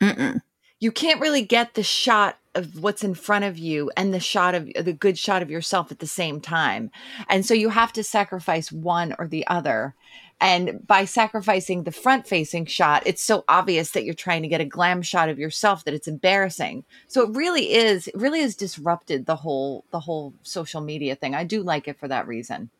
Mm-mm. 0.00 0.40
you 0.80 0.90
can't 0.90 1.20
really 1.20 1.42
get 1.42 1.74
the 1.74 1.84
shot 1.84 2.39
of 2.54 2.80
what's 2.80 3.04
in 3.04 3.14
front 3.14 3.44
of 3.44 3.58
you 3.58 3.90
and 3.96 4.12
the 4.12 4.20
shot 4.20 4.54
of 4.54 4.68
the 4.78 4.92
good 4.92 5.18
shot 5.18 5.42
of 5.42 5.50
yourself 5.50 5.90
at 5.92 6.00
the 6.00 6.06
same 6.06 6.40
time. 6.40 6.90
And 7.28 7.46
so 7.46 7.54
you 7.54 7.68
have 7.68 7.92
to 7.94 8.02
sacrifice 8.02 8.72
one 8.72 9.14
or 9.18 9.28
the 9.28 9.46
other. 9.46 9.94
And 10.40 10.84
by 10.86 11.04
sacrificing 11.04 11.84
the 11.84 11.92
front 11.92 12.26
facing 12.26 12.64
shot, 12.66 13.02
it's 13.06 13.22
so 13.22 13.44
obvious 13.46 13.90
that 13.90 14.04
you're 14.04 14.14
trying 14.14 14.42
to 14.42 14.48
get 14.48 14.60
a 14.60 14.64
glam 14.64 15.02
shot 15.02 15.28
of 15.28 15.38
yourself 15.38 15.84
that 15.84 15.94
it's 15.94 16.08
embarrassing. 16.08 16.84
So 17.08 17.22
it 17.22 17.36
really 17.36 17.72
is, 17.72 18.08
it 18.08 18.16
really 18.16 18.40
has 18.40 18.56
disrupted 18.56 19.26
the 19.26 19.36
whole, 19.36 19.84
the 19.90 20.00
whole 20.00 20.34
social 20.42 20.80
media 20.80 21.14
thing. 21.14 21.34
I 21.34 21.44
do 21.44 21.62
like 21.62 21.88
it 21.88 21.98
for 21.98 22.08
that 22.08 22.26
reason. 22.26 22.70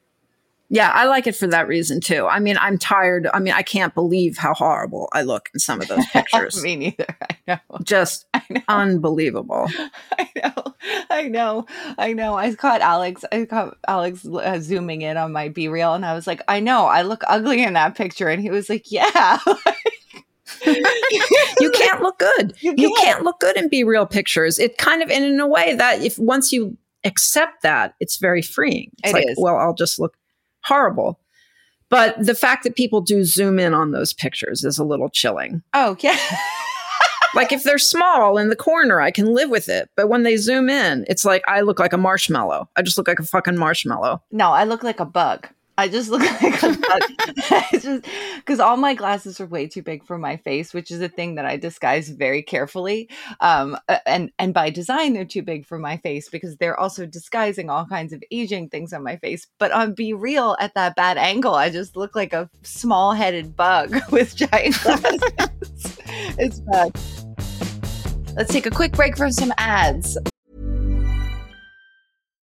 Yeah, 0.72 0.90
I 0.94 1.06
like 1.06 1.26
it 1.26 1.35
for 1.35 1.48
that 1.48 1.66
reason 1.66 2.00
too. 2.00 2.26
I 2.28 2.38
mean, 2.38 2.56
I'm 2.61 2.78
tired. 2.78 3.26
I 3.35 3.40
mean, 3.40 3.52
I 3.54 3.62
can't 3.62 3.92
believe 3.92 4.38
how 4.38 4.54
horrible 4.54 5.09
I 5.12 5.22
look 5.22 5.48
in 5.52 5.59
some 5.59 5.80
of 5.80 5.88
those 5.88 6.06
pictures. 6.12 6.62
Me 6.62 6.76
neither. 6.76 7.06
I 7.30 7.37
know. 7.48 7.78
Just 7.83 8.26
I 8.35 8.42
know. 8.50 8.61
unbelievable. 8.68 9.68
I 10.16 10.28
know, 10.37 10.74
I 11.11 11.28
know, 11.28 11.66
I 11.98 12.12
know. 12.12 12.37
I 12.37 12.54
caught 12.54 12.80
Alex. 12.83 13.24
I 13.33 13.46
caught 13.46 13.78
Alex 13.88 14.24
uh, 14.24 14.61
zooming 14.61 15.02
in 15.02 15.16
on 15.16 15.33
my 15.33 15.48
Be 15.48 15.66
Real, 15.68 15.94
and 15.94 16.06
I 16.06 16.14
was 16.14 16.28
like, 16.28 16.40
"I 16.46 16.61
know, 16.61 16.87
I 16.87 17.02
look 17.02 17.22
ugly 17.26 17.64
in 17.64 17.72
that 17.72 17.96
picture." 17.96 18.28
And 18.28 18.40
he 18.40 18.50
was 18.50 18.68
like, 18.70 18.92
"Yeah." 18.92 19.38
you 20.66 21.70
can't 21.72 22.02
look 22.02 22.18
good. 22.18 22.54
You 22.61 22.74
You, 22.76 22.88
can't. 22.94 23.04
can't 23.04 23.24
look 23.24 23.40
good 23.40 23.56
in 23.56 23.68
be 23.68 23.85
real 23.85 24.06
pictures. 24.06 24.59
It 24.59 24.78
kind 24.78 25.02
of, 25.02 25.11
and 25.11 25.24
in 25.24 25.40
a 25.40 25.46
way 25.46 25.74
that 25.74 26.02
if 26.02 26.18
once 26.18 26.52
you 26.52 26.76
accept 27.04 27.62
that, 27.62 27.94
it's 28.00 28.16
very 28.16 28.42
freeing. 28.42 28.90
It's 29.02 29.11
It 29.11 29.14
like, 29.14 29.28
is. 29.30 29.37
well, 29.38 29.56
I'll 29.56 29.74
just 29.74 29.98
look 29.98 30.14
horrible. 30.64 31.18
But 31.88 32.14
the 32.25 32.35
fact 32.37 32.62
that 32.64 32.77
people 32.77 33.01
do 33.01 33.25
zoom 33.25 33.59
in 33.59 33.75
on 33.75 33.90
those 33.90 34.12
pictures 34.12 34.62
is 34.64 34.79
a 34.79 34.85
little 34.85 35.09
chilling. 35.09 35.62
oh 35.75 35.96
yeah. 36.01 36.18
Like 37.33 37.53
if 37.53 37.62
they're 37.62 37.79
small 37.79 38.38
in 38.38 38.49
the 38.49 38.57
corner, 38.57 39.01
I 39.01 39.12
can 39.12 39.33
live 39.33 39.51
with 39.51 39.68
it. 39.68 39.88
But 39.94 40.09
when 40.09 40.25
they 40.25 40.37
zoom 40.37 40.68
in, 40.68 41.05
it's 41.09 41.25
like 41.25 41.44
I 41.46 41.61
look 41.61 41.79
like 41.79 41.92
a 41.92 41.96
marshmallow. 41.96 42.68
I 42.75 42.83
just 42.83 42.99
look 42.99 43.07
like 43.07 43.20
a 43.20 43.25
fucking 43.25 43.57
marshmallow. 43.57 44.20
no, 44.33 44.51
I 44.51 44.64
look 44.64 44.83
like 44.83 44.99
a 44.99 45.05
bug. 45.05 45.46
I 45.81 45.88
just 45.88 46.11
look 46.11 46.21
like 46.43 46.62
a 46.62 46.77
it's 47.73 47.85
just 47.85 48.05
because 48.37 48.61
all 48.61 48.77
my 48.77 48.93
glasses 48.93 49.40
are 49.40 49.47
way 49.47 49.66
too 49.66 49.81
big 49.81 50.05
for 50.05 50.19
my 50.19 50.37
face, 50.37 50.75
which 50.75 50.90
is 50.90 51.01
a 51.01 51.09
thing 51.09 51.37
that 51.37 51.47
I 51.47 51.57
disguise 51.57 52.11
very 52.11 52.43
carefully. 52.43 53.09
Um, 53.40 53.79
and 54.05 54.31
and 54.38 54.53
by 54.53 54.69
design, 54.69 55.14
they're 55.14 55.25
too 55.25 55.40
big 55.40 55.64
for 55.64 55.79
my 55.79 55.97
face 55.97 56.29
because 56.29 56.59
they're 56.59 56.79
also 56.79 57.07
disguising 57.07 57.71
all 57.71 57.87
kinds 57.87 58.12
of 58.12 58.23
aging 58.31 58.69
things 58.69 58.93
on 58.93 59.03
my 59.03 59.16
face. 59.16 59.47
But 59.59 59.73
on 59.73 59.95
Be 59.95 60.12
Real, 60.12 60.55
at 60.61 60.75
that 60.75 60.97
bad 60.97 61.16
angle, 61.16 61.55
I 61.55 61.71
just 61.71 61.97
look 61.97 62.14
like 62.14 62.35
a 62.35 62.51
small-headed 62.62 63.57
bug 63.57 63.97
with 64.11 64.37
giant 64.37 64.79
glasses. 64.83 65.23
it's 66.38 66.61
bad. 66.61 66.95
Let's 68.37 68.53
take 68.53 68.66
a 68.66 68.70
quick 68.70 68.93
break 68.93 69.16
from 69.16 69.33
some 69.33 69.55
ads. 69.57 70.18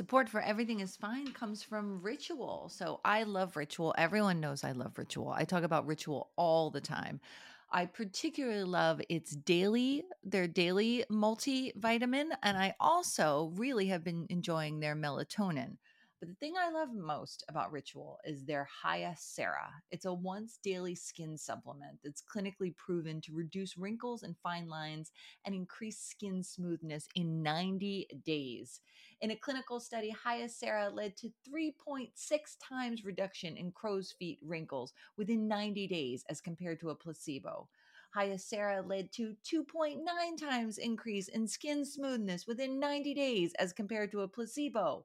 Support 0.00 0.30
for 0.30 0.40
Everything 0.40 0.80
is 0.80 0.96
Fine 0.96 1.32
comes 1.32 1.62
from 1.62 2.00
Ritual. 2.00 2.70
So 2.72 3.02
I 3.04 3.24
love 3.24 3.54
Ritual. 3.54 3.94
Everyone 3.98 4.40
knows 4.40 4.64
I 4.64 4.72
love 4.72 4.96
Ritual. 4.96 5.28
I 5.28 5.44
talk 5.44 5.62
about 5.62 5.86
Ritual 5.86 6.30
all 6.36 6.70
the 6.70 6.80
time. 6.80 7.20
I 7.70 7.84
particularly 7.84 8.64
love 8.64 9.02
its 9.10 9.36
daily, 9.36 10.04
their 10.24 10.48
daily 10.48 11.04
multivitamin. 11.12 12.30
And 12.42 12.56
I 12.56 12.74
also 12.80 13.52
really 13.56 13.88
have 13.88 14.02
been 14.02 14.26
enjoying 14.30 14.80
their 14.80 14.96
melatonin. 14.96 15.76
But 16.20 16.28
the 16.28 16.34
thing 16.34 16.54
I 16.58 16.70
love 16.70 16.94
most 16.94 17.44
about 17.48 17.72
Ritual 17.72 18.18
is 18.26 18.44
their 18.44 18.68
Hyacera. 18.84 19.68
It's 19.90 20.04
a 20.04 20.12
once 20.12 20.58
daily 20.62 20.94
skin 20.94 21.38
supplement 21.38 21.98
that's 22.04 22.22
clinically 22.22 22.76
proven 22.76 23.22
to 23.22 23.32
reduce 23.34 23.78
wrinkles 23.78 24.22
and 24.22 24.36
fine 24.42 24.68
lines 24.68 25.12
and 25.46 25.54
increase 25.54 25.98
skin 25.98 26.42
smoothness 26.42 27.06
in 27.14 27.42
90 27.42 28.06
days. 28.24 28.80
In 29.20 29.30
a 29.30 29.36
clinical 29.36 29.80
study, 29.80 30.14
Hyacera 30.24 30.94
led 30.94 31.14
to 31.18 31.30
3.6 31.46 32.08
times 32.62 33.04
reduction 33.04 33.56
in 33.56 33.70
crow's 33.70 34.12
feet 34.12 34.38
wrinkles 34.42 34.94
within 35.18 35.46
90 35.46 35.86
days 35.88 36.24
as 36.30 36.40
compared 36.40 36.80
to 36.80 36.88
a 36.88 36.94
placebo. 36.94 37.68
Hyacera 38.16 38.86
led 38.88 39.12
to 39.12 39.36
2.9 39.44 39.98
times 40.38 40.78
increase 40.78 41.28
in 41.28 41.46
skin 41.46 41.84
smoothness 41.84 42.46
within 42.46 42.80
90 42.80 43.12
days 43.14 43.52
as 43.58 43.74
compared 43.74 44.10
to 44.12 44.22
a 44.22 44.28
placebo. 44.28 45.04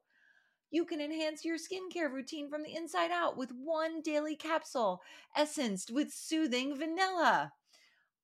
You 0.70 0.84
can 0.84 1.00
enhance 1.00 1.44
your 1.44 1.58
skincare 1.58 2.10
routine 2.10 2.48
from 2.48 2.62
the 2.62 2.74
inside 2.74 3.10
out 3.12 3.36
with 3.36 3.52
one 3.52 4.00
daily 4.00 4.34
capsule, 4.34 5.02
essenced 5.36 5.92
with 5.92 6.12
soothing 6.12 6.76
vanilla. 6.76 7.52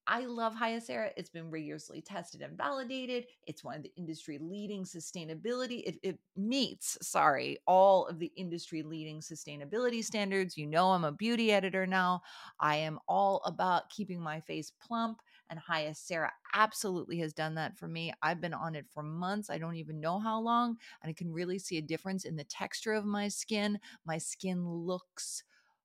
I 0.06 0.26
love 0.26 0.54
Hyacera. 0.54 1.10
It's 1.16 1.30
been 1.30 1.50
rigorously 1.50 2.00
tested 2.00 2.42
and 2.42 2.56
validated. 2.56 3.26
It's 3.46 3.62
one 3.62 3.76
of 3.76 3.82
the 3.82 3.92
industry 3.96 4.38
leading 4.40 4.84
sustainability. 4.84 5.82
It, 5.84 5.98
it, 6.02 6.18
meets, 6.36 6.98
sorry, 7.02 7.58
all 7.66 8.06
of 8.06 8.18
the 8.18 8.32
industry 8.36 8.82
leading 8.82 9.20
sustainability 9.20 10.02
standards. 10.04 10.56
You 10.56 10.66
know, 10.66 10.92
I'm 10.92 11.04
a 11.04 11.12
beauty 11.12 11.52
editor 11.52 11.86
now. 11.86 12.22
I 12.60 12.76
am 12.76 12.98
all 13.08 13.42
about 13.44 13.90
keeping 13.90 14.20
my 14.20 14.40
face 14.40 14.72
plump, 14.80 15.18
and 15.50 15.60
Hyacera 15.60 16.30
absolutely 16.54 17.18
has 17.18 17.32
done 17.32 17.54
that 17.56 17.76
for 17.76 17.86
me. 17.86 18.12
I've 18.22 18.40
been 18.40 18.54
on 18.54 18.74
it 18.74 18.86
for 18.92 19.02
months. 19.02 19.50
I 19.50 19.58
don't 19.58 19.76
even 19.76 20.00
know 20.00 20.18
how 20.18 20.40
long, 20.40 20.76
and 21.02 21.10
I 21.10 21.12
can 21.12 21.32
really 21.32 21.58
see 21.58 21.78
a 21.78 21.82
difference 21.82 22.24
in 22.24 22.36
the 22.36 22.44
texture 22.44 22.94
of 22.94 23.04
my 23.04 23.28
skin. 23.28 23.78
My 24.06 24.18
skin 24.18 24.66
looks 24.66 25.44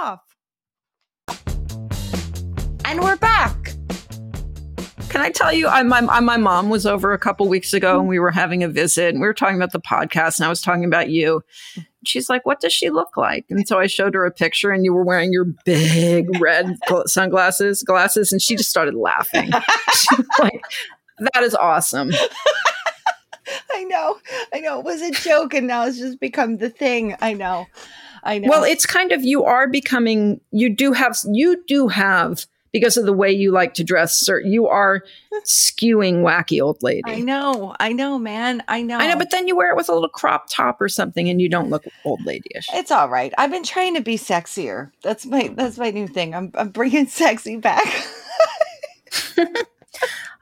off. 0.00 0.20
And 2.84 3.00
we're 3.00 3.16
back. 3.16 3.74
Can 5.08 5.20
I 5.20 5.30
tell 5.30 5.52
you, 5.52 5.68
I, 5.68 5.82
my, 5.82 6.00
my 6.00 6.36
mom 6.36 6.68
was 6.68 6.86
over 6.86 7.12
a 7.12 7.18
couple 7.18 7.48
weeks 7.48 7.72
ago 7.72 7.98
and 8.00 8.08
we 8.08 8.18
were 8.18 8.30
having 8.30 8.62
a 8.62 8.68
visit 8.68 9.10
and 9.10 9.20
we 9.20 9.26
were 9.26 9.34
talking 9.34 9.56
about 9.56 9.72
the 9.72 9.80
podcast 9.80 10.38
and 10.38 10.46
I 10.46 10.48
was 10.48 10.60
talking 10.60 10.84
about 10.84 11.08
you. 11.08 11.42
She's 12.04 12.28
like, 12.28 12.44
What 12.46 12.60
does 12.60 12.72
she 12.72 12.90
look 12.90 13.16
like? 13.16 13.44
And 13.48 13.66
so 13.66 13.78
I 13.78 13.86
showed 13.86 14.14
her 14.14 14.24
a 14.26 14.30
picture 14.30 14.70
and 14.70 14.84
you 14.84 14.92
were 14.92 15.04
wearing 15.04 15.32
your 15.32 15.46
big 15.64 16.28
red 16.40 16.76
sunglasses, 17.06 17.82
glasses, 17.82 18.32
and 18.32 18.42
she 18.42 18.56
just 18.56 18.70
started 18.70 18.94
laughing. 18.94 19.50
She's 19.94 20.26
like, 20.38 20.62
That 21.32 21.42
is 21.42 21.54
awesome. 21.54 22.12
I 23.72 23.84
know. 23.84 24.18
I 24.52 24.60
know. 24.60 24.80
It 24.80 24.84
was 24.84 25.00
a 25.00 25.10
joke 25.10 25.54
and 25.54 25.66
now 25.66 25.86
it's 25.86 25.98
just 25.98 26.20
become 26.20 26.58
the 26.58 26.70
thing. 26.70 27.16
I 27.20 27.32
know. 27.32 27.66
I 28.22 28.38
know. 28.38 28.48
Well, 28.48 28.64
it's 28.64 28.86
kind 28.86 29.12
of 29.12 29.22
you 29.22 29.44
are 29.44 29.68
becoming 29.68 30.40
you 30.50 30.68
do 30.68 30.92
have 30.92 31.18
you 31.26 31.62
do 31.66 31.88
have 31.88 32.46
because 32.72 32.96
of 32.96 33.06
the 33.06 33.12
way 33.12 33.30
you 33.30 33.50
like 33.50 33.74
to 33.74 33.84
dress, 33.84 34.16
sir, 34.16 34.40
you 34.40 34.66
are 34.66 35.02
skewing 35.44 36.22
wacky 36.22 36.62
old 36.62 36.82
lady. 36.82 37.02
I 37.06 37.20
know, 37.20 37.74
I 37.80 37.92
know, 37.92 38.18
man, 38.18 38.62
I 38.68 38.82
know, 38.82 38.98
I 38.98 39.08
know. 39.08 39.16
But 39.16 39.30
then 39.30 39.48
you 39.48 39.56
wear 39.56 39.70
it 39.70 39.76
with 39.76 39.88
a 39.88 39.94
little 39.94 40.08
crop 40.08 40.48
top 40.50 40.80
or 40.80 40.88
something, 40.88 41.28
and 41.28 41.40
you 41.40 41.48
don't 41.48 41.70
look 41.70 41.84
old 42.04 42.20
ladyish. 42.20 42.66
It's 42.72 42.90
all 42.90 43.08
right. 43.08 43.32
I've 43.38 43.50
been 43.50 43.64
trying 43.64 43.94
to 43.94 44.00
be 44.00 44.16
sexier. 44.16 44.90
That's 45.02 45.24
my 45.26 45.48
that's 45.54 45.78
my 45.78 45.90
new 45.90 46.08
thing. 46.08 46.34
I'm 46.34 46.50
I'm 46.54 46.70
bringing 46.70 47.06
sexy 47.08 47.56
back. 47.56 47.86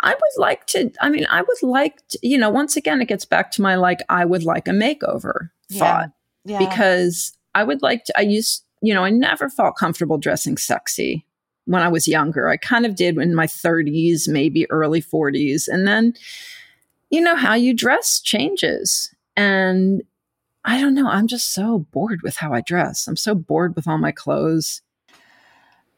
I 0.00 0.10
would 0.10 0.38
like 0.38 0.66
to. 0.68 0.92
I 1.00 1.08
mean, 1.08 1.26
I 1.30 1.42
would 1.42 1.62
like 1.62 2.06
to. 2.08 2.18
You 2.22 2.38
know, 2.38 2.50
once 2.50 2.76
again, 2.76 3.00
it 3.00 3.06
gets 3.06 3.24
back 3.24 3.50
to 3.52 3.62
my 3.62 3.76
like. 3.76 4.00
I 4.08 4.24
would 4.24 4.44
like 4.44 4.68
a 4.68 4.72
makeover 4.72 5.50
thought 5.72 6.10
yeah. 6.44 6.58
because 6.58 7.35
I 7.56 7.64
would 7.64 7.82
like 7.82 8.04
to. 8.04 8.18
I 8.18 8.22
used. 8.22 8.62
You 8.82 8.92
know, 8.92 9.04
I 9.04 9.10
never 9.10 9.48
felt 9.48 9.76
comfortable 9.76 10.18
dressing 10.18 10.58
sexy 10.58 11.24
when 11.64 11.82
I 11.82 11.88
was 11.88 12.08
younger. 12.08 12.48
I 12.48 12.56
kind 12.56 12.86
of 12.86 12.94
did 12.94 13.18
in 13.18 13.34
my 13.34 13.46
30s, 13.46 14.28
maybe 14.28 14.70
early 14.70 15.02
40s. 15.02 15.68
And 15.68 15.86
then, 15.86 16.14
you 17.10 17.20
know, 17.20 17.36
how 17.36 17.54
you 17.54 17.74
dress 17.74 18.20
changes. 18.20 19.14
And 19.36 20.02
I 20.64 20.80
don't 20.80 20.94
know. 20.94 21.08
I'm 21.08 21.26
just 21.26 21.52
so 21.52 21.86
bored 21.90 22.20
with 22.22 22.36
how 22.36 22.52
I 22.52 22.60
dress. 22.60 23.06
I'm 23.06 23.16
so 23.16 23.34
bored 23.34 23.76
with 23.76 23.86
all 23.86 23.98
my 23.98 24.12
clothes. 24.12 24.82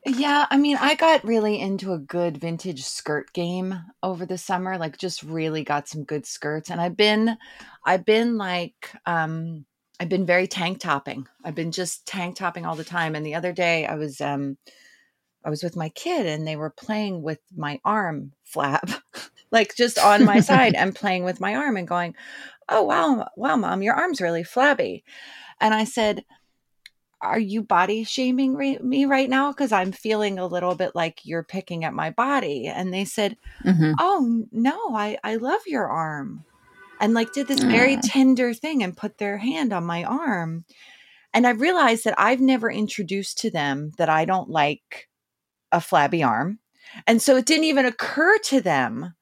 Yeah, 0.06 0.46
I 0.50 0.56
mean, 0.56 0.78
I 0.80 0.94
got 0.94 1.24
really 1.24 1.60
into 1.60 1.92
a 1.92 1.98
good 1.98 2.38
vintage 2.38 2.84
skirt 2.84 3.32
game 3.32 3.74
over 4.02 4.24
the 4.24 4.38
summer, 4.38 4.78
like 4.78 4.96
just 4.96 5.22
really 5.22 5.64
got 5.64 5.88
some 5.88 6.04
good 6.04 6.24
skirts. 6.24 6.70
And 6.70 6.80
I've 6.80 6.96
been 6.96 7.36
I've 7.84 8.06
been 8.06 8.38
like 8.38 8.92
um 9.04 9.66
I've 10.00 10.08
been 10.08 10.26
very 10.26 10.46
tank 10.46 10.80
topping. 10.80 11.26
I've 11.44 11.54
been 11.54 11.72
just 11.72 12.06
tank 12.06 12.36
topping 12.36 12.64
all 12.64 12.76
the 12.76 12.84
time. 12.84 13.14
And 13.14 13.26
the 13.26 13.34
other 13.34 13.52
day 13.52 13.86
I 13.86 13.94
was 13.94 14.20
um 14.20 14.56
I 15.44 15.50
was 15.50 15.62
with 15.62 15.76
my 15.76 15.88
kid 15.90 16.26
and 16.26 16.46
they 16.46 16.56
were 16.56 16.70
playing 16.70 17.22
with 17.22 17.40
my 17.56 17.80
arm 17.84 18.32
flap. 18.44 18.90
like 19.50 19.74
just 19.76 19.98
on 19.98 20.24
my 20.24 20.40
side 20.40 20.74
and 20.76 20.94
playing 20.94 21.24
with 21.24 21.40
my 21.40 21.54
arm 21.54 21.76
and 21.76 21.88
going, 21.88 22.14
"Oh 22.68 22.82
wow, 22.84 23.28
wow, 23.36 23.56
mom, 23.56 23.82
your 23.82 23.94
arm's 23.94 24.20
really 24.20 24.44
flabby." 24.44 25.04
And 25.60 25.74
I 25.74 25.84
said, 25.84 26.24
"Are 27.20 27.38
you 27.38 27.62
body 27.62 28.04
shaming 28.04 28.54
re- 28.54 28.78
me 28.78 29.04
right 29.04 29.30
now 29.30 29.52
because 29.52 29.72
I'm 29.72 29.92
feeling 29.92 30.38
a 30.38 30.46
little 30.46 30.74
bit 30.74 30.94
like 30.94 31.24
you're 31.24 31.44
picking 31.44 31.84
at 31.84 31.94
my 31.94 32.10
body?" 32.10 32.66
And 32.66 32.92
they 32.92 33.04
said, 33.04 33.36
Mhm. 33.64 33.94
"Oh 33.98 34.46
no, 34.52 34.94
I 34.94 35.18
I 35.24 35.36
love 35.36 35.62
your 35.66 35.88
arm." 35.88 36.44
And 37.00 37.14
like 37.14 37.32
did 37.32 37.48
this 37.48 37.62
very 37.62 37.96
Aw. 37.96 38.00
tender 38.02 38.54
thing 38.54 38.82
and 38.82 38.96
put 38.96 39.18
their 39.18 39.38
hand 39.38 39.72
on 39.72 39.84
my 39.84 40.04
arm. 40.04 40.64
And 41.32 41.46
I 41.46 41.50
realized 41.50 42.04
that 42.04 42.18
I've 42.18 42.40
never 42.40 42.70
introduced 42.70 43.38
to 43.38 43.50
them 43.50 43.92
that 43.98 44.08
I 44.08 44.24
don't 44.24 44.48
like 44.48 45.08
a 45.72 45.80
flabby 45.80 46.22
arm. 46.22 46.58
And 47.06 47.20
so 47.20 47.36
it 47.36 47.46
didn't 47.46 47.64
even 47.64 47.86
occur 47.86 48.38
to 48.44 48.60
them 48.60 49.14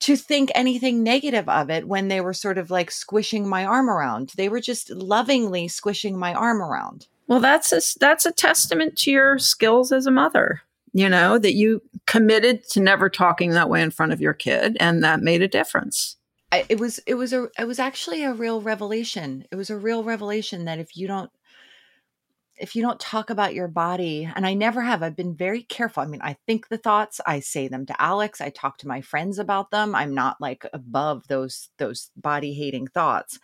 to 0.00 0.16
think 0.16 0.50
anything 0.54 1.04
negative 1.04 1.48
of 1.48 1.70
it 1.70 1.86
when 1.86 2.08
they 2.08 2.20
were 2.20 2.34
sort 2.34 2.58
of 2.58 2.70
like 2.70 2.90
squishing 2.90 3.48
my 3.48 3.64
arm 3.64 3.88
around. 3.88 4.32
They 4.36 4.48
were 4.48 4.60
just 4.60 4.90
lovingly 4.90 5.68
squishing 5.68 6.18
my 6.18 6.34
arm 6.34 6.60
around. 6.60 7.06
Well, 7.28 7.38
that's 7.38 7.72
a, 7.72 7.80
that's 8.00 8.26
a 8.26 8.32
testament 8.32 8.98
to 8.98 9.12
your 9.12 9.38
skills 9.38 9.92
as 9.92 10.06
a 10.06 10.10
mother. 10.10 10.62
You 10.92 11.08
know, 11.08 11.38
that 11.38 11.54
you 11.54 11.80
committed 12.06 12.68
to 12.70 12.80
never 12.80 13.08
talking 13.08 13.52
that 13.52 13.70
way 13.70 13.80
in 13.80 13.90
front 13.90 14.12
of 14.12 14.20
your 14.20 14.34
kid 14.34 14.76
and 14.78 15.02
that 15.02 15.22
made 15.22 15.40
a 15.40 15.48
difference. 15.48 16.16
It 16.52 16.78
was 16.78 16.98
it 17.06 17.14
was 17.14 17.32
a 17.32 17.48
it 17.58 17.66
was 17.66 17.78
actually 17.80 18.22
a 18.22 18.32
real 18.32 18.60
revelation. 18.60 19.44
It 19.50 19.56
was 19.56 19.70
a 19.70 19.76
real 19.76 20.04
revelation 20.04 20.64
that 20.66 20.78
if 20.78 20.96
you 20.96 21.06
don't 21.08 21.30
if 22.62 22.76
you 22.76 22.82
don't 22.82 23.00
talk 23.00 23.28
about 23.28 23.54
your 23.54 23.66
body, 23.66 24.30
and 24.36 24.46
I 24.46 24.54
never 24.54 24.82
have, 24.82 25.02
I've 25.02 25.16
been 25.16 25.34
very 25.34 25.64
careful. 25.64 26.04
I 26.04 26.06
mean, 26.06 26.22
I 26.22 26.36
think 26.46 26.68
the 26.68 26.78
thoughts, 26.78 27.20
I 27.26 27.40
say 27.40 27.66
them 27.66 27.84
to 27.86 28.00
Alex, 28.00 28.40
I 28.40 28.50
talk 28.50 28.78
to 28.78 28.88
my 28.88 29.00
friends 29.00 29.40
about 29.40 29.72
them. 29.72 29.96
I'm 29.96 30.14
not 30.14 30.40
like 30.40 30.64
above 30.72 31.26
those 31.26 31.70
those 31.78 32.12
body 32.16 32.54
hating 32.54 32.86
thoughts, 32.86 33.40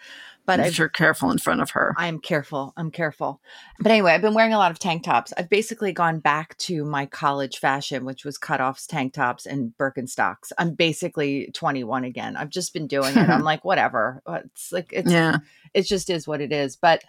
but 0.47 0.61
if 0.61 0.79
you're 0.79 0.89
careful 0.89 1.33
in 1.33 1.39
front 1.39 1.61
of 1.61 1.71
her. 1.71 1.95
I'm 1.99 2.21
careful. 2.21 2.73
I'm 2.77 2.93
careful. 2.93 3.41
But 3.81 3.91
anyway, 3.91 4.13
I've 4.13 4.23
been 4.23 4.35
wearing 4.35 4.55
a 4.55 4.59
lot 4.59 4.71
of 4.71 4.79
tank 4.79 5.03
tops. 5.03 5.33
I've 5.37 5.51
basically 5.51 5.93
gone 5.93 6.21
back 6.21 6.57
to 6.59 6.85
my 6.85 7.05
college 7.05 7.59
fashion, 7.59 8.05
which 8.05 8.25
was 8.25 8.39
cutoffs, 8.39 8.87
tank 8.87 9.15
tops, 9.15 9.47
and 9.47 9.73
Birkenstocks. 9.77 10.53
I'm 10.59 10.75
basically 10.75 11.51
21 11.55 12.05
again. 12.05 12.37
I've 12.37 12.51
just 12.51 12.73
been 12.73 12.87
doing 12.87 13.17
it. 13.17 13.29
I'm 13.29 13.43
like, 13.53 13.65
whatever. 13.65 14.23
It's 14.29 14.71
like 14.71 14.91
it's 14.93 15.11
yeah. 15.11 15.39
it 15.75 15.83
just 15.83 16.09
is 16.09 16.29
what 16.29 16.41
it 16.41 16.53
is. 16.53 16.77
But 16.77 17.03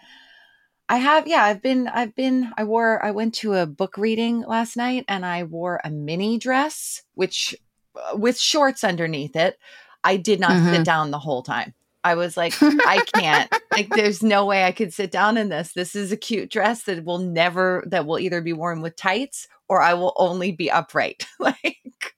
I 0.90 0.96
have, 0.96 1.28
yeah, 1.28 1.44
I've 1.44 1.62
been, 1.62 1.86
I've 1.86 2.16
been, 2.16 2.52
I 2.58 2.64
wore, 2.64 3.02
I 3.04 3.12
went 3.12 3.34
to 3.36 3.54
a 3.54 3.64
book 3.64 3.96
reading 3.96 4.40
last 4.42 4.76
night 4.76 5.04
and 5.06 5.24
I 5.24 5.44
wore 5.44 5.80
a 5.84 5.88
mini 5.90 6.36
dress, 6.36 7.02
which 7.14 7.54
uh, 7.94 8.16
with 8.16 8.36
shorts 8.40 8.82
underneath 8.82 9.36
it. 9.36 9.56
I 10.02 10.16
did 10.16 10.40
not 10.40 10.56
sit 10.58 10.80
Mhm. 10.80 10.84
down 10.84 11.12
the 11.12 11.20
whole 11.20 11.44
time. 11.44 11.74
I 12.02 12.16
was 12.16 12.36
like, 12.36 12.54
I 12.60 12.98
can't, 13.14 13.48
like, 13.70 13.90
there's 13.90 14.20
no 14.20 14.44
way 14.46 14.64
I 14.64 14.72
could 14.72 14.92
sit 14.92 15.12
down 15.12 15.36
in 15.36 15.48
this. 15.48 15.74
This 15.74 15.94
is 15.94 16.10
a 16.10 16.16
cute 16.16 16.50
dress 16.50 16.82
that 16.84 17.04
will 17.04 17.18
never, 17.18 17.84
that 17.86 18.04
will 18.04 18.18
either 18.18 18.40
be 18.40 18.52
worn 18.52 18.82
with 18.82 18.96
tights 18.96 19.46
or 19.68 19.80
I 19.80 19.94
will 19.94 20.12
only 20.16 20.50
be 20.50 20.72
upright. 20.72 21.24
like, 21.38 22.16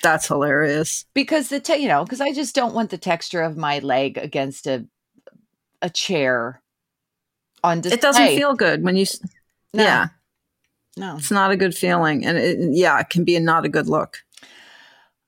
That's 0.00 0.28
hilarious. 0.28 1.06
because 1.12 1.48
the, 1.48 1.58
te- 1.58 1.78
you 1.78 1.88
know, 1.88 2.04
because 2.04 2.20
I 2.20 2.32
just 2.32 2.54
don't 2.54 2.74
want 2.74 2.90
the 2.90 2.98
texture 2.98 3.42
of 3.42 3.56
my 3.56 3.80
leg 3.80 4.16
against 4.16 4.68
a, 4.68 4.86
a 5.82 5.90
chair 5.90 6.62
on 7.62 7.80
display. 7.80 7.96
It 7.98 8.00
doesn't 8.02 8.26
feel 8.36 8.54
good 8.54 8.82
when 8.82 8.96
you, 8.96 9.06
No. 9.74 9.82
yeah, 9.84 10.06
no. 10.96 11.16
it's 11.16 11.30
not 11.30 11.50
a 11.50 11.56
good 11.56 11.74
feeling. 11.74 12.24
And 12.26 12.36
it, 12.38 12.58
yeah, 12.72 12.98
it 13.00 13.10
can 13.10 13.24
be 13.24 13.36
a, 13.36 13.40
not 13.40 13.64
a 13.64 13.68
good 13.68 13.88
look. 13.88 14.18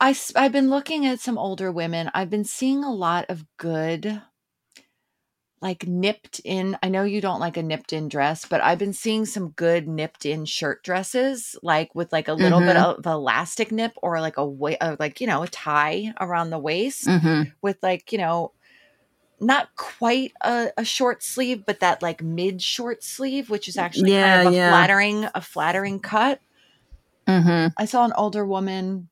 I, 0.00 0.16
I've 0.34 0.52
been 0.52 0.70
looking 0.70 1.06
at 1.06 1.20
some 1.20 1.38
older 1.38 1.70
women. 1.70 2.10
I've 2.12 2.30
been 2.30 2.44
seeing 2.44 2.82
a 2.82 2.92
lot 2.92 3.26
of 3.28 3.44
good, 3.56 4.20
like 5.60 5.86
nipped 5.86 6.40
in. 6.44 6.76
I 6.82 6.88
know 6.88 7.04
you 7.04 7.20
don't 7.20 7.38
like 7.38 7.56
a 7.56 7.62
nipped 7.62 7.92
in 7.92 8.08
dress, 8.08 8.44
but 8.44 8.60
I've 8.60 8.78
been 8.80 8.92
seeing 8.92 9.26
some 9.26 9.50
good 9.50 9.86
nipped 9.86 10.26
in 10.26 10.44
shirt 10.44 10.82
dresses, 10.82 11.54
like 11.62 11.94
with 11.94 12.12
like 12.12 12.26
a 12.26 12.34
little 12.34 12.58
bit 12.58 12.74
Mhm. 12.76 12.98
of 12.98 13.06
elastic 13.06 13.70
nip 13.70 13.92
or 14.02 14.20
like 14.20 14.38
a 14.38 14.44
way, 14.44 14.76
uh, 14.78 14.96
like 14.98 15.20
you 15.20 15.28
know 15.28 15.44
a 15.44 15.48
tie 15.48 16.12
around 16.20 16.50
the 16.50 16.58
waist 16.58 17.06
hmm 17.06 17.42
with 17.62 17.78
like 17.80 18.10
you 18.10 18.18
know 18.18 18.50
not 19.42 19.74
quite 19.76 20.32
a, 20.42 20.70
a 20.78 20.84
short 20.84 21.22
sleeve, 21.22 21.64
but 21.66 21.80
that 21.80 22.02
like 22.02 22.22
mid 22.22 22.62
short 22.62 23.02
sleeve, 23.04 23.50
which 23.50 23.68
is 23.68 23.76
actually 23.78 24.10
Yeah, 24.10 24.18
kind 24.24 24.46
of 24.46 24.54
a 24.54 24.56
yeah. 24.56 24.70
flattering 24.70 25.26
a 25.34 25.40
flattering 25.40 26.00
cut. 26.00 26.40
hmm 27.26 27.72
I 27.76 27.84
saw 27.86 28.04
an 28.04 28.12
older 28.16 28.44
woman 28.44 29.08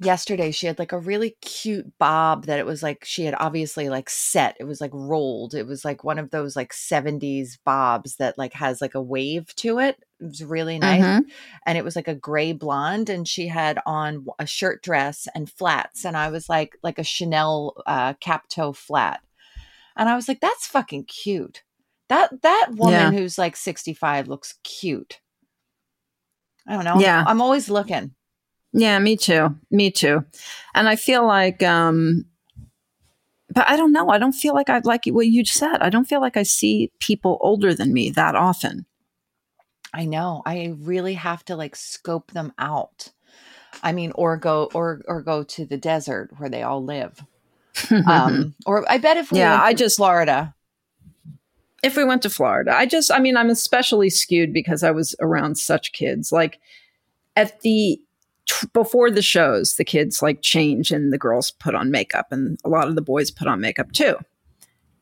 yesterday. 0.00 0.50
She 0.50 0.66
had 0.66 0.78
like 0.78 0.92
a 0.92 0.98
really 0.98 1.36
cute 1.42 1.98
bob 1.98 2.46
that 2.46 2.58
it 2.58 2.66
was 2.66 2.82
like 2.82 3.04
she 3.04 3.24
had 3.24 3.34
obviously 3.38 3.88
like 3.88 4.10
set. 4.10 4.56
It 4.60 4.64
was 4.64 4.80
like 4.80 4.90
rolled. 4.94 5.54
It 5.54 5.66
was 5.66 5.84
like 5.84 6.04
one 6.04 6.18
of 6.18 6.30
those 6.30 6.56
like 6.56 6.72
70s 6.72 7.58
bobs 7.64 8.16
that 8.16 8.38
like 8.38 8.54
has 8.54 8.80
like 8.80 8.94
a 8.94 9.02
wave 9.02 9.54
to 9.56 9.78
it. 9.80 9.96
It 10.20 10.24
was 10.24 10.44
really 10.44 10.78
nice. 10.78 11.04
Mhm. 11.04 11.24
And 11.66 11.78
it 11.78 11.84
was 11.84 11.96
like 11.96 12.08
a 12.08 12.14
gray 12.14 12.52
blonde 12.52 13.08
and 13.10 13.26
she 13.28 13.48
had 13.48 13.80
on 13.86 14.26
a 14.38 14.46
shirt 14.46 14.82
dress 14.82 15.28
and 15.34 15.50
flats 15.50 16.04
and 16.04 16.16
I 16.16 16.30
was 16.30 16.48
like 16.48 16.76
like 16.82 16.98
a 16.98 17.04
Chanel 17.04 17.74
uh 17.86 18.14
cap 18.14 18.48
toe 18.48 18.72
flat. 18.72 19.20
And 19.98 20.08
I 20.08 20.16
was 20.16 20.28
like 20.28 20.40
that's 20.40 20.66
fucking 20.66 21.04
cute. 21.04 21.62
That 22.08 22.40
that 22.42 22.68
woman 22.70 22.92
Yeah. 22.94 23.10
who's 23.10 23.36
like 23.36 23.56
65 23.56 24.28
looks 24.28 24.54
cute. 24.64 25.20
I 26.66 26.72
don't 26.74 26.84
know. 26.84 26.98
Yeah. 27.00 27.24
I'm 27.26 27.40
always 27.40 27.68
looking. 27.68 28.14
Yeah, 28.72 28.98
me 28.98 29.16
too. 29.16 29.56
Me 29.70 29.90
too. 29.90 30.24
And 30.74 30.88
I 30.88 30.96
feel 30.96 31.26
like, 31.26 31.62
um, 31.62 32.26
but 33.50 33.66
I 33.68 33.76
don't 33.76 33.92
know. 33.92 34.10
I 34.10 34.18
don't 34.18 34.32
feel 34.32 34.54
like 34.54 34.68
I 34.68 34.80
like 34.84 35.06
what 35.06 35.26
you 35.26 35.44
said. 35.44 35.78
I 35.80 35.88
don't 35.88 36.04
feel 36.04 36.20
like 36.20 36.36
I 36.36 36.42
see 36.42 36.92
people 37.00 37.38
older 37.40 37.74
than 37.74 37.94
me 37.94 38.10
that 38.10 38.34
often. 38.34 38.84
I 39.94 40.04
know. 40.04 40.42
I 40.44 40.74
really 40.80 41.14
have 41.14 41.44
to 41.46 41.56
like 41.56 41.74
scope 41.74 42.32
them 42.32 42.52
out. 42.58 43.10
I 43.82 43.92
mean, 43.92 44.12
or 44.14 44.36
go 44.36 44.68
or 44.74 45.00
or 45.08 45.22
go 45.22 45.42
to 45.44 45.64
the 45.64 45.78
desert 45.78 46.30
where 46.36 46.50
they 46.50 46.62
all 46.62 46.84
live. 46.84 47.24
Um, 48.06 48.54
or 48.66 48.84
I 48.90 48.98
bet 48.98 49.16
if 49.16 49.32
we 49.32 49.38
Yeah, 49.38 49.60
I 49.60 49.74
just- 49.74 49.96
Florida. 49.96 50.54
if 51.82 51.96
we 51.96 52.04
went 52.04 52.22
to 52.22 52.30
Florida, 52.30 52.74
I 52.76 52.86
just, 52.86 53.10
I 53.12 53.18
mean, 53.20 53.36
I'm 53.36 53.50
especially 53.50 54.10
skewed 54.10 54.52
because 54.52 54.82
I 54.82 54.90
was 54.90 55.14
around 55.20 55.56
such 55.58 55.92
kids. 55.92 56.32
Like 56.32 56.58
at 57.36 57.60
the, 57.60 58.00
t- 58.48 58.66
before 58.72 59.10
the 59.10 59.22
shows, 59.22 59.76
the 59.76 59.84
kids 59.84 60.20
like 60.22 60.42
change 60.42 60.90
and 60.90 61.12
the 61.12 61.18
girls 61.18 61.50
put 61.52 61.74
on 61.76 61.90
makeup 61.90 62.26
and 62.32 62.58
a 62.64 62.68
lot 62.68 62.88
of 62.88 62.94
the 62.96 63.02
boys 63.02 63.30
put 63.30 63.46
on 63.46 63.60
makeup 63.60 63.92
too. 63.92 64.16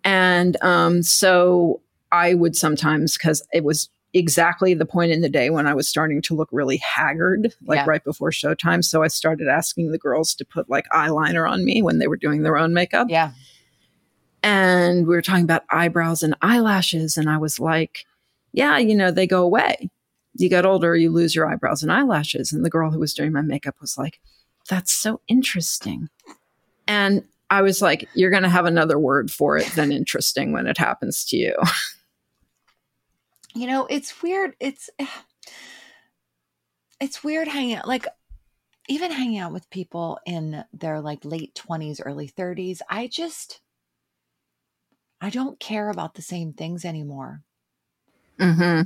And 0.04 0.56
um, 0.62 1.02
so 1.02 1.80
I 2.12 2.34
would 2.34 2.54
sometimes, 2.56 3.16
because 3.16 3.42
it 3.52 3.64
was 3.64 3.88
exactly 4.16 4.74
the 4.74 4.86
point 4.86 5.12
in 5.12 5.20
the 5.20 5.28
day 5.28 5.50
when 5.50 5.66
I 5.66 5.74
was 5.74 5.88
starting 5.88 6.22
to 6.22 6.34
look 6.34 6.48
really 6.52 6.78
haggard, 6.78 7.52
like 7.66 7.76
Yeah. 7.78 7.84
right 7.86 8.02
before 8.04 8.30
showtime. 8.30 8.84
So 8.84 9.02
I 9.02 9.08
started 9.08 9.46
asking 9.48 9.92
the 9.92 9.98
girls 9.98 10.34
to 10.36 10.44
put 10.44 10.68
like 10.70 10.86
eyeliner 10.92 11.48
on 11.50 11.64
me 11.64 11.82
when 11.82 11.98
they 11.98 12.06
were 12.08 12.16
doing 12.16 12.42
their 12.42 12.56
own 12.56 12.72
makeup 12.74 13.08
Yeah. 13.10 13.32
and 14.42 15.06
we 15.06 15.14
were 15.14 15.22
talking 15.22 15.44
about 15.44 15.64
eyebrows 15.70 16.22
and 16.22 16.34
eyelashes 16.42 17.16
and 17.16 17.28
i 17.28 17.36
was 17.38 17.58
like 17.58 18.04
yeah 18.52 18.78
you 18.78 18.94
know 18.94 19.10
they 19.10 19.26
go 19.26 19.42
away 19.42 19.88
you 20.34 20.48
get 20.48 20.66
older 20.66 20.94
you 20.94 21.10
lose 21.10 21.34
your 21.34 21.50
eyebrows 21.50 21.82
and 21.82 21.90
eyelashes 21.90 22.52
and 22.52 22.64
the 22.64 22.70
girl 22.70 22.90
who 22.90 22.98
was 22.98 23.14
doing 23.14 23.32
my 23.32 23.40
makeup 23.42 23.74
was 23.80 23.96
like 23.98 24.20
that's 24.68 24.92
so 24.92 25.20
interesting 25.28 26.08
and 26.86 27.24
i 27.50 27.62
was 27.62 27.80
like 27.82 28.08
you're 28.14 28.30
going 28.30 28.42
to 28.42 28.48
have 28.48 28.66
another 28.66 28.98
word 28.98 29.30
for 29.30 29.56
it 29.56 29.66
than 29.74 29.90
interesting 29.92 30.52
when 30.52 30.66
it 30.66 30.78
happens 30.78 31.24
to 31.24 31.36
you 31.36 31.54
You 33.56 33.66
know, 33.66 33.86
it's 33.86 34.22
weird. 34.22 34.54
It's 34.60 34.90
it's 37.00 37.24
weird 37.24 37.48
hanging 37.48 37.76
out 37.76 37.88
like 37.88 38.06
even 38.88 39.10
hanging 39.10 39.38
out 39.38 39.52
with 39.52 39.68
people 39.70 40.18
in 40.26 40.64
their 40.72 41.00
like 41.00 41.24
late 41.24 41.54
20s, 41.54 42.00
early 42.04 42.28
30s. 42.28 42.80
I 42.88 43.06
just 43.06 43.60
I 45.20 45.30
don't 45.30 45.58
care 45.58 45.88
about 45.88 46.14
the 46.14 46.22
same 46.22 46.52
things 46.52 46.84
anymore. 46.84 47.42
mm-hmm. 48.38 48.82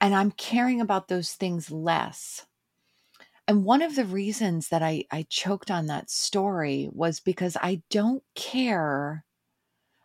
and 0.00 0.14
I'm 0.14 0.30
caring 0.30 0.80
about 0.80 1.08
those 1.08 1.32
things 1.32 1.70
less. 1.70 2.46
And 3.48 3.64
one 3.64 3.82
of 3.82 3.96
the 3.96 4.04
reasons 4.04 4.68
that 4.68 4.84
I, 4.84 5.04
I 5.10 5.26
choked 5.28 5.70
on 5.70 5.86
that 5.86 6.08
story 6.10 6.88
was 6.92 7.18
because 7.18 7.56
I 7.60 7.82
don't 7.90 8.22
care 8.36 9.24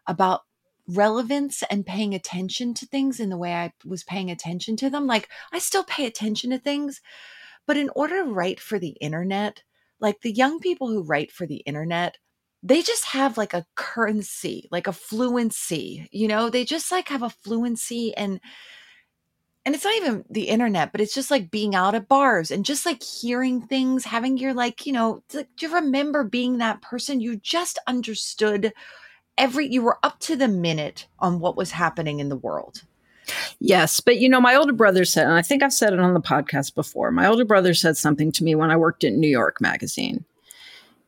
about 0.08 0.42
relevance 0.88 1.64
and 1.70 1.86
paying 1.86 2.14
attention 2.14 2.74
to 2.76 2.86
things 2.86 3.20
in 3.20 3.30
the 3.30 3.38
way 3.38 3.54
I 3.54 3.74
was 3.86 4.04
paying 4.04 4.32
attention 4.32 4.78
to 4.78 4.90
them. 4.90 5.08
Like, 5.08 5.30
I 5.52 5.60
still 5.60 5.84
pay 5.84 6.06
attention 6.06 6.52
to 6.52 6.60
things, 6.60 7.02
but 7.66 7.78
in 7.78 7.90
order 7.96 8.24
to 8.24 8.32
write 8.32 8.60
for 8.60 8.80
the 8.80 8.96
internet, 9.02 9.64
like 10.00 10.22
the 10.22 10.32
young 10.32 10.60
people 10.60 10.88
who 10.88 11.04
write 11.04 11.32
for 11.32 11.46
the 11.46 11.58
internet, 11.58 12.18
they 12.64 12.82
just 12.82 13.06
have 13.06 13.38
like 13.38 13.54
a 13.54 13.66
currency, 13.76 14.68
like 14.72 14.88
a 14.88 14.94
fluency, 14.94 16.08
you 16.12 16.28
know, 16.28 16.50
they 16.50 16.66
just 16.66 16.92
like 16.92 17.10
have 17.10 17.24
a 17.24 17.30
fluency 17.30 18.16
and 18.16 18.40
and 19.66 19.76
it's 19.76 19.84
not 19.84 19.98
even 19.98 20.24
the 20.30 20.48
internet, 20.48 20.94
but 20.94 21.02
it's 21.02 21.14
just 21.14 21.30
like 21.30 21.52
being 21.52 21.76
out 21.76 21.94
at 21.94 22.08
bars 22.08 22.52
and 22.52 22.64
just 22.64 22.86
like 22.86 23.04
hearing 23.04 23.62
things, 23.62 24.06
having 24.06 24.38
your 24.38 24.54
like, 24.54 24.86
you 24.86 24.94
know, 24.94 25.24
like, 25.34 25.50
do 25.58 25.68
you 25.68 25.76
remember 25.76 26.24
being 26.24 26.60
that 26.60 26.82
person? 26.82 27.20
You 27.20 27.36
just 27.36 27.78
understood 27.86 28.72
every, 29.38 29.68
you 29.68 29.82
were 29.82 30.00
up 30.04 30.20
to 30.22 30.36
the 30.36 30.48
minute 30.48 31.08
on 31.20 31.40
what 31.40 31.58
was 31.58 31.72
happening 31.72 32.20
in 32.20 32.30
the 32.30 32.36
world. 32.36 32.84
Yes, 33.60 34.00
but 34.00 34.18
you 34.18 34.30
know, 34.30 34.40
my 34.40 34.56
older 34.56 34.74
brother 34.74 35.04
said, 35.06 35.26
and 35.26 35.34
I 35.34 35.42
think 35.42 35.62
I've 35.62 35.74
said 35.74 35.94
it 35.94 36.00
on 36.00 36.14
the 36.14 36.22
podcast 36.22 36.76
before. 36.76 37.12
My 37.12 37.28
older 37.28 37.46
brother 37.46 37.74
said 37.74 37.98
something 37.98 38.32
to 38.34 38.44
me 38.44 38.56
when 38.56 38.72
I 38.72 38.78
worked 38.78 39.04
at 39.04 39.14
New 39.14 39.30
York 39.30 39.60
Magazine. 39.60 40.24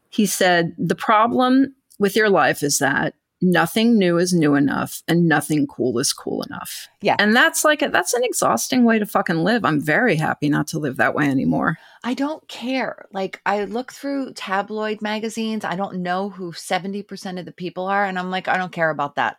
He 0.10 0.26
said, 0.26 0.76
The 0.78 0.96
problem 0.96 1.76
with 1.98 2.16
your 2.16 2.30
life 2.30 2.64
is 2.64 2.80
that 2.80 3.14
nothing 3.42 3.98
new 3.98 4.18
is 4.18 4.34
new 4.34 4.56
enough 4.56 5.02
and 5.08 5.28
nothing 5.28 5.66
cool 5.68 5.98
is 6.00 6.12
cool 6.12 6.42
enough. 6.44 6.88
Yeah. 7.02 7.16
And 7.20 7.36
that's 7.36 7.64
like, 7.64 7.82
a, 7.82 7.90
that's 7.90 8.14
an 8.14 8.24
exhausting 8.24 8.84
way 8.84 9.00
to 9.00 9.06
fucking 9.06 9.44
live. 9.44 9.64
I'm 9.64 9.80
very 9.80 10.16
happy 10.16 10.50
not 10.50 10.68
to 10.68 10.80
live 10.80 10.98
that 10.98 11.16
way 11.16 11.26
anymore. 11.30 11.78
I 12.04 12.14
don't 12.14 12.46
care. 12.48 13.06
Like, 13.12 13.42
I 13.46 13.66
look 13.66 13.94
through 13.94 14.34
tabloid 14.34 15.02
magazines, 15.02 15.64
I 15.64 15.76
don't 15.76 16.02
know 16.02 16.30
who 16.30 16.52
70% 16.52 17.40
of 17.40 17.46
the 17.46 17.52
people 17.52 17.86
are. 17.88 18.06
And 18.06 18.20
I'm 18.20 18.32
like, 18.32 18.48
I 18.48 18.58
don't 18.58 18.72
care 18.72 18.90
about 18.90 19.16
that. 19.16 19.38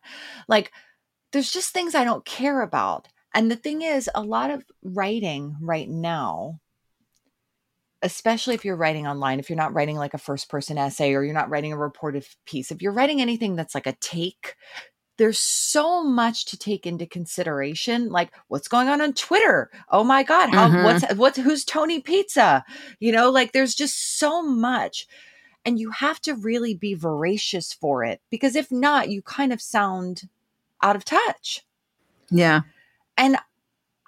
Like, 0.49 0.73
there's 1.33 1.53
just 1.53 1.73
things 1.73 1.95
I 1.95 2.05
don't 2.05 2.25
care 2.25 2.63
about. 2.63 3.09
And 3.35 3.51
the 3.51 3.57
thing 3.57 3.83
is, 3.83 4.11
a 4.15 4.23
lot 4.23 4.51
of 4.51 4.65
writing 4.83 5.57
right 5.61 5.89
now 5.89 6.61
especially 8.03 8.55
if 8.55 8.65
you're 8.65 8.77
writing 8.77 9.07
online, 9.07 9.39
if 9.39 9.51
you're 9.51 9.57
not 9.57 9.75
writing 9.75 9.97
like 9.97 10.15
a 10.15 10.19
first 10.19 10.49
person 10.49 10.79
essay 10.79 11.15
or 11.15 11.23
you're 11.23 11.35
not 11.35 11.51
writing 11.51 11.73
a 11.73 11.79
reported 11.79 12.27
piece, 12.47 12.71
if 12.71 12.81
you're 12.81 12.93
writing 12.93 13.21
anything 13.21 13.57
that's 13.57 13.75
like 13.75 13.87
a 13.87 13.97
take, 14.01 14.57
there's 15.19 15.39
so 15.39 16.03
much 16.03 16.47
to 16.47 16.59
take 16.59 16.87
into 16.87 17.05
consideration 17.05 18.09
like 18.09 18.33
what's 18.49 18.69
going 18.69 18.89
on 18.89 19.03
on 19.03 19.13
twitter? 19.13 19.71
Oh 19.91 20.03
my 20.03 20.23
god 20.23 20.49
how 20.49 20.69
mm-hmm. 20.69 20.83
what's 20.83 21.15
what's 21.15 21.39
who's 21.39 21.65
tony 21.65 22.01
pizza? 22.01 22.65
You 23.01 23.13
know 23.13 23.31
like 23.31 23.53
there's 23.53 23.75
just 23.75 24.19
so 24.19 24.43
much 24.43 25.07
and 25.67 25.79
you 25.79 25.91
have 25.91 26.21
to 26.23 26.35
really 26.35 26.75
be 26.75 26.95
voracious 26.95 27.71
for 27.71 28.03
it 28.03 28.23
because 28.31 28.57
if 28.57 28.73
not 28.73 29.11
you 29.11 29.21
kind 29.21 29.53
of 29.53 29.61
sound 29.61 30.23
out 30.83 30.97
of 30.97 31.05
touch. 31.05 31.67
Yeah. 32.31 32.63
And 33.19 33.37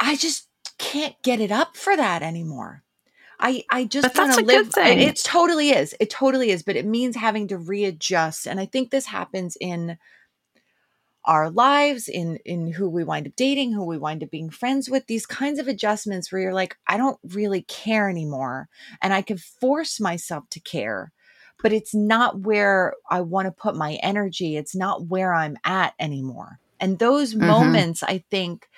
i 0.01 0.17
just 0.17 0.49
can't 0.79 1.15
get 1.23 1.41
it 1.41 1.53
up 1.53 1.77
for 1.77 1.95
that 1.95 2.23
anymore 2.23 2.83
I 3.43 3.65
I 3.69 3.85
just 3.85 4.17
want 4.17 4.35
to 4.39 4.45
live. 4.45 4.67
Good 4.67 4.73
thing. 4.73 5.01
It, 5.01 5.09
it 5.09 5.17
totally 5.17 5.71
is. 5.71 5.95
It 5.99 6.09
totally 6.09 6.51
is. 6.51 6.63
But 6.63 6.77
it 6.77 6.87
means 6.87 7.17
having 7.17 7.49
to 7.49 7.59
readjust, 7.59 8.47
and 8.47 8.61
I 8.61 8.67
think 8.67 8.91
this 8.91 9.07
happens 9.07 9.57
in 9.61 9.99
our 11.25 11.51
lives 11.51 12.09
in 12.09 12.37
in 12.45 12.73
who 12.73 12.89
we 12.89 13.05
wind 13.05 13.27
up 13.27 13.33
dating 13.37 13.73
who 13.73 13.85
we 13.85 13.99
wind 13.99 14.23
up 14.23 14.31
being 14.31 14.51
friends 14.51 14.91
with 14.91 15.07
these 15.07 15.27
kinds 15.27 15.59
of 15.59 15.69
adjustments 15.69 16.33
where 16.33 16.41
you're 16.41 16.55
like 16.55 16.77
i 16.89 16.97
don't 16.97 17.19
really 17.33 17.63
care 17.63 18.09
anymore 18.09 18.69
and 19.01 19.15
i 19.15 19.23
can 19.23 19.39
force 19.39 20.01
myself 20.01 20.43
to 20.51 20.59
care 20.59 21.13
but 21.63 21.73
it's 21.73 21.95
not 21.95 22.41
where 22.41 22.95
i 23.09 23.21
want 23.21 23.47
to 23.47 23.53
put 23.53 23.77
my 23.77 23.95
energy 24.03 24.57
it's 24.57 24.75
not 24.75 25.07
where 25.07 25.33
i'm 25.33 25.57
at 25.65 25.95
anymore 26.01 26.59
and 26.81 26.99
those 26.99 27.35
mm-hmm. 27.35 27.47
moments 27.47 28.03
i 28.03 28.19
think 28.29 28.69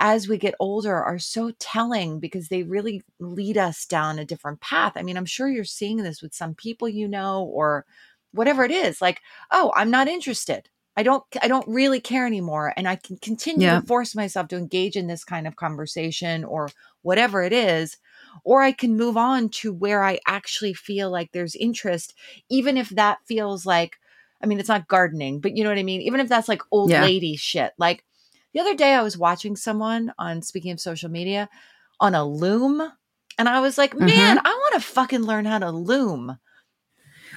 as 0.00 0.26
we 0.26 0.38
get 0.38 0.54
older 0.58 0.96
are 0.96 1.18
so 1.18 1.52
telling 1.58 2.18
because 2.18 2.48
they 2.48 2.62
really 2.62 3.02
lead 3.20 3.58
us 3.58 3.84
down 3.84 4.18
a 4.18 4.24
different 4.24 4.60
path. 4.60 4.94
I 4.96 5.02
mean, 5.02 5.16
I'm 5.16 5.26
sure 5.26 5.48
you're 5.48 5.64
seeing 5.64 5.98
this 5.98 6.22
with 6.22 6.34
some 6.34 6.54
people 6.54 6.88
you 6.88 7.06
know 7.06 7.44
or 7.44 7.84
whatever 8.32 8.64
it 8.64 8.70
is. 8.70 9.00
Like, 9.00 9.20
oh, 9.50 9.72
I'm 9.76 9.90
not 9.90 10.08
interested. 10.08 10.68
I 10.96 11.02
don't 11.02 11.24
I 11.40 11.48
don't 11.48 11.68
really 11.68 12.00
care 12.00 12.26
anymore 12.26 12.74
and 12.76 12.88
I 12.88 12.96
can 12.96 13.16
continue 13.18 13.66
yeah. 13.66 13.80
to 13.80 13.86
force 13.86 14.14
myself 14.14 14.48
to 14.48 14.56
engage 14.56 14.96
in 14.96 15.06
this 15.06 15.24
kind 15.24 15.46
of 15.46 15.56
conversation 15.56 16.44
or 16.44 16.68
whatever 17.02 17.42
it 17.42 17.52
is 17.52 17.96
or 18.44 18.60
I 18.60 18.72
can 18.72 18.96
move 18.96 19.16
on 19.16 19.48
to 19.48 19.72
where 19.72 20.02
I 20.02 20.18
actually 20.26 20.74
feel 20.74 21.10
like 21.10 21.32
there's 21.32 21.54
interest 21.54 22.14
even 22.48 22.76
if 22.76 22.90
that 22.90 23.18
feels 23.24 23.64
like 23.64 23.96
I 24.42 24.46
mean 24.46 24.58
it's 24.58 24.68
not 24.68 24.88
gardening 24.88 25.40
but 25.40 25.56
you 25.56 25.62
know 25.62 25.70
what 25.70 25.78
I 25.78 25.84
mean 25.84 26.02
even 26.02 26.20
if 26.20 26.28
that's 26.28 26.48
like 26.48 26.62
old 26.70 26.90
yeah. 26.90 27.02
lady 27.02 27.36
shit 27.36 27.72
like 27.78 28.04
the 28.54 28.60
other 28.60 28.74
day, 28.74 28.94
I 28.94 29.02
was 29.02 29.16
watching 29.16 29.56
someone 29.56 30.12
on, 30.18 30.42
speaking 30.42 30.72
of 30.72 30.80
social 30.80 31.10
media, 31.10 31.48
on 32.00 32.14
a 32.14 32.24
loom. 32.24 32.82
And 33.38 33.48
I 33.48 33.60
was 33.60 33.78
like, 33.78 33.98
man, 33.98 34.36
mm-hmm. 34.36 34.46
I 34.46 34.50
want 34.50 34.74
to 34.74 34.88
fucking 34.88 35.22
learn 35.22 35.44
how 35.44 35.58
to 35.58 35.70
loom. 35.70 36.36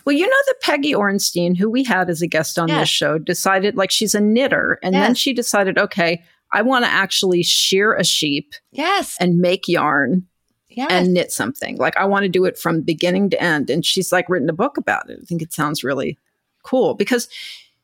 Well, 0.05 0.15
you 0.15 0.25
know 0.25 0.37
that 0.47 0.61
Peggy 0.61 0.93
Orenstein, 0.93 1.57
who 1.57 1.69
we 1.69 1.83
had 1.83 2.09
as 2.09 2.21
a 2.21 2.27
guest 2.27 2.59
on 2.59 2.67
yes. 2.67 2.81
this 2.81 2.89
show, 2.89 3.17
decided 3.17 3.77
like 3.77 3.91
she's 3.91 4.15
a 4.15 4.19
knitter. 4.19 4.79
And 4.83 4.93
yes. 4.93 5.05
then 5.05 5.15
she 5.15 5.33
decided, 5.33 5.77
okay, 5.77 6.23
I 6.51 6.61
want 6.61 6.83
to 6.85 6.91
actually 6.91 7.43
shear 7.43 7.93
a 7.93 8.03
sheep. 8.03 8.53
Yes. 8.71 9.15
And 9.19 9.37
make 9.37 9.67
yarn. 9.67 10.27
Yes. 10.69 10.91
And 10.91 11.13
knit 11.13 11.31
something. 11.31 11.77
Like 11.77 11.95
I 11.97 12.05
want 12.05 12.23
to 12.23 12.29
do 12.29 12.45
it 12.45 12.57
from 12.57 12.81
beginning 12.81 13.29
to 13.29 13.41
end. 13.41 13.69
And 13.69 13.85
she's 13.85 14.11
like 14.11 14.27
written 14.27 14.49
a 14.49 14.53
book 14.53 14.77
about 14.77 15.09
it. 15.09 15.19
I 15.21 15.25
think 15.25 15.43
it 15.43 15.53
sounds 15.53 15.83
really 15.83 16.17
cool 16.63 16.95
because 16.95 17.29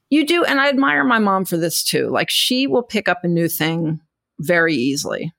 you 0.10 0.26
do. 0.26 0.44
And 0.44 0.60
I 0.60 0.70
admire 0.70 1.04
my 1.04 1.20
mom 1.20 1.46
for 1.46 1.58
this 1.58 1.84
too. 1.84 2.10
Like 2.10 2.30
she 2.30 2.68
will 2.68 2.84
pick 2.84 3.08
up 3.08 3.24
a 3.24 3.28
new 3.28 3.48
thing 3.48 4.00
very 4.40 4.76
easily. 4.76 5.34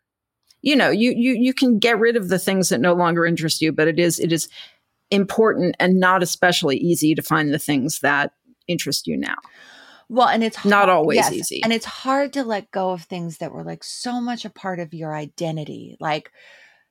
You 0.62 0.76
know, 0.76 0.90
you, 0.90 1.12
you, 1.12 1.32
you 1.32 1.54
can 1.54 1.78
get 1.78 1.98
rid 1.98 2.16
of 2.16 2.28
the 2.28 2.38
things 2.38 2.68
that 2.68 2.80
no 2.80 2.92
longer 2.92 3.24
interest 3.24 3.62
you, 3.62 3.72
but 3.72 3.88
it 3.88 3.98
is, 3.98 4.20
it 4.20 4.32
is 4.32 4.48
important 5.10 5.74
and 5.80 5.98
not 5.98 6.22
especially 6.22 6.76
easy 6.76 7.14
to 7.14 7.22
find 7.22 7.52
the 7.52 7.58
things 7.58 8.00
that 8.00 8.32
interest 8.68 9.06
you 9.06 9.16
now. 9.16 9.36
Well, 10.08 10.28
and 10.28 10.42
it's 10.42 10.56
hard, 10.56 10.70
not 10.70 10.88
always 10.88 11.16
yes, 11.16 11.32
easy. 11.32 11.62
And 11.62 11.72
it's 11.72 11.86
hard 11.86 12.32
to 12.32 12.44
let 12.44 12.70
go 12.72 12.90
of 12.90 13.02
things 13.02 13.38
that 13.38 13.52
were 13.52 13.62
like 13.62 13.84
so 13.84 14.20
much 14.20 14.44
a 14.44 14.50
part 14.50 14.80
of 14.80 14.92
your 14.92 15.14
identity. 15.14 15.96
Like, 16.00 16.32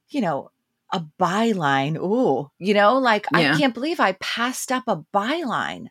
you 0.07 0.21
know, 0.21 0.51
a 0.91 1.03
byline. 1.19 1.97
Ooh, 1.97 2.49
you 2.57 2.73
know, 2.73 2.97
like 2.97 3.27
yeah. 3.33 3.53
I 3.53 3.57
can't 3.57 3.73
believe 3.73 3.99
I 3.99 4.13
passed 4.13 4.71
up 4.71 4.85
a 4.87 5.03
byline. 5.13 5.87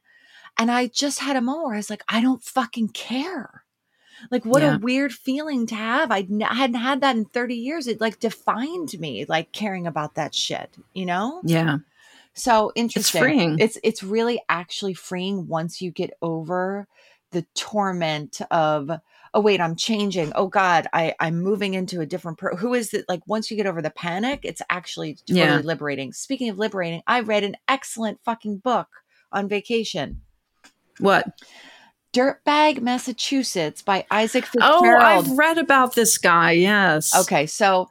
And 0.59 0.70
I 0.70 0.88
just 0.88 1.20
had 1.20 1.36
a 1.36 1.40
moment 1.40 1.66
where 1.66 1.74
I 1.74 1.78
was 1.78 1.90
like, 1.90 2.02
I 2.09 2.20
don't 2.20 2.42
fucking 2.42 2.88
care. 2.88 3.64
Like, 4.32 4.44
what 4.44 4.62
yeah. 4.62 4.74
a 4.74 4.78
weird 4.78 5.12
feeling 5.12 5.66
to 5.68 5.76
have. 5.76 6.11
I 6.11 6.26
hadn't 6.50 6.74
had 6.74 7.00
that 7.02 7.16
in 7.16 7.24
30 7.24 7.54
years. 7.54 7.86
It 7.86 8.00
like 8.00 8.18
defined 8.18 8.98
me, 8.98 9.24
like 9.28 9.52
caring 9.52 9.86
about 9.86 10.16
that 10.16 10.34
shit, 10.34 10.76
you 10.92 11.06
know? 11.06 11.40
Yeah. 11.44 11.78
So 12.34 12.72
interesting. 12.74 13.18
It's 13.20 13.24
freeing. 13.24 13.59
It's, 13.61 13.78
it's 13.84 14.02
really 14.02 14.42
actually 14.48 14.94
freeing 14.94 15.46
once 15.46 15.80
you 15.80 15.92
get 15.92 16.11
over 16.20 16.88
the 17.30 17.46
torment 17.54 18.40
of, 18.50 18.90
oh 19.34 19.40
wait 19.40 19.61
i'm 19.61 19.76
changing 19.76 20.32
oh 20.34 20.46
god 20.46 20.86
i 20.92 21.14
i'm 21.20 21.38
moving 21.40 21.74
into 21.74 22.00
a 22.00 22.06
different 22.06 22.38
pro 22.38 22.56
who 22.56 22.74
is 22.74 22.94
it 22.94 23.04
like 23.09 23.20
once 23.26 23.50
you 23.50 23.56
get 23.56 23.66
over 23.66 23.82
the 23.82 23.90
panic 23.90 24.40
it's 24.42 24.62
actually 24.70 25.14
totally 25.14 25.40
yeah. 25.40 25.59
liberating 25.59 26.12
speaking 26.12 26.48
of 26.48 26.59
liberating 26.59 27.02
i 27.06 27.20
read 27.20 27.44
an 27.44 27.56
excellent 27.68 28.18
fucking 28.24 28.56
book 28.56 28.88
on 29.30 29.48
vacation 29.48 30.22
what? 30.99 31.26
Dirtbag, 32.14 32.80
Massachusetts 32.80 33.82
by 33.82 34.07
Isaac 34.11 34.46
Fitzgerald. 34.46 34.84
Oh, 34.84 34.99
I've 34.99 35.30
read 35.30 35.59
about 35.59 35.94
this 35.94 36.16
guy. 36.16 36.53
Yes. 36.53 37.14
Okay, 37.14 37.46
so 37.46 37.88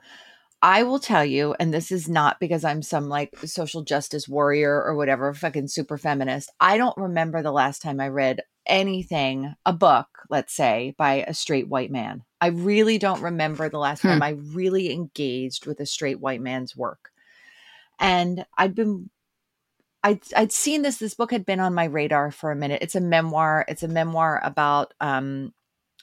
I 0.61 0.83
will 0.83 0.99
tell 0.99 1.23
you, 1.23 1.55
and 1.59 1.71
this 1.71 1.91
is 1.91 2.09
not 2.09 2.39
because 2.39 2.63
I'm 2.63 2.81
some 2.81 3.09
like 3.09 3.37
social 3.45 3.83
justice 3.83 4.27
warrior 4.27 4.83
or 4.83 4.95
whatever, 4.95 5.33
fucking 5.33 5.67
super 5.67 5.97
feminist. 5.97 6.51
I 6.59 6.77
don't 6.77 6.97
remember 6.97 7.43
the 7.43 7.51
last 7.51 7.81
time 7.81 7.99
I 7.99 8.07
read 8.07 8.41
anything, 8.65 9.53
a 9.65 9.73
book, 9.73 10.07
let's 10.29 10.55
say, 10.55 10.95
by 10.97 11.23
a 11.27 11.33
straight 11.33 11.67
white 11.67 11.91
man. 11.91 12.23
I 12.41 12.47
really 12.47 12.97
don't 12.97 13.21
remember 13.21 13.69
the 13.69 13.77
last 13.77 14.01
hmm. 14.01 14.09
time 14.09 14.23
I 14.23 14.29
really 14.29 14.91
engaged 14.91 15.67
with 15.67 15.79
a 15.79 15.85
straight 15.85 16.19
white 16.19 16.41
man's 16.41 16.75
work. 16.75 17.11
And 17.99 18.45
I'd 18.57 18.75
been 18.75 19.09
I'd, 20.03 20.21
I'd 20.35 20.51
seen 20.51 20.81
this. 20.81 20.97
This 20.97 21.15
book 21.15 21.31
had 21.31 21.45
been 21.45 21.59
on 21.59 21.73
my 21.73 21.85
radar 21.85 22.31
for 22.31 22.51
a 22.51 22.55
minute. 22.55 22.81
It's 22.81 22.95
a 22.95 23.01
memoir. 23.01 23.65
It's 23.67 23.83
a 23.83 23.87
memoir 23.87 24.39
about 24.43 24.93
um, 25.01 25.53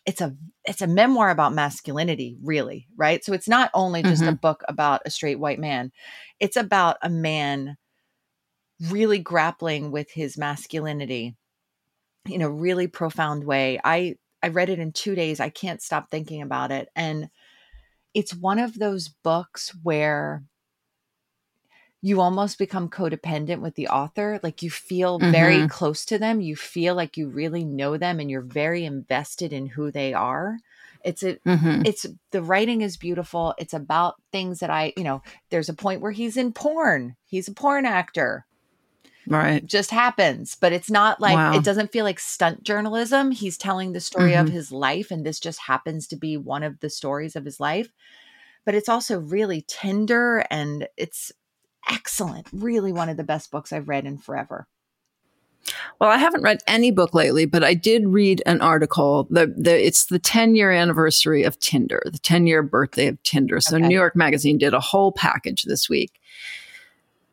it's 0.06 0.20
a 0.20 0.36
it's 0.64 0.82
a 0.82 0.86
memoir 0.86 1.30
about 1.30 1.54
masculinity, 1.54 2.36
really, 2.42 2.88
right? 2.96 3.24
So 3.24 3.32
it's 3.32 3.48
not 3.48 3.70
only 3.72 4.02
just 4.02 4.22
mm-hmm. 4.22 4.32
a 4.32 4.36
book 4.36 4.62
about 4.68 5.02
a 5.06 5.10
straight 5.10 5.38
white 5.38 5.58
man. 5.58 5.92
It's 6.40 6.56
about 6.56 6.96
a 7.02 7.08
man 7.08 7.76
really 8.90 9.18
grappling 9.18 9.90
with 9.90 10.10
his 10.10 10.36
masculinity 10.36 11.36
in 12.28 12.42
a 12.42 12.50
really 12.50 12.86
profound 12.86 13.44
way. 13.44 13.78
I 13.82 14.16
I 14.42 14.48
read 14.48 14.68
it 14.68 14.78
in 14.78 14.92
2 14.92 15.14
days. 15.14 15.40
I 15.40 15.48
can't 15.48 15.80
stop 15.80 16.10
thinking 16.10 16.42
about 16.42 16.70
it 16.70 16.88
and 16.94 17.30
it's 18.14 18.34
one 18.34 18.60
of 18.60 18.78
those 18.78 19.08
books 19.08 19.74
where 19.82 20.44
you 22.04 22.20
almost 22.20 22.58
become 22.58 22.90
codependent 22.90 23.60
with 23.60 23.76
the 23.76 23.88
author. 23.88 24.38
Like 24.42 24.62
you 24.62 24.70
feel 24.70 25.18
mm-hmm. 25.18 25.32
very 25.32 25.66
close 25.68 26.04
to 26.04 26.18
them. 26.18 26.42
You 26.42 26.54
feel 26.54 26.94
like 26.94 27.16
you 27.16 27.30
really 27.30 27.64
know 27.64 27.96
them 27.96 28.20
and 28.20 28.30
you're 28.30 28.42
very 28.42 28.84
invested 28.84 29.54
in 29.54 29.64
who 29.64 29.90
they 29.90 30.12
are. 30.12 30.58
It's 31.02 31.22
a, 31.22 31.36
mm-hmm. 31.36 31.80
it's 31.86 32.04
the 32.30 32.42
writing 32.42 32.82
is 32.82 32.98
beautiful. 32.98 33.54
It's 33.56 33.72
about 33.72 34.16
things 34.32 34.60
that 34.60 34.68
I, 34.68 34.92
you 34.98 35.02
know, 35.02 35.22
there's 35.48 35.70
a 35.70 35.74
point 35.74 36.02
where 36.02 36.12
he's 36.12 36.36
in 36.36 36.52
porn. 36.52 37.16
He's 37.24 37.48
a 37.48 37.54
porn 37.54 37.86
actor. 37.86 38.44
Right. 39.26 39.64
just 39.64 39.90
happens, 39.90 40.54
but 40.60 40.74
it's 40.74 40.90
not 40.90 41.22
like 41.22 41.36
wow. 41.36 41.56
it 41.56 41.64
doesn't 41.64 41.90
feel 41.90 42.04
like 42.04 42.20
stunt 42.20 42.64
journalism. 42.64 43.30
He's 43.30 43.56
telling 43.56 43.94
the 43.94 44.00
story 44.00 44.32
mm-hmm. 44.32 44.46
of 44.46 44.52
his 44.52 44.70
life 44.70 45.10
and 45.10 45.24
this 45.24 45.40
just 45.40 45.58
happens 45.60 46.06
to 46.08 46.16
be 46.16 46.36
one 46.36 46.62
of 46.62 46.80
the 46.80 46.90
stories 46.90 47.34
of 47.34 47.46
his 47.46 47.58
life 47.58 47.88
but 48.66 48.74
it's 48.74 48.88
also 48.88 49.20
really 49.20 49.60
tender 49.62 50.44
and 50.50 50.88
it's 50.96 51.32
excellent. 51.90 52.48
Really 52.52 52.92
one 52.92 53.08
of 53.08 53.16
the 53.16 53.24
best 53.24 53.50
books 53.50 53.72
I've 53.72 53.88
read 53.88 54.06
in 54.06 54.18
forever. 54.18 54.66
Well, 55.98 56.10
I 56.10 56.18
haven't 56.18 56.42
read 56.42 56.60
any 56.66 56.90
book 56.90 57.14
lately, 57.14 57.46
but 57.46 57.64
I 57.64 57.72
did 57.72 58.06
read 58.06 58.42
an 58.44 58.60
article. 58.60 59.26
The, 59.30 59.46
the 59.56 59.86
it's 59.86 60.06
the 60.06 60.18
10 60.18 60.54
year 60.56 60.70
anniversary 60.70 61.42
of 61.42 61.58
Tinder, 61.58 62.02
the 62.04 62.18
10 62.18 62.46
year 62.46 62.62
birthday 62.62 63.06
of 63.06 63.22
Tinder. 63.22 63.60
So 63.60 63.76
Okay. 63.76 63.86
New 63.88 63.94
York 63.94 64.14
Magazine 64.14 64.58
did 64.58 64.74
a 64.74 64.80
whole 64.80 65.10
package 65.12 65.62
this 65.62 65.88
week. 65.88 66.20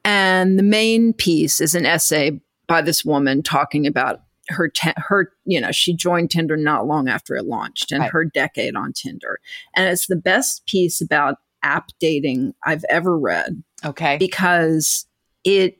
And 0.03 0.57
the 0.57 0.63
main 0.63 1.13
piece 1.13 1.59
is 1.61 1.75
an 1.75 1.85
essay 1.85 2.39
by 2.67 2.81
this 2.81 3.03
woman 3.03 3.43
talking 3.43 3.85
about 3.85 4.21
her 4.49 4.67
te- 4.69 4.93
her 4.97 5.31
you 5.45 5.61
know 5.61 5.71
she 5.71 5.93
joined 5.95 6.31
Tinder 6.31 6.57
not 6.57 6.87
long 6.87 7.07
after 7.07 7.35
it 7.35 7.45
launched 7.45 7.91
and 7.91 8.01
Right. 8.01 8.11
her 8.11 8.25
decade 8.25 8.75
on 8.75 8.93
Tinder. 8.93 9.39
And 9.75 9.89
it's 9.89 10.07
the 10.07 10.15
best 10.15 10.65
piece 10.65 11.01
about 11.01 11.37
app 11.63 11.89
dating 11.99 12.53
I've 12.65 12.83
ever 12.89 13.17
read 13.17 13.61
Okay. 13.84 14.17
because 14.17 15.05
it, 15.43 15.77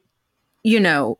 you 0.64 0.80
know, 0.80 1.18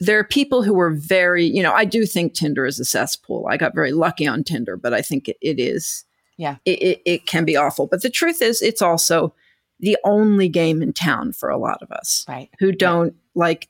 there 0.00 0.18
are 0.18 0.24
people 0.24 0.62
who 0.62 0.78
are 0.80 0.90
very, 0.90 1.44
you 1.44 1.62
know, 1.62 1.72
I 1.72 1.84
do 1.84 2.04
think 2.06 2.34
Tinder 2.34 2.66
is 2.66 2.78
a 2.80 2.84
cesspool. 2.84 3.46
I 3.48 3.56
got 3.56 3.74
very 3.74 3.92
lucky 3.92 4.26
on 4.26 4.44
Tinder, 4.44 4.76
but 4.76 4.92
I 4.92 5.02
think 5.02 5.28
it, 5.28 5.36
it 5.40 5.58
is, 5.60 6.04
Yeah. 6.36 6.56
it, 6.64 6.82
it, 6.82 7.02
it 7.04 7.26
can 7.26 7.44
be 7.44 7.56
awful. 7.56 7.86
But 7.86 8.02
the 8.02 8.10
truth 8.10 8.42
is, 8.42 8.60
it's 8.60 8.82
also 8.82 9.34
the 9.80 9.96
only 10.04 10.48
game 10.48 10.82
in 10.82 10.92
town 10.92 11.32
for 11.32 11.48
a 11.48 11.58
lot 11.58 11.82
of 11.82 11.90
us 11.90 12.24
Right. 12.28 12.50
who 12.58 12.72
don't 12.72 13.14
like 13.34 13.68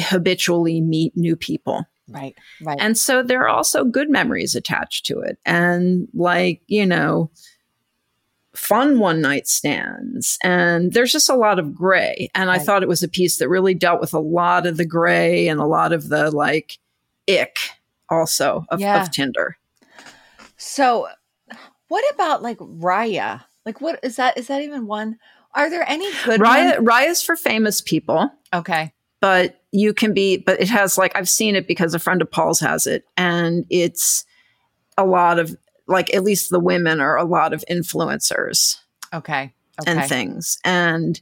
habitually 0.00 0.80
meet 0.80 1.16
new 1.16 1.36
people. 1.36 1.84
Right. 2.08 2.34
Right. 2.62 2.78
And 2.80 2.96
so 2.96 3.22
there 3.22 3.42
are 3.42 3.48
also 3.48 3.84
good 3.84 4.08
memories 4.10 4.54
attached 4.54 5.04
to 5.06 5.20
it. 5.20 5.38
And 5.44 6.08
like, 6.14 6.62
you 6.66 6.86
know, 6.86 7.30
fun 8.58 8.98
one 8.98 9.20
night 9.20 9.46
stands. 9.48 10.38
And 10.42 10.92
there's 10.92 11.12
just 11.12 11.28
a 11.30 11.34
lot 11.36 11.58
of 11.58 11.74
gray. 11.74 12.28
And 12.34 12.50
I 12.50 12.58
thought 12.58 12.82
it 12.82 12.88
was 12.88 13.02
a 13.02 13.08
piece 13.08 13.38
that 13.38 13.48
really 13.48 13.74
dealt 13.74 14.00
with 14.00 14.12
a 14.12 14.18
lot 14.18 14.66
of 14.66 14.76
the 14.76 14.84
gray 14.84 15.48
and 15.48 15.60
a 15.60 15.64
lot 15.66 15.92
of 15.92 16.08
the 16.08 16.30
like 16.30 16.78
ick 17.30 17.56
also 18.10 18.66
of, 18.70 18.80
Yeah. 18.80 19.00
of 19.02 19.10
Tinder. 19.10 19.56
So, 20.56 21.08
what 21.88 22.04
about 22.14 22.42
like 22.42 22.58
Raya? 22.58 23.42
Like, 23.64 23.80
what 23.80 24.00
is 24.02 24.16
that? 24.16 24.36
Is 24.36 24.48
that 24.48 24.62
even 24.62 24.86
one? 24.86 25.18
Are 25.54 25.70
there 25.70 25.88
any 25.88 26.10
good 26.24 26.40
Raya, 26.40 26.76
ones? 26.76 26.88
Raya's 26.88 27.22
for 27.22 27.36
famous 27.36 27.80
people. 27.80 28.30
Okay. 28.54 28.92
but 29.20 29.60
you 29.72 29.92
can 29.92 30.14
be 30.14 30.38
but 30.38 30.58
it 30.58 30.68
has 30.70 30.96
like 30.96 31.14
i've 31.14 31.28
seen 31.28 31.54
it 31.54 31.66
because 31.68 31.92
a 31.92 31.98
friend 31.98 32.22
of 32.22 32.30
paul's 32.30 32.58
has 32.60 32.86
it 32.86 33.04
and 33.18 33.66
it's 33.68 34.24
a 34.96 35.04
lot 35.04 35.38
of 35.38 35.54
like 35.88 36.14
at 36.14 36.22
least 36.22 36.50
the 36.50 36.60
women 36.60 37.00
are 37.00 37.16
a 37.16 37.24
lot 37.24 37.52
of 37.52 37.64
influencers 37.70 38.76
Okay. 39.12 39.52
Okay. 39.80 39.90
and 39.92 40.04
things 40.08 40.58
and 40.64 41.20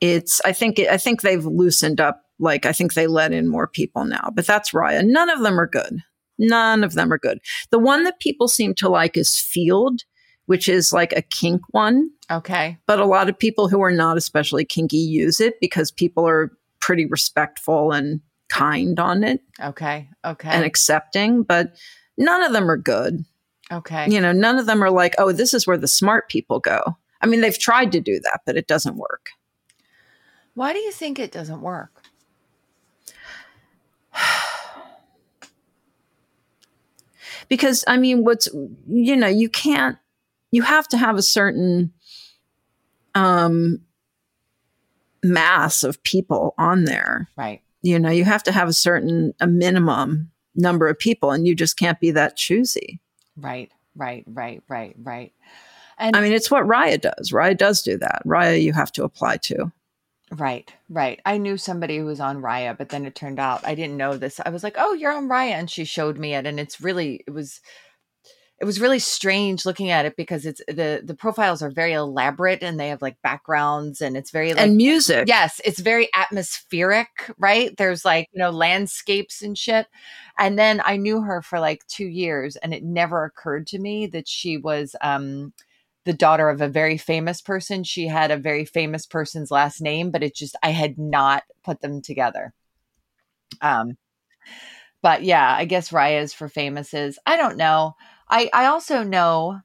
it's 0.00 0.40
i 0.44 0.52
think 0.52 0.78
i 0.78 0.96
think 0.96 1.20
they've 1.22 1.44
loosened 1.44 2.00
up 2.00 2.22
like 2.38 2.64
i 2.66 2.72
think 2.72 2.94
they 2.94 3.06
let 3.08 3.32
in 3.32 3.48
more 3.48 3.66
people 3.66 4.04
now 4.04 4.30
but 4.34 4.46
that's 4.46 4.70
raya 4.70 5.04
none 5.04 5.28
of 5.28 5.40
them 5.40 5.58
are 5.58 5.66
good 5.66 6.02
none 6.38 6.84
of 6.84 6.94
them 6.94 7.12
are 7.12 7.18
good 7.18 7.40
the 7.70 7.78
one 7.80 8.04
that 8.04 8.20
people 8.20 8.46
seem 8.48 8.74
to 8.74 8.88
like 8.88 9.16
is 9.16 9.30
Feeld 9.30 9.98
which 10.46 10.68
is 10.68 10.92
like 10.92 11.12
a 11.12 11.22
kink 11.22 11.60
one 11.72 12.10
Okay. 12.30 12.78
but 12.86 13.00
a 13.00 13.06
lot 13.06 13.28
of 13.28 13.38
people 13.38 13.68
who 13.68 13.82
are 13.82 13.90
not 13.90 14.16
especially 14.16 14.64
kinky 14.64 14.98
use 14.98 15.40
it 15.40 15.58
because 15.60 15.90
people 15.90 16.28
are 16.28 16.52
pretty 16.80 17.06
respectful 17.06 17.90
and 17.90 18.20
kind 18.48 19.00
on 19.00 19.24
it 19.24 19.40
Okay. 19.60 20.08
Okay. 20.24 20.48
and 20.48 20.64
accepting 20.64 21.42
but 21.42 21.74
none 22.16 22.42
of 22.44 22.52
them 22.52 22.70
are 22.70 22.76
good 22.76 23.24
okay. 23.70 24.06
you 24.10 24.20
know 24.20 24.32
none 24.32 24.58
of 24.58 24.66
them 24.66 24.82
are 24.82 24.90
like 24.90 25.14
oh 25.18 25.32
this 25.32 25.54
is 25.54 25.66
where 25.66 25.76
the 25.78 25.88
smart 25.88 26.28
people 26.28 26.60
go 26.60 26.96
i 27.20 27.26
mean 27.26 27.40
they've 27.40 27.58
tried 27.58 27.92
to 27.92 28.00
do 28.00 28.18
that 28.20 28.40
but 28.46 28.56
it 28.56 28.66
doesn't 28.66 28.96
work 28.96 29.30
Why 30.54 30.72
do 30.72 30.78
you 30.78 30.92
think 30.92 31.18
it 31.18 31.30
doesn't 31.32 31.60
work? 31.60 32.02
because 37.48 37.84
i 37.86 37.96
mean 37.96 38.24
what's 38.24 38.48
you 38.88 39.16
know 39.16 39.26
you 39.28 39.48
can't 39.48 39.98
you 40.50 40.62
have 40.62 40.88
to 40.88 40.96
have 40.96 41.16
a 41.16 41.22
certain 41.22 41.92
um 43.14 43.80
mass 45.22 45.82
of 45.82 46.02
people 46.02 46.54
on 46.58 46.84
there 46.84 47.28
Right. 47.36 47.62
you 47.82 47.98
know 47.98 48.10
you 48.10 48.24
have 48.24 48.42
to 48.44 48.52
have 48.52 48.68
a 48.68 48.72
certain 48.72 49.34
a 49.40 49.46
minimum 49.46 50.30
number 50.54 50.88
of 50.88 50.98
people 50.98 51.30
and 51.30 51.46
you 51.46 51.54
just 51.54 51.76
can't 51.78 52.00
be 52.00 52.10
that 52.12 52.36
choosy 52.36 53.00
Right. 53.38 53.70
Right. 53.96 54.24
Right. 54.26 54.62
Right. 54.68 54.94
Right. 55.02 55.32
And 56.00 56.14
i 56.14 56.20
mean 56.20 56.32
it's 56.32 56.48
what 56.48 56.62
raya 56.62 57.00
does 57.00 57.32
raya 57.32 57.58
does 57.58 57.82
do 57.82 57.98
that 57.98 58.22
raya 58.24 58.62
you 58.62 58.72
have 58.72 58.92
to 58.92 59.02
apply 59.02 59.36
to 59.38 59.72
Right, 60.30 60.70
right. 60.90 61.20
I 61.24 61.38
knew 61.38 61.56
somebody 61.56 61.96
who 61.96 62.04
was 62.04 62.20
on 62.20 62.42
Raya, 62.42 62.76
but 62.76 62.90
then 62.90 63.06
it 63.06 63.14
turned 63.14 63.38
out 63.38 63.66
I 63.66 63.74
didn't 63.74 63.96
know 63.96 64.16
this. 64.18 64.38
I 64.44 64.50
was 64.50 64.62
like, 64.62 64.74
"Oh, 64.76 64.92
you're 64.92 65.12
on 65.12 65.28
Raya," 65.28 65.52
and 65.52 65.70
she 65.70 65.84
showed 65.84 66.18
me 66.18 66.34
it, 66.34 66.44
and 66.44 66.60
it's 66.60 66.80
really 66.82 67.24
it 67.26 67.30
was 67.30 67.60
it 68.60 68.64
was 68.64 68.80
really 68.80 68.98
strange 68.98 69.64
looking 69.64 69.90
at 69.90 70.04
it 70.04 70.16
because 70.16 70.44
it's 70.44 70.60
the 70.66 71.00
the 71.04 71.14
profiles 71.14 71.62
are 71.62 71.70
very 71.70 71.92
elaborate 71.92 72.62
and 72.62 72.78
they 72.78 72.88
have 72.88 73.00
like 73.00 73.20
backgrounds 73.22 74.00
and 74.00 74.16
it's 74.16 74.30
very 74.30 74.52
like 74.52 74.66
and 74.66 74.76
music 74.76 75.28
Yes, 75.28 75.60
it's 75.64 75.78
very 75.78 76.08
atmospheric, 76.14 77.08
right? 77.38 77.76
There's 77.76 78.04
like, 78.04 78.28
you 78.32 78.38
know, 78.38 78.50
landscapes 78.50 79.42
and 79.42 79.56
shit. 79.56 79.86
And 80.38 80.58
then 80.58 80.80
I 80.84 80.96
knew 80.96 81.22
her 81.22 81.42
for 81.42 81.60
like 81.60 81.86
2 81.86 82.06
years 82.06 82.56
and 82.56 82.74
it 82.74 82.82
never 82.82 83.24
occurred 83.24 83.66
to 83.68 83.78
me 83.78 84.06
that 84.08 84.26
she 84.26 84.56
was 84.56 84.96
um 85.00 85.52
the 86.04 86.12
daughter 86.14 86.48
of 86.48 86.60
a 86.60 86.68
very 86.68 86.96
famous 86.96 87.40
person. 87.42 87.84
She 87.84 88.06
had 88.08 88.30
a 88.30 88.36
very 88.36 88.64
famous 88.64 89.06
person's 89.06 89.50
last 89.50 89.80
name, 89.80 90.10
but 90.10 90.22
it 90.22 90.34
just 90.34 90.56
I 90.62 90.70
had 90.70 90.98
not 90.98 91.44
put 91.62 91.80
them 91.80 92.02
together. 92.02 92.54
Um 93.60 93.96
but 95.00 95.22
yeah, 95.22 95.54
I 95.56 95.64
guess 95.64 95.92
Raya's 95.92 96.34
for 96.34 96.48
famouses. 96.48 97.16
I 97.24 97.36
don't 97.36 97.56
know. 97.56 97.94
I 98.30 98.50
I 98.52 98.66
also 98.66 99.02
know 99.02 99.60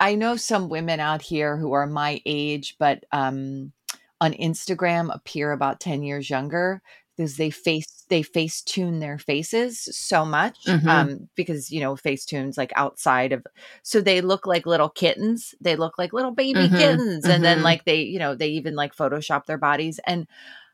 I 0.00 0.14
know 0.14 0.36
some 0.36 0.68
women 0.68 1.00
out 1.00 1.22
here 1.22 1.56
who 1.56 1.72
are 1.72 1.86
my 1.86 2.22
age, 2.24 2.76
but 2.78 3.04
um, 3.12 3.72
on 4.20 4.32
Instagram 4.34 5.14
appear 5.14 5.52
about 5.52 5.80
10 5.80 6.02
years 6.02 6.30
younger 6.30 6.82
because 7.16 7.36
they 7.36 7.50
face 7.50 8.04
they 8.08 8.22
face 8.22 8.62
tune 8.62 8.98
their 9.00 9.18
faces 9.18 9.88
so 9.96 10.24
much 10.24 10.56
Mhm. 10.66 10.88
um, 10.88 11.28
because 11.36 11.70
you 11.70 11.80
know 11.80 11.96
face 11.96 12.24
tunes 12.24 12.56
like 12.58 12.72
outside 12.76 13.32
of 13.32 13.46
so 13.82 14.00
they 14.00 14.20
look 14.20 14.46
like 14.46 14.66
little 14.66 14.88
kittens 14.88 15.54
they 15.60 15.76
look 15.76 15.98
like 15.98 16.12
little 16.12 16.32
baby 16.32 16.70
Mhm, 16.70 16.76
kittens 16.76 17.28
and 17.28 17.44
then 17.44 17.60
mhm. 17.60 17.62
like 17.62 17.84
they 17.84 18.00
you 18.02 18.18
know 18.18 18.34
they 18.34 18.48
even 18.48 18.74
like 18.74 18.96
photoshop 18.96 19.46
their 19.46 19.58
bodies 19.58 20.00
and 20.06 20.26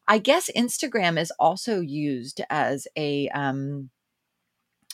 i 0.08 0.18
guess 0.18 0.50
instagram 0.56 1.18
is 1.20 1.32
also 1.38 1.80
used 1.80 2.40
as 2.50 2.86
a 2.96 3.28
um 3.30 3.90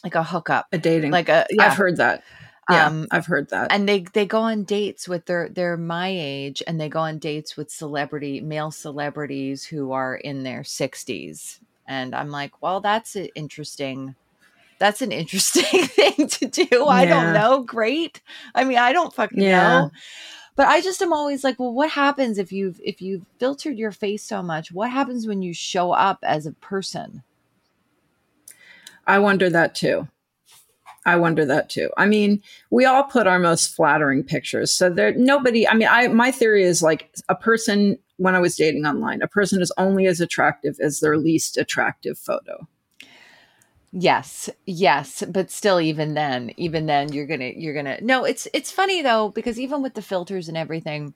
like 0.05 0.15
a 0.15 0.23
hookup 0.23 0.67
a 0.73 0.79
dating 0.79 1.11
like 1.13 1.29
a 1.29 1.47
yeah. 1.51 1.67
i've 1.67 1.77
heard 1.77 1.97
that. 1.99 2.23
Yeah 2.71 2.87
Um, 2.87 3.09
i've 3.11 3.27
heard 3.27 3.51
that. 3.51 3.73
and 3.73 3.89
they 3.89 4.01
they 4.13 4.25
go 4.27 4.41
on 4.41 4.65
dates 4.65 5.09
with 5.09 5.27
their 5.27 5.49
they're 5.49 5.77
my 5.77 6.09
age 6.09 6.63
and 6.67 6.81
they 6.81 6.89
go 6.89 7.01
on 7.01 7.19
dates 7.19 7.57
with 7.57 7.71
celebrity 7.71 8.41
male 8.41 8.71
celebrities 8.71 9.65
who 9.65 9.93
are 9.93 10.15
in 10.15 10.43
their 10.45 10.63
60s 10.63 11.59
and 11.87 12.15
i'm 12.15 12.31
like 12.31 12.63
well 12.63 12.81
that's 12.81 13.17
interesting. 13.35 14.15
That's 14.79 15.01
an 15.03 15.13
interesting 15.13 15.87
thing 15.87 16.27
to 16.27 16.47
do. 16.47 16.87
I 16.87 17.05
don't 17.05 17.33
know. 17.35 17.63
Great. 17.63 18.21
I 18.55 18.65
mean 18.65 18.79
i 18.79 18.93
don't 18.93 19.15
fucking 19.15 19.41
Yeah. 19.41 19.69
know. 19.69 19.91
But 20.57 20.67
i 20.69 20.81
just 20.81 21.01
am 21.03 21.13
always 21.13 21.45
like 21.45 21.59
well 21.61 21.73
what 21.73 21.91
happens 21.91 22.37
if 22.39 22.51
you've 22.53 22.81
if 22.85 23.01
you've 23.01 23.25
filtered 23.39 23.79
your 23.79 23.93
face 23.93 24.23
so 24.25 24.43
much? 24.43 24.73
What 24.73 24.91
happens 24.91 25.27
when 25.27 25.41
you 25.43 25.55
show 25.55 25.93
up 25.93 26.19
as 26.23 26.47
a 26.47 26.53
person 26.53 27.23
I 29.07 29.19
wonder 29.19 29.51
that 29.51 29.75
too. 29.75 30.09
I 31.05 31.17
wonder 31.17 31.45
that 31.45 31.69
too. 31.69 31.91
I 31.97 32.07
mean, 32.07 32.43
we 32.71 32.85
all 32.85 33.03
put 33.03 33.27
our 33.27 33.39
most 33.39 33.75
flattering 33.75 34.23
pictures. 34.23 34.71
So 34.71 34.89
there 34.89 35.15
nobody 35.15 35.67
I 35.67 35.75
mean, 35.75 35.89
I 35.91 36.09
my 36.09 36.31
theory 36.31 36.63
is 36.63 36.83
like 36.83 37.15
a 37.29 37.35
person 37.35 37.99
when 38.19 38.37
I 38.37 38.41
was 38.41 38.57
dating 38.57 38.87
online, 38.87 39.21
a 39.21 39.27
person 39.27 39.61
is 39.61 39.73
only 39.77 40.07
as 40.07 40.21
attractive 40.21 40.77
as 40.81 41.01
their 41.01 41.19
least 41.19 41.57
attractive 41.57 42.19
photo. 42.19 42.69
Yes, 43.91 44.49
yes, 44.65 45.23
but 45.29 45.51
still 45.51 45.81
even 45.81 46.15
then, 46.15 46.53
even 46.57 46.87
then 46.87 47.13
you're 47.13 47.27
going 47.27 47.41
to 47.41 47.61
you're 47.61 47.75
going 47.75 47.85
to 47.85 48.03
No, 48.03 48.25
it's 48.25 48.49
it's 48.55 48.71
funny 48.71 49.03
though 49.03 49.31
because 49.31 49.59
even 49.59 49.83
with 49.83 49.95
the 49.95 50.03
filters 50.03 50.49
and 50.49 50.57
everything, 50.57 51.15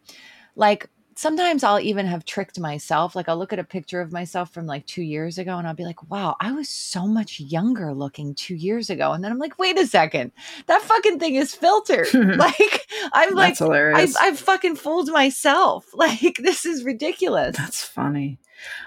like 0.56 0.90
sometimes 1.16 1.64
I'll 1.64 1.80
even 1.80 2.06
have 2.06 2.24
tricked 2.24 2.60
myself. 2.60 3.16
Like 3.16 3.28
I'll 3.28 3.36
look 3.36 3.52
at 3.52 3.58
a 3.58 3.64
picture 3.64 4.00
of 4.00 4.12
myself 4.12 4.52
from 4.52 4.66
like 4.66 4.86
2 4.86 5.02
years 5.02 5.38
ago 5.38 5.58
and 5.58 5.66
I'll 5.66 5.74
be 5.74 5.84
like, 5.84 6.08
"Wow, 6.10 6.36
I 6.40 6.52
was 6.52 6.68
so 6.68 7.06
much 7.06 7.40
younger 7.40 7.92
looking 7.92 8.34
2 8.34 8.54
years 8.54 8.90
ago." 8.90 9.12
And 9.12 9.24
then 9.24 9.32
I'm 9.32 9.38
like, 9.38 9.58
"Wait 9.58 9.78
a 9.78 9.86
second. 9.86 10.32
That 10.66 10.82
fucking 10.82 11.18
thing 11.18 11.34
is 11.34 11.54
filtered." 11.54 12.12
like 12.36 12.86
I'm 13.12 13.34
like. 13.34 13.56
I've, 13.60 14.14
I've 14.20 14.38
fucking 14.38 14.76
fooled 14.76 15.08
myself. 15.10 15.86
Like 15.96 16.36
this 16.38 16.66
is 16.66 16.84
ridiculous. 16.84 17.56
That's 17.56 17.82
funny. 17.82 18.38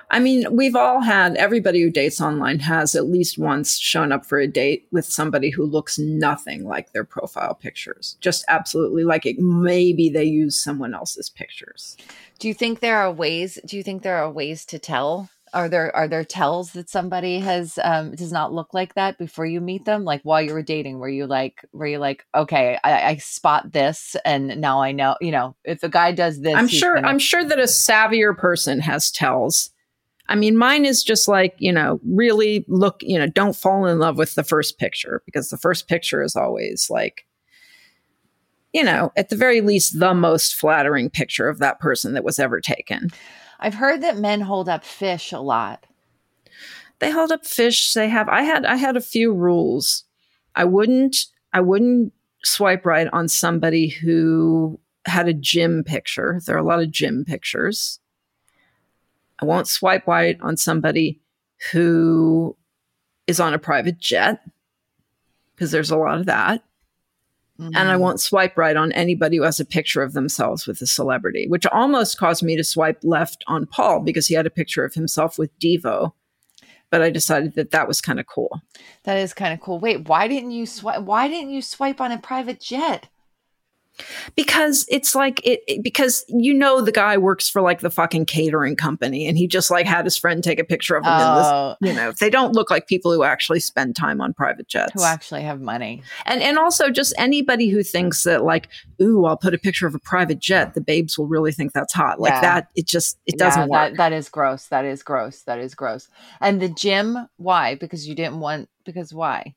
I 0.09 0.19
mean, 0.19 0.45
we've 0.51 0.75
all 0.75 1.01
had 1.01 1.35
everybody 1.35 1.81
who 1.81 1.89
dates 1.89 2.19
online 2.19 2.59
has 2.59 2.95
at 2.95 3.07
least 3.07 3.37
once 3.37 3.77
shown 3.77 4.11
up 4.11 4.25
for 4.25 4.39
a 4.39 4.47
date 4.47 4.87
with 4.91 5.05
somebody 5.05 5.49
who 5.49 5.65
looks 5.65 5.99
nothing 5.99 6.63
like 6.63 6.91
their 6.91 7.03
profile 7.03 7.53
pictures. 7.53 8.17
Just 8.19 8.45
absolutely 8.47 9.03
like 9.03 9.25
it. 9.25 9.37
Maybe 9.39 10.09
they 10.09 10.23
use 10.23 10.61
someone 10.61 10.93
else's 10.93 11.29
pictures. 11.29 11.95
Do 12.39 12.47
you 12.47 12.53
think 12.53 12.79
there 12.79 12.97
are 12.97 13.11
ways? 13.11 13.59
Do 13.65 13.77
you 13.77 13.83
think 13.83 14.01
there 14.01 14.17
are 14.17 14.31
ways 14.31 14.65
to 14.67 14.79
tell? 14.79 15.29
Are 15.53 15.69
there 15.69 15.95
are 15.95 16.07
there 16.07 16.23
tells 16.23 16.71
that 16.73 16.89
somebody 16.89 17.39
has 17.39 17.79
um, 17.83 18.15
does 18.15 18.31
not 18.31 18.53
look 18.53 18.73
like 18.73 18.95
that 18.95 19.17
before 19.17 19.45
you 19.45 19.61
meet 19.61 19.85
them? 19.85 20.03
Like 20.03 20.21
while 20.23 20.41
you 20.41 20.53
were 20.53 20.63
dating, 20.63 20.99
were 20.99 21.09
you 21.09 21.25
like 21.27 21.65
were 21.71 21.87
you 21.87 21.97
like 21.97 22.25
okay, 22.35 22.77
I, 22.83 23.09
I 23.09 23.15
spot 23.17 23.71
this, 23.71 24.15
and 24.25 24.59
now 24.61 24.81
I 24.81 24.91
know 24.91 25.15
you 25.21 25.31
know 25.31 25.55
if 25.63 25.83
a 25.83 25.89
guy 25.89 26.11
does 26.11 26.41
this, 26.41 26.55
I'm 26.55 26.67
sure. 26.67 26.95
gonna- 26.95 27.07
I'm 27.07 27.19
sure 27.19 27.43
that 27.43 27.59
a 27.59 27.63
savvier 27.63 28.37
person 28.37 28.79
has 28.81 29.11
tells. 29.11 29.71
I 30.27 30.35
mean, 30.35 30.55
mine 30.57 30.85
is 30.85 31.03
just 31.03 31.27
like 31.27 31.55
you 31.57 31.71
know, 31.71 31.99
really 32.05 32.65
look. 32.67 32.97
You 33.01 33.17
know, 33.19 33.27
don't 33.27 33.55
fall 33.55 33.85
in 33.85 33.99
love 33.99 34.17
with 34.17 34.35
the 34.35 34.43
first 34.43 34.77
picture 34.77 35.23
because 35.25 35.49
the 35.49 35.57
first 35.57 35.87
picture 35.87 36.21
is 36.21 36.35
always 36.35 36.87
like, 36.89 37.25
you 38.73 38.83
know, 38.83 39.11
at 39.17 39.29
the 39.29 39.35
very 39.35 39.61
least, 39.61 39.99
the 39.99 40.13
most 40.13 40.55
flattering 40.55 41.09
picture 41.09 41.49
of 41.49 41.59
that 41.59 41.79
person 41.79 42.13
that 42.13 42.23
was 42.23 42.37
ever 42.39 42.61
taken. 42.61 43.09
I've 43.59 43.75
heard 43.75 44.01
that 44.01 44.17
men 44.17 44.41
hold 44.41 44.69
up 44.69 44.83
fish 44.83 45.31
a 45.31 45.39
lot. 45.39 45.85
they 46.99 47.11
hold 47.11 47.31
up 47.31 47.45
fish. 47.45 47.93
They 47.93 48.09
have 48.09 48.29
i 48.29 48.43
had 48.43 48.65
i 48.65 48.75
had 48.75 48.97
a 48.97 49.01
few 49.01 49.33
rules. 49.33 50.03
I 50.55 50.65
wouldn't 50.65 51.15
i 51.53 51.61
wouldn't 51.61 52.13
swipe 52.43 52.85
right 52.85 53.07
on 53.11 53.27
somebody 53.27 53.89
who 53.89 54.79
had 55.05 55.27
a 55.27 55.33
gym 55.33 55.83
picture. 55.83 56.39
There 56.45 56.55
are 56.55 56.59
a 56.59 56.63
lot 56.63 56.81
of 56.81 56.91
gym 56.91 57.25
pictures. 57.25 57.99
I 59.41 59.45
won't 59.45 59.67
swipe 59.67 60.07
right 60.07 60.37
on 60.41 60.57
somebody 60.57 61.21
who 61.71 62.55
is 63.27 63.39
on 63.39 63.53
a 63.53 63.59
private 63.59 63.97
jet 63.99 64.41
because 65.55 65.71
there's 65.71 65.91
a 65.91 65.97
lot 65.97 66.19
of 66.19 66.25
that 66.27 66.63
and 67.59 67.75
I 67.77 67.81
Mm-hmm. 67.93 68.01
won't 68.01 68.21
swipe 68.21 68.57
right 68.57 68.77
on 68.77 68.91
anybody 68.93 69.37
who 69.37 69.43
has 69.43 69.59
a 69.59 69.65
picture 69.65 70.01
of 70.01 70.13
themselves 70.13 70.65
with 70.65 70.81
a 70.81 70.87
celebrity, 70.87 71.45
which 71.49 71.65
almost 71.67 72.17
caused 72.17 72.41
me 72.41 72.55
to 72.55 72.63
swipe 72.63 72.99
left 73.03 73.43
on 73.47 73.65
Paul 73.65 73.99
because 74.01 74.27
he 74.27 74.35
had 74.35 74.45
a 74.45 74.51
picture 74.51 74.85
of 74.85 74.93
himself 74.93 75.37
with 75.37 75.57
Devo. 75.59 76.13
But 76.89 77.01
I 77.01 77.09
decided 77.09 77.55
that 77.55 77.71
that 77.71 77.87
was 77.87 78.01
kind 78.01 78.19
of 78.19 78.25
cool. 78.27 78.61
That 79.03 79.17
is 79.17 79.33
kind 79.33 79.53
of 79.53 79.59
cool. 79.59 79.79
Wait, 79.79 80.07
why 80.07 80.27
didn't 80.27 80.51
you 80.51 80.65
swipe? 80.65 81.03
Why 81.03 81.27
didn't 81.27 81.51
you 81.51 81.61
swipe 81.61 82.01
on 82.01 82.11
a 82.11 82.17
private 82.17 82.59
jet? 82.59 83.09
Because 84.35 84.85
it's 84.89 85.15
like 85.15 85.39
it, 85.45 85.61
it- 85.67 85.83
because 85.83 86.25
you 86.27 86.53
know 86.53 86.81
the 86.81 86.91
guy 86.91 87.17
works 87.17 87.49
for 87.49 87.61
like 87.61 87.79
the 87.81 87.89
fucking 87.89 88.25
catering 88.25 88.75
company 88.75 89.27
and 89.27 89.37
he 89.37 89.47
just 89.47 89.71
like 89.71 89.85
had 89.85 90.05
his 90.05 90.17
friend 90.17 90.43
take 90.43 90.59
a 90.59 90.63
picture 90.63 90.95
of 90.95 91.03
him 91.05 91.11
Oh. 91.13 91.15
in 91.15 91.35
this 91.37 91.47
oh. 91.47 91.75
you 91.81 91.93
know 91.93 92.11
they 92.19 92.29
don't 92.29 92.53
look 92.53 92.69
like 92.69 92.87
people 92.87 93.11
who 93.13 93.23
actually 93.23 93.59
spend 93.59 93.95
time 93.95 94.21
on 94.21 94.33
private 94.33 94.67
jets 94.67 94.91
Who 94.93 95.03
actually 95.03 95.41
have 95.43 95.61
money? 95.61 96.01
and 96.25 96.41
and 96.41 96.57
also 96.57 96.89
just 96.89 97.13
anybody 97.17 97.69
who 97.69 97.83
thinks 97.83 98.23
that 98.23 98.43
like 98.43 98.69
ooh 99.01 99.25
i'll 99.25 99.37
put 99.37 99.53
a 99.53 99.57
picture 99.57 99.87
of 99.87 99.95
a 99.95 99.99
private 99.99 100.39
jet 100.39 100.73
the 100.73 100.81
babes 100.81 101.17
will 101.17 101.27
really 101.27 101.51
think 101.51 101.73
that's 101.73 101.93
hot 101.93 102.19
like 102.19 102.33
Yeah. 102.33 102.41
that 102.41 102.67
it 102.75 102.85
just 102.87 103.17
it 103.25 103.37
doesn't 103.37 103.61
Yeah, 103.61 103.67
work 103.67 103.91
That, 103.91 103.97
that 103.97 104.13
is 104.13 104.29
gross. 104.29 104.67
That 104.67 104.85
is 104.85 105.03
gross. 105.03 105.41
That 105.43 105.59
is 105.59 105.75
gross. 105.75 106.07
And 106.41 106.61
the 106.61 106.69
gym, 106.69 107.27
why? 107.37 107.75
Because 107.75 108.07
you 108.07 108.15
didn't 108.15 108.39
want. 108.39 108.69
Because 108.85 109.13
why? 109.13 109.55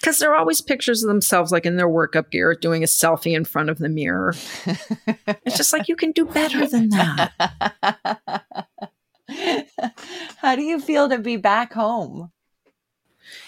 Because 0.00 0.18
they're 0.18 0.34
always 0.34 0.60
pictures 0.60 1.02
of 1.02 1.08
themselves 1.08 1.52
like 1.52 1.66
in 1.66 1.76
their 1.76 1.88
workup 1.88 2.30
gear 2.30 2.54
doing 2.54 2.82
a 2.82 2.86
selfie 2.86 3.36
in 3.36 3.44
front 3.44 3.70
of 3.70 3.78
the 3.78 3.88
mirror 3.88 4.34
it's 5.44 5.56
just 5.56 5.72
like 5.72 5.88
you 5.88 5.96
can 5.96 6.12
do 6.12 6.24
better 6.24 6.66
than 6.66 6.88
that 6.90 7.32
How 10.38 10.56
do 10.56 10.62
you 10.62 10.80
feel 10.80 11.08
to 11.08 11.18
be 11.18 11.36
back 11.36 11.72
home? 11.74 12.32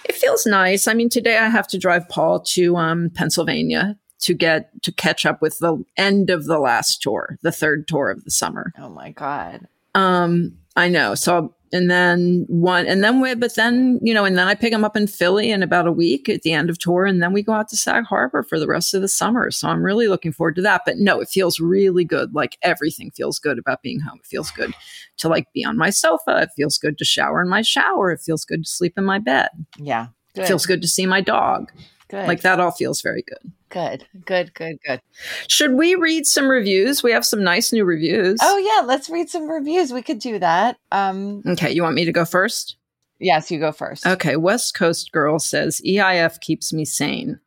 It 0.04 0.14
feels 0.14 0.44
nice. 0.44 0.86
I 0.86 0.94
mean, 0.94 1.08
today 1.08 1.38
I 1.38 1.48
have 1.48 1.66
to 1.68 1.78
drive 1.78 2.08
Paul 2.08 2.40
to 2.40 2.76
um, 2.76 3.10
Pennsylvania 3.14 3.96
to 4.20 4.34
get 4.34 4.70
to 4.82 4.92
catch 4.92 5.24
up 5.24 5.40
with 5.40 5.58
the 5.58 5.82
end 5.96 6.28
of 6.28 6.44
the 6.44 6.58
last 6.58 7.00
tour, 7.00 7.38
the 7.42 7.52
third 7.52 7.88
tour 7.88 8.10
of 8.10 8.24
the 8.24 8.30
summer. 8.30 8.72
Oh 8.78 8.90
my 8.90 9.12
god. 9.12 9.66
Um, 9.94 10.58
I 10.76 10.88
know. 10.88 11.14
So, 11.14 11.54
and 11.72 11.90
then 11.90 12.44
one, 12.48 12.86
and 12.86 13.02
then 13.04 13.20
we, 13.20 13.34
but 13.34 13.54
then 13.54 13.98
you 14.02 14.12
know, 14.12 14.24
and 14.24 14.36
then 14.36 14.48
I 14.48 14.54
pick 14.54 14.72
him 14.72 14.84
up 14.84 14.96
in 14.96 15.06
Philly 15.06 15.50
in 15.50 15.62
about 15.62 15.86
a 15.86 15.92
week 15.92 16.28
at 16.28 16.42
the 16.42 16.52
end 16.52 16.70
of 16.70 16.78
tour, 16.78 17.04
and 17.04 17.22
then 17.22 17.32
we 17.32 17.42
go 17.42 17.52
out 17.52 17.68
to 17.68 17.76
Sag 17.76 18.04
Harbor 18.04 18.42
for 18.42 18.58
the 18.58 18.66
rest 18.66 18.94
of 18.94 19.02
the 19.02 19.08
summer. 19.08 19.50
So 19.50 19.68
I'm 19.68 19.82
really 19.82 20.08
looking 20.08 20.32
forward 20.32 20.56
to 20.56 20.62
that. 20.62 20.82
But 20.84 20.98
no, 20.98 21.20
it 21.20 21.28
feels 21.28 21.60
really 21.60 22.04
good. 22.04 22.34
Like 22.34 22.58
everything 22.62 23.10
feels 23.10 23.38
good 23.38 23.58
about 23.58 23.82
being 23.82 24.00
home. 24.00 24.18
It 24.22 24.26
feels 24.26 24.50
good 24.50 24.74
to 25.18 25.28
like 25.28 25.52
be 25.52 25.64
on 25.64 25.76
my 25.76 25.90
sofa. 25.90 26.42
It 26.42 26.50
feels 26.56 26.78
good 26.78 26.98
to 26.98 27.04
shower 27.04 27.42
in 27.42 27.48
my 27.48 27.62
shower. 27.62 28.10
It 28.10 28.20
feels 28.20 28.44
good 28.44 28.64
to 28.64 28.70
sleep 28.70 28.94
in 28.96 29.04
my 29.04 29.18
bed. 29.18 29.48
Yeah. 29.78 30.08
Good. 30.34 30.44
It 30.44 30.48
feels 30.48 30.66
good 30.66 30.82
to 30.82 30.88
see 30.88 31.06
my 31.06 31.20
dog. 31.20 31.72
Good. 32.10 32.28
Like 32.28 32.42
that 32.42 32.60
all 32.60 32.72
feels 32.72 33.00
very 33.00 33.22
good. 33.22 33.52
Good. 33.68 34.06
Good. 34.24 34.52
Good. 34.54 34.78
Good. 34.86 35.00
Should 35.46 35.74
we 35.74 35.94
read 35.94 36.26
some 36.26 36.48
reviews? 36.48 37.02
We 37.02 37.12
have 37.12 37.24
some 37.24 37.42
nice 37.42 37.72
new 37.72 37.84
reviews. 37.84 38.38
Oh 38.42 38.58
yeah. 38.58 38.86
Let's 38.86 39.08
read 39.08 39.30
some 39.30 39.48
reviews. 39.48 39.92
We 39.92 40.02
could 40.02 40.18
do 40.18 40.38
that. 40.38 40.76
Um. 40.92 41.42
Okay, 41.46 41.72
you 41.72 41.82
want 41.82 41.94
me 41.94 42.04
to 42.04 42.12
go 42.12 42.24
first? 42.24 42.76
Yes, 43.20 43.50
you 43.50 43.60
go 43.60 43.70
first. 43.70 44.06
Okay, 44.06 44.36
West 44.36 44.74
Coast 44.74 45.12
Girl 45.12 45.38
says 45.38 45.80
EIF 45.86 46.40
keeps 46.40 46.72
me 46.72 46.84
sane. 46.84 47.38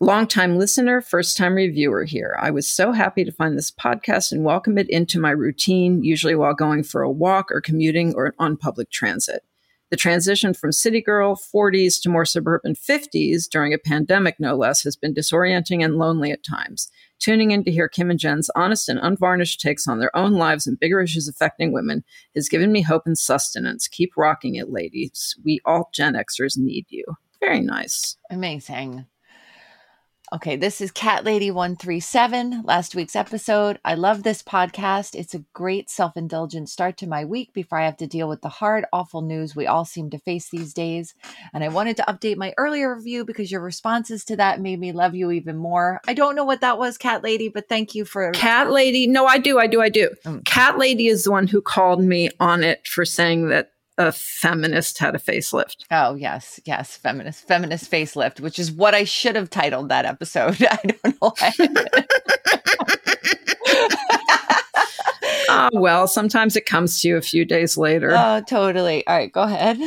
Longtime 0.00 0.58
listener, 0.58 1.00
first 1.00 1.36
time 1.36 1.54
reviewer 1.54 2.04
here. 2.04 2.36
I 2.40 2.50
was 2.50 2.68
so 2.68 2.90
happy 2.92 3.24
to 3.24 3.30
find 3.30 3.56
this 3.56 3.70
podcast 3.70 4.32
and 4.32 4.44
welcome 4.44 4.76
it 4.76 4.90
into 4.90 5.20
my 5.20 5.30
routine, 5.30 6.02
usually 6.02 6.34
while 6.34 6.54
going 6.54 6.82
for 6.82 7.02
a 7.02 7.10
walk 7.10 7.52
or 7.52 7.60
commuting 7.60 8.12
or 8.14 8.34
on 8.38 8.56
public 8.56 8.90
transit. 8.90 9.44
The 9.92 9.98
transition 9.98 10.54
from 10.54 10.72
city 10.72 11.02
girl 11.02 11.36
40s 11.36 12.00
to 12.00 12.08
more 12.08 12.24
suburban 12.24 12.74
50s 12.74 13.46
during 13.46 13.74
a 13.74 13.78
pandemic, 13.78 14.36
no 14.40 14.56
less, 14.56 14.82
has 14.84 14.96
been 14.96 15.12
disorienting 15.12 15.84
and 15.84 15.96
lonely 15.96 16.30
at 16.30 16.42
times. 16.42 16.90
Tuning 17.18 17.50
in 17.50 17.62
to 17.64 17.70
hear 17.70 17.90
Kim 17.90 18.08
and 18.08 18.18
Jen's 18.18 18.48
honest 18.56 18.88
and 18.88 18.98
unvarnished 18.98 19.60
takes 19.60 19.86
on 19.86 19.98
their 19.98 20.16
own 20.16 20.32
lives 20.32 20.66
and 20.66 20.80
bigger 20.80 21.02
issues 21.02 21.28
affecting 21.28 21.74
women 21.74 22.04
has 22.34 22.48
given 22.48 22.72
me 22.72 22.80
hope 22.80 23.02
and 23.04 23.18
sustenance. 23.18 23.86
Keep 23.86 24.12
rocking 24.16 24.54
it, 24.54 24.70
ladies. 24.70 25.36
We 25.44 25.60
all 25.66 25.90
Gen 25.92 26.14
Xers 26.14 26.56
need 26.56 26.86
you. 26.88 27.04
Very 27.40 27.60
nice. 27.60 28.16
Amazing. 28.30 29.04
Okay, 30.34 30.56
this 30.56 30.80
is 30.80 30.90
Cat 30.90 31.24
Lady 31.24 31.50
137, 31.50 32.62
last 32.64 32.94
week's 32.94 33.14
episode. 33.14 33.78
I 33.84 33.92
love 33.92 34.22
this 34.22 34.42
podcast. 34.42 35.14
It's 35.14 35.34
a 35.34 35.44
great 35.52 35.90
self 35.90 36.16
indulgent 36.16 36.70
start 36.70 36.96
to 36.98 37.06
my 37.06 37.26
week 37.26 37.52
before 37.52 37.78
I 37.78 37.84
have 37.84 37.98
to 37.98 38.06
deal 38.06 38.30
with 38.30 38.40
the 38.40 38.48
hard, 38.48 38.86
awful 38.94 39.20
news 39.20 39.54
we 39.54 39.66
all 39.66 39.84
seem 39.84 40.08
to 40.08 40.18
face 40.18 40.48
these 40.48 40.72
days. 40.72 41.14
And 41.52 41.62
I 41.62 41.68
wanted 41.68 41.98
to 41.98 42.04
update 42.08 42.38
my 42.38 42.54
earlier 42.56 42.94
review 42.94 43.26
because 43.26 43.52
your 43.52 43.60
responses 43.60 44.24
to 44.24 44.36
that 44.36 44.58
made 44.58 44.80
me 44.80 44.92
love 44.92 45.14
you 45.14 45.32
even 45.32 45.58
more. 45.58 46.00
I 46.08 46.14
don't 46.14 46.34
know 46.34 46.46
what 46.46 46.62
that 46.62 46.78
was, 46.78 46.96
Cat 46.96 47.22
Lady, 47.22 47.50
but 47.50 47.68
thank 47.68 47.94
you 47.94 48.06
for. 48.06 48.30
Cat 48.30 48.70
Lady, 48.70 49.06
no, 49.06 49.26
I 49.26 49.36
do, 49.36 49.58
I 49.58 49.66
do, 49.66 49.82
I 49.82 49.90
do. 49.90 50.08
Mm. 50.24 50.46
Cat 50.46 50.78
Lady 50.78 51.08
is 51.08 51.24
the 51.24 51.30
one 51.30 51.46
who 51.46 51.60
called 51.60 52.02
me 52.02 52.30
on 52.40 52.64
it 52.64 52.88
for 52.88 53.04
saying 53.04 53.48
that 53.50 53.71
a 53.98 54.12
feminist 54.12 54.98
had 54.98 55.14
a 55.14 55.18
facelift. 55.18 55.84
Oh, 55.90 56.14
yes, 56.14 56.58
yes, 56.64 56.96
feminist, 56.96 57.46
feminist 57.46 57.90
facelift, 57.90 58.40
which 58.40 58.58
is 58.58 58.72
what 58.72 58.94
I 58.94 59.04
should 59.04 59.36
have 59.36 59.50
titled 59.50 59.88
that 59.90 60.04
episode. 60.04 60.56
I 60.70 60.78
don't 60.84 61.20
know 61.22 61.34
why. 61.38 61.52
Ah, 65.48 65.68
well, 65.74 66.06
sometimes 66.08 66.56
it 66.56 66.64
comes 66.64 67.00
to 67.00 67.08
you 67.08 67.16
a 67.16 67.22
few 67.22 67.44
days 67.44 67.76
later. 67.76 68.12
oh, 68.16 68.42
totally. 68.46 69.06
All 69.06 69.16
right, 69.16 69.30
go 69.30 69.42
ahead. 69.42 69.78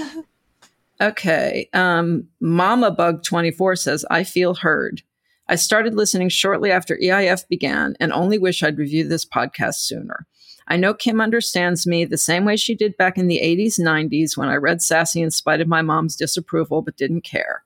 Okay. 1.02 1.70
Um, 1.74 2.28
Mama 2.40 2.92
Bug 2.92 3.24
24 3.24 3.76
says, 3.76 4.06
I 4.12 4.24
feel 4.24 4.54
heard. 4.56 5.02
I 5.48 5.56
started 5.56 5.96
listening 5.96 6.30
shortly 6.30 6.72
after 6.72 6.98
EIF 6.98 7.48
began 7.48 7.96
and 8.00 8.14
only 8.14 8.38
wish 8.38 8.64
I'd 8.64 8.78
reviewed 8.78 9.10
this 9.10 9.26
podcast 9.26 9.76
sooner. 9.76 10.26
I 10.68 10.78
know 10.78 10.94
Kim 10.94 11.22
understands 11.22 11.86
me 11.86 12.06
the 12.06 12.18
same 12.18 12.46
way 12.46 12.56
she 12.56 12.76
did 12.76 12.98
back 12.98 13.18
in 13.18 13.28
the 13.28 13.40
80s, 13.44 13.80
90s 13.80 14.36
when 14.36 14.50
I 14.50 14.56
read 14.56 14.82
Sassy 14.82 15.22
in 15.22 15.32
spite 15.32 15.62
of 15.62 15.68
my 15.68 15.82
mom's 15.82 16.16
disapproval, 16.16 16.82
but 16.82 16.98
didn't 16.98 17.22
care. 17.22 17.64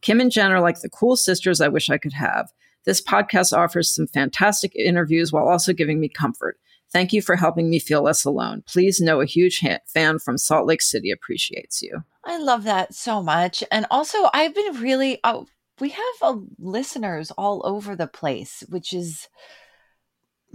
Kim 0.00 0.20
and 0.20 0.30
Jen 0.30 0.52
are 0.52 0.60
like 0.60 0.80
the 0.80 0.88
cool 0.88 1.16
sisters 1.16 1.60
I 1.60 1.68
wish 1.68 1.90
I 1.90 1.98
could 1.98 2.12
have. 2.12 2.52
This 2.84 3.00
podcast 3.00 3.56
offers 3.56 3.92
some 3.92 4.06
fantastic 4.06 4.74
interviews 4.76 5.32
while 5.32 5.48
also 5.48 5.72
giving 5.72 5.98
me 5.98 6.08
comfort. 6.08 6.56
Thank 6.92 7.12
you 7.12 7.20
for 7.20 7.34
helping 7.34 7.68
me 7.68 7.80
feel 7.80 8.02
less 8.02 8.24
alone. 8.24 8.62
Please 8.66 9.00
know 9.00 9.20
a 9.20 9.26
huge 9.26 9.60
ha- 9.60 9.80
fan 9.86 10.20
from 10.20 10.38
Salt 10.38 10.66
Lake 10.66 10.82
City 10.82 11.10
appreciates 11.10 11.82
you. 11.82 12.04
I 12.24 12.38
love 12.38 12.62
that 12.64 12.94
so 12.94 13.22
much. 13.22 13.64
And 13.72 13.86
also, 13.90 14.28
I've 14.32 14.54
been 14.54 14.80
really, 14.80 15.18
uh, 15.24 15.42
we 15.80 15.88
have 15.90 16.14
uh, 16.22 16.36
listeners 16.58 17.32
all 17.32 17.62
over 17.64 17.96
the 17.96 18.06
place, 18.06 18.62
which 18.68 18.92
is 18.92 19.28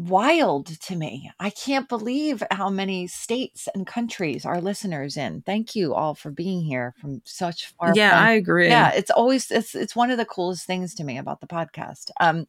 wild 0.07 0.67
to 0.81 0.95
me. 0.95 1.31
I 1.39 1.49
can't 1.49 1.87
believe 1.89 2.43
how 2.51 2.69
many 2.69 3.07
states 3.07 3.67
and 3.73 3.85
countries 3.85 4.45
our 4.45 4.61
listeners 4.61 5.17
in. 5.17 5.41
Thank 5.45 5.75
you 5.75 5.93
all 5.93 6.15
for 6.15 6.31
being 6.31 6.61
here 6.63 6.93
from 6.99 7.21
such 7.25 7.73
far. 7.77 7.93
Yeah, 7.95 8.11
flung- 8.11 8.23
I 8.23 8.31
agree. 8.33 8.67
yeah 8.69 8.91
it's 8.91 9.11
always 9.11 9.51
it's 9.51 9.75
it's 9.75 9.95
one 9.95 10.11
of 10.11 10.17
the 10.17 10.25
coolest 10.25 10.65
things 10.65 10.93
to 10.95 11.03
me 11.03 11.17
about 11.17 11.41
the 11.41 11.47
podcast 11.47 12.11
um 12.19 12.47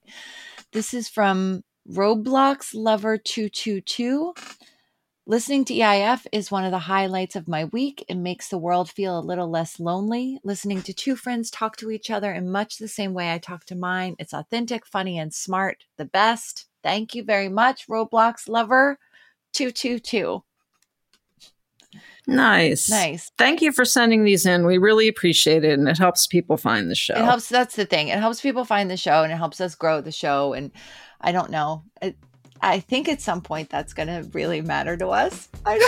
this 0.73 0.95
is 0.95 1.09
from 1.09 1.63
roblox 1.91 2.71
lover 2.75 3.17
222 3.19 4.35
Listening 5.25 5.65
to 5.67 5.75
EIF 5.75 6.27
is 6.33 6.51
one 6.51 6.65
of 6.65 6.73
the 6.73 6.81
highlights 6.81 7.37
of 7.37 7.47
my 7.47 7.67
week. 7.67 8.05
It 8.09 8.17
makes 8.17 8.49
the 8.49 8.59
world 8.59 8.91
feel 8.91 9.17
a 9.17 9.21
little 9.21 9.49
less 9.49 9.79
lonely. 9.79 10.41
Listening 10.43 10.83
to 10.83 10.93
two 10.93 11.15
friends 11.15 11.49
talk 11.49 11.77
to 11.77 11.93
each 11.93 12.11
other 12.11 12.33
in 12.33 12.51
much 12.51 12.79
the 12.79 12.89
same 12.89 13.15
way 13.15 13.33
I 13.33 13.39
talk 13.39 13.65
to 13.67 13.77
mine. 13.77 14.17
It's 14.19 14.35
authentic, 14.35 14.85
funny, 14.85 15.17
and 15.21 15.33
smart. 15.33 15.85
The 15.97 16.07
best. 16.07 16.67
Thank 16.83 17.14
you 17.14 17.24
very 17.24 17.49
much, 17.49 17.87
Roblox 17.87 18.49
lover 18.49 18.99
222. 19.53 20.43
Nice. 22.26 22.89
Nice. 22.89 23.33
Thank 23.37 23.62
you 23.62 23.72
for 23.72 23.85
sending 23.85 24.24
these 24.24 24.47
in. 24.47 24.64
We 24.64 24.78
really 24.78 25.09
appreciate 25.09 25.64
it 25.64 25.78
and 25.78 25.89
it 25.89 25.99
helps 25.99 26.26
people 26.26 26.57
find 26.57 26.91
the 26.91 26.95
show. 26.95 27.14
It 27.14 27.24
helps. 27.24 27.49
That's 27.49 27.74
the 27.74 27.85
thing. 27.85 28.09
It 28.09 28.18
helps 28.18 28.41
people 28.41 28.64
find 28.64 28.91
the 28.91 28.97
show 28.97 29.22
and 29.24 29.33
it 29.33 29.37
helps 29.37 29.61
us 29.61 29.74
grow 29.74 30.01
the 30.01 30.12
show. 30.12 30.53
And 30.53 30.70
I 31.20 31.33
don't 31.33 31.51
know. 31.51 31.83
It, 32.01 32.16
I 32.61 32.78
think 32.78 33.09
at 33.09 33.20
some 33.20 33.41
point 33.41 33.70
that's 33.70 33.93
going 33.93 34.07
to 34.07 34.28
really 34.33 34.61
matter 34.61 34.97
to 34.97 35.09
us. 35.09 35.49
I 35.66 35.78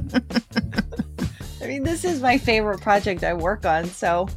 don't. 0.00 0.42
I 1.66 1.68
mean, 1.68 1.82
this 1.82 2.04
is 2.04 2.22
my 2.22 2.38
favorite 2.38 2.80
project 2.80 3.24
I 3.24 3.34
work 3.34 3.66
on, 3.66 3.86
so 3.86 4.28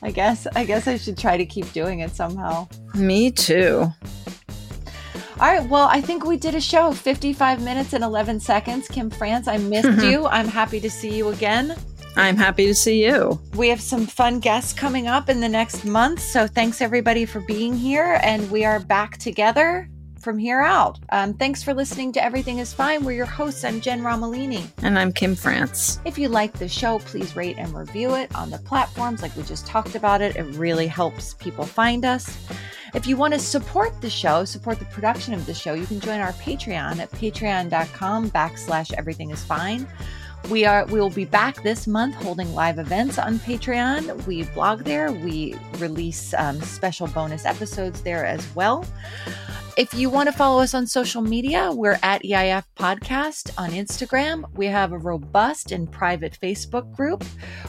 I 0.00 0.10
guess 0.10 0.46
I 0.56 0.64
guess 0.64 0.88
I 0.88 0.96
should 0.96 1.18
try 1.18 1.36
to 1.36 1.44
keep 1.44 1.70
doing 1.74 2.00
it 2.00 2.16
somehow. 2.16 2.68
Me 2.94 3.30
too. 3.30 3.92
All 5.38 5.46
right, 5.46 5.68
well, 5.68 5.88
I 5.90 6.00
think 6.00 6.24
we 6.24 6.38
did 6.38 6.54
a 6.54 6.60
show 6.60 6.92
55 6.92 7.62
minutes 7.62 7.92
and 7.92 8.02
11 8.02 8.40
seconds. 8.40 8.88
Kim 8.88 9.10
France, 9.10 9.46
I 9.46 9.58
missed 9.58 10.02
you. 10.06 10.26
I'm 10.26 10.48
happy 10.48 10.80
to 10.80 10.88
see 10.88 11.14
you 11.14 11.28
again. 11.28 11.76
I'm 12.16 12.38
happy 12.38 12.64
to 12.64 12.74
see 12.74 13.04
you. 13.04 13.38
We 13.54 13.68
have 13.68 13.82
some 13.82 14.06
fun 14.06 14.40
guests 14.40 14.72
coming 14.72 15.06
up 15.06 15.28
in 15.28 15.40
the 15.40 15.48
next 15.50 15.84
month. 15.84 16.20
So 16.20 16.46
thanks 16.46 16.80
everybody 16.80 17.26
for 17.26 17.40
being 17.40 17.76
here. 17.76 18.18
And 18.22 18.50
we 18.50 18.64
are 18.64 18.80
back 18.80 19.18
together 19.18 19.86
from 20.20 20.38
here 20.38 20.60
out. 20.60 20.98
Um, 21.10 21.34
thanks 21.34 21.62
for 21.62 21.72
listening 21.74 22.12
to 22.12 22.22
Everything 22.22 22.58
is 22.58 22.72
Fine. 22.72 23.04
We're 23.04 23.12
your 23.12 23.26
hosts. 23.26 23.64
I'm 23.64 23.80
Jen 23.80 24.02
Romolini. 24.02 24.66
And 24.82 24.98
I'm 24.98 25.12
Kim 25.12 25.34
France. 25.34 26.00
If 26.04 26.18
you 26.18 26.28
like 26.28 26.52
the 26.52 26.68
show, 26.68 26.98
please 27.00 27.34
rate 27.36 27.56
and 27.58 27.74
review 27.74 28.14
it 28.14 28.34
on 28.34 28.50
the 28.50 28.58
platforms 28.58 29.22
like 29.22 29.34
we 29.36 29.42
just 29.42 29.66
talked 29.66 29.94
about 29.94 30.20
it. 30.20 30.36
It 30.36 30.44
really 30.56 30.86
helps 30.86 31.34
people 31.34 31.64
find 31.64 32.04
us. 32.04 32.38
If 32.94 33.06
you 33.06 33.16
want 33.16 33.34
to 33.34 33.40
support 33.40 34.00
the 34.00 34.10
show, 34.10 34.44
support 34.44 34.78
the 34.78 34.84
production 34.86 35.32
of 35.32 35.46
the 35.46 35.54
show, 35.54 35.74
you 35.74 35.86
can 35.86 36.00
join 36.00 36.20
our 36.20 36.32
Patreon 36.32 36.98
at 36.98 37.10
patreon.com 37.12 38.30
backslash 38.30 38.92
everything 38.94 39.30
is 39.30 39.42
fine. 39.44 39.86
We 40.48 40.64
are 40.64 40.84
we 40.86 41.00
will 41.00 41.10
be 41.10 41.24
back 41.24 41.62
this 41.62 41.86
month 41.86 42.14
holding 42.14 42.54
live 42.54 42.78
events 42.78 43.18
on 43.18 43.38
Patreon. 43.38 44.26
We 44.26 44.44
blog 44.44 44.80
there. 44.80 45.12
We 45.12 45.54
release 45.78 46.34
um, 46.34 46.60
special 46.60 47.06
bonus 47.08 47.44
episodes 47.44 48.02
there 48.02 48.24
as 48.24 48.46
well. 48.54 48.84
If 49.80 49.94
you 49.94 50.10
want 50.10 50.28
to 50.28 50.32
follow 50.32 50.60
us 50.60 50.74
on 50.74 50.86
social 50.86 51.22
media, 51.22 51.70
we're 51.72 51.98
at 52.02 52.22
EIF 52.22 52.64
Podcast 52.76 53.50
on 53.56 53.70
Instagram. 53.70 54.44
We 54.54 54.66
have 54.66 54.92
a 54.92 54.98
robust 54.98 55.72
and 55.72 55.90
private 55.90 56.36
Facebook 56.38 56.94
group. 56.94 57.24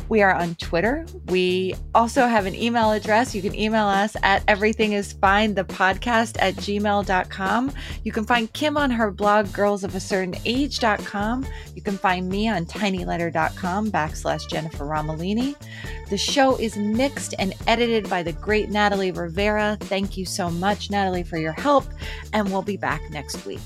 We 0.09 0.21
are 0.21 0.33
on 0.33 0.55
Twitter. 0.55 1.05
We 1.27 1.73
also 1.95 2.27
have 2.27 2.47
an 2.47 2.55
email 2.55 2.91
address. 2.91 3.33
You 3.33 3.41
can 3.41 3.55
email 3.55 3.85
us 3.85 4.17
at 4.23 4.45
everythingisfine, 4.47 5.55
the 5.55 5.63
podcast 5.63 6.35
at 6.41 6.55
gmail.com. 6.55 7.71
You 8.03 8.11
can 8.11 8.25
find 8.25 8.51
Kim 8.51 8.75
on 8.75 8.91
her 8.91 9.09
blog, 9.09 9.45
girlsofacertain 9.47 10.45
You 11.75 11.81
can 11.81 11.97
find 11.97 12.27
me 12.27 12.49
on 12.49 12.60
tinyletter.com 12.65 13.91
backslash 13.91 14.49
Jennifer 14.49 14.85
Romolini. 14.85 15.55
The 16.09 16.17
show 16.17 16.55
is 16.57 16.77
mixed 16.77 17.33
and 17.39 17.53
edited 17.67 18.09
by 18.09 18.23
the 18.23 18.33
great 18.33 18.69
Natalie 18.69 19.11
Rivera. 19.11 19.77
Thank 19.81 20.17
you 20.17 20.25
so 20.25 20.49
much, 20.49 20.89
Natalie, 20.89 21.23
for 21.23 21.37
your 21.37 21.53
help 21.53 21.85
and 22.33 22.51
we'll 22.51 22.61
be 22.61 22.77
back 22.77 23.01
next 23.09 23.45
week. 23.45 23.59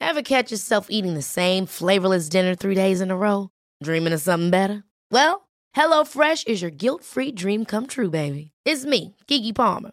Ever 0.00 0.22
catch 0.22 0.50
yourself 0.50 0.88
eating 0.90 1.14
the 1.14 1.22
same 1.22 1.64
flavorless 1.64 2.28
dinner 2.28 2.54
three 2.54 2.74
days 2.74 3.00
in 3.00 3.10
a 3.10 3.16
row? 3.16 3.48
Dreaming 3.82 4.12
of 4.12 4.20
something 4.20 4.50
better? 4.50 4.84
Well, 5.10 5.48
HelloFresh 5.74 6.46
is 6.46 6.60
your 6.60 6.70
guilt 6.70 7.02
free 7.02 7.32
dream 7.32 7.64
come 7.64 7.86
true, 7.86 8.10
baby. 8.10 8.52
It's 8.66 8.84
me, 8.84 9.16
Keke 9.26 9.54
Palmer. 9.54 9.92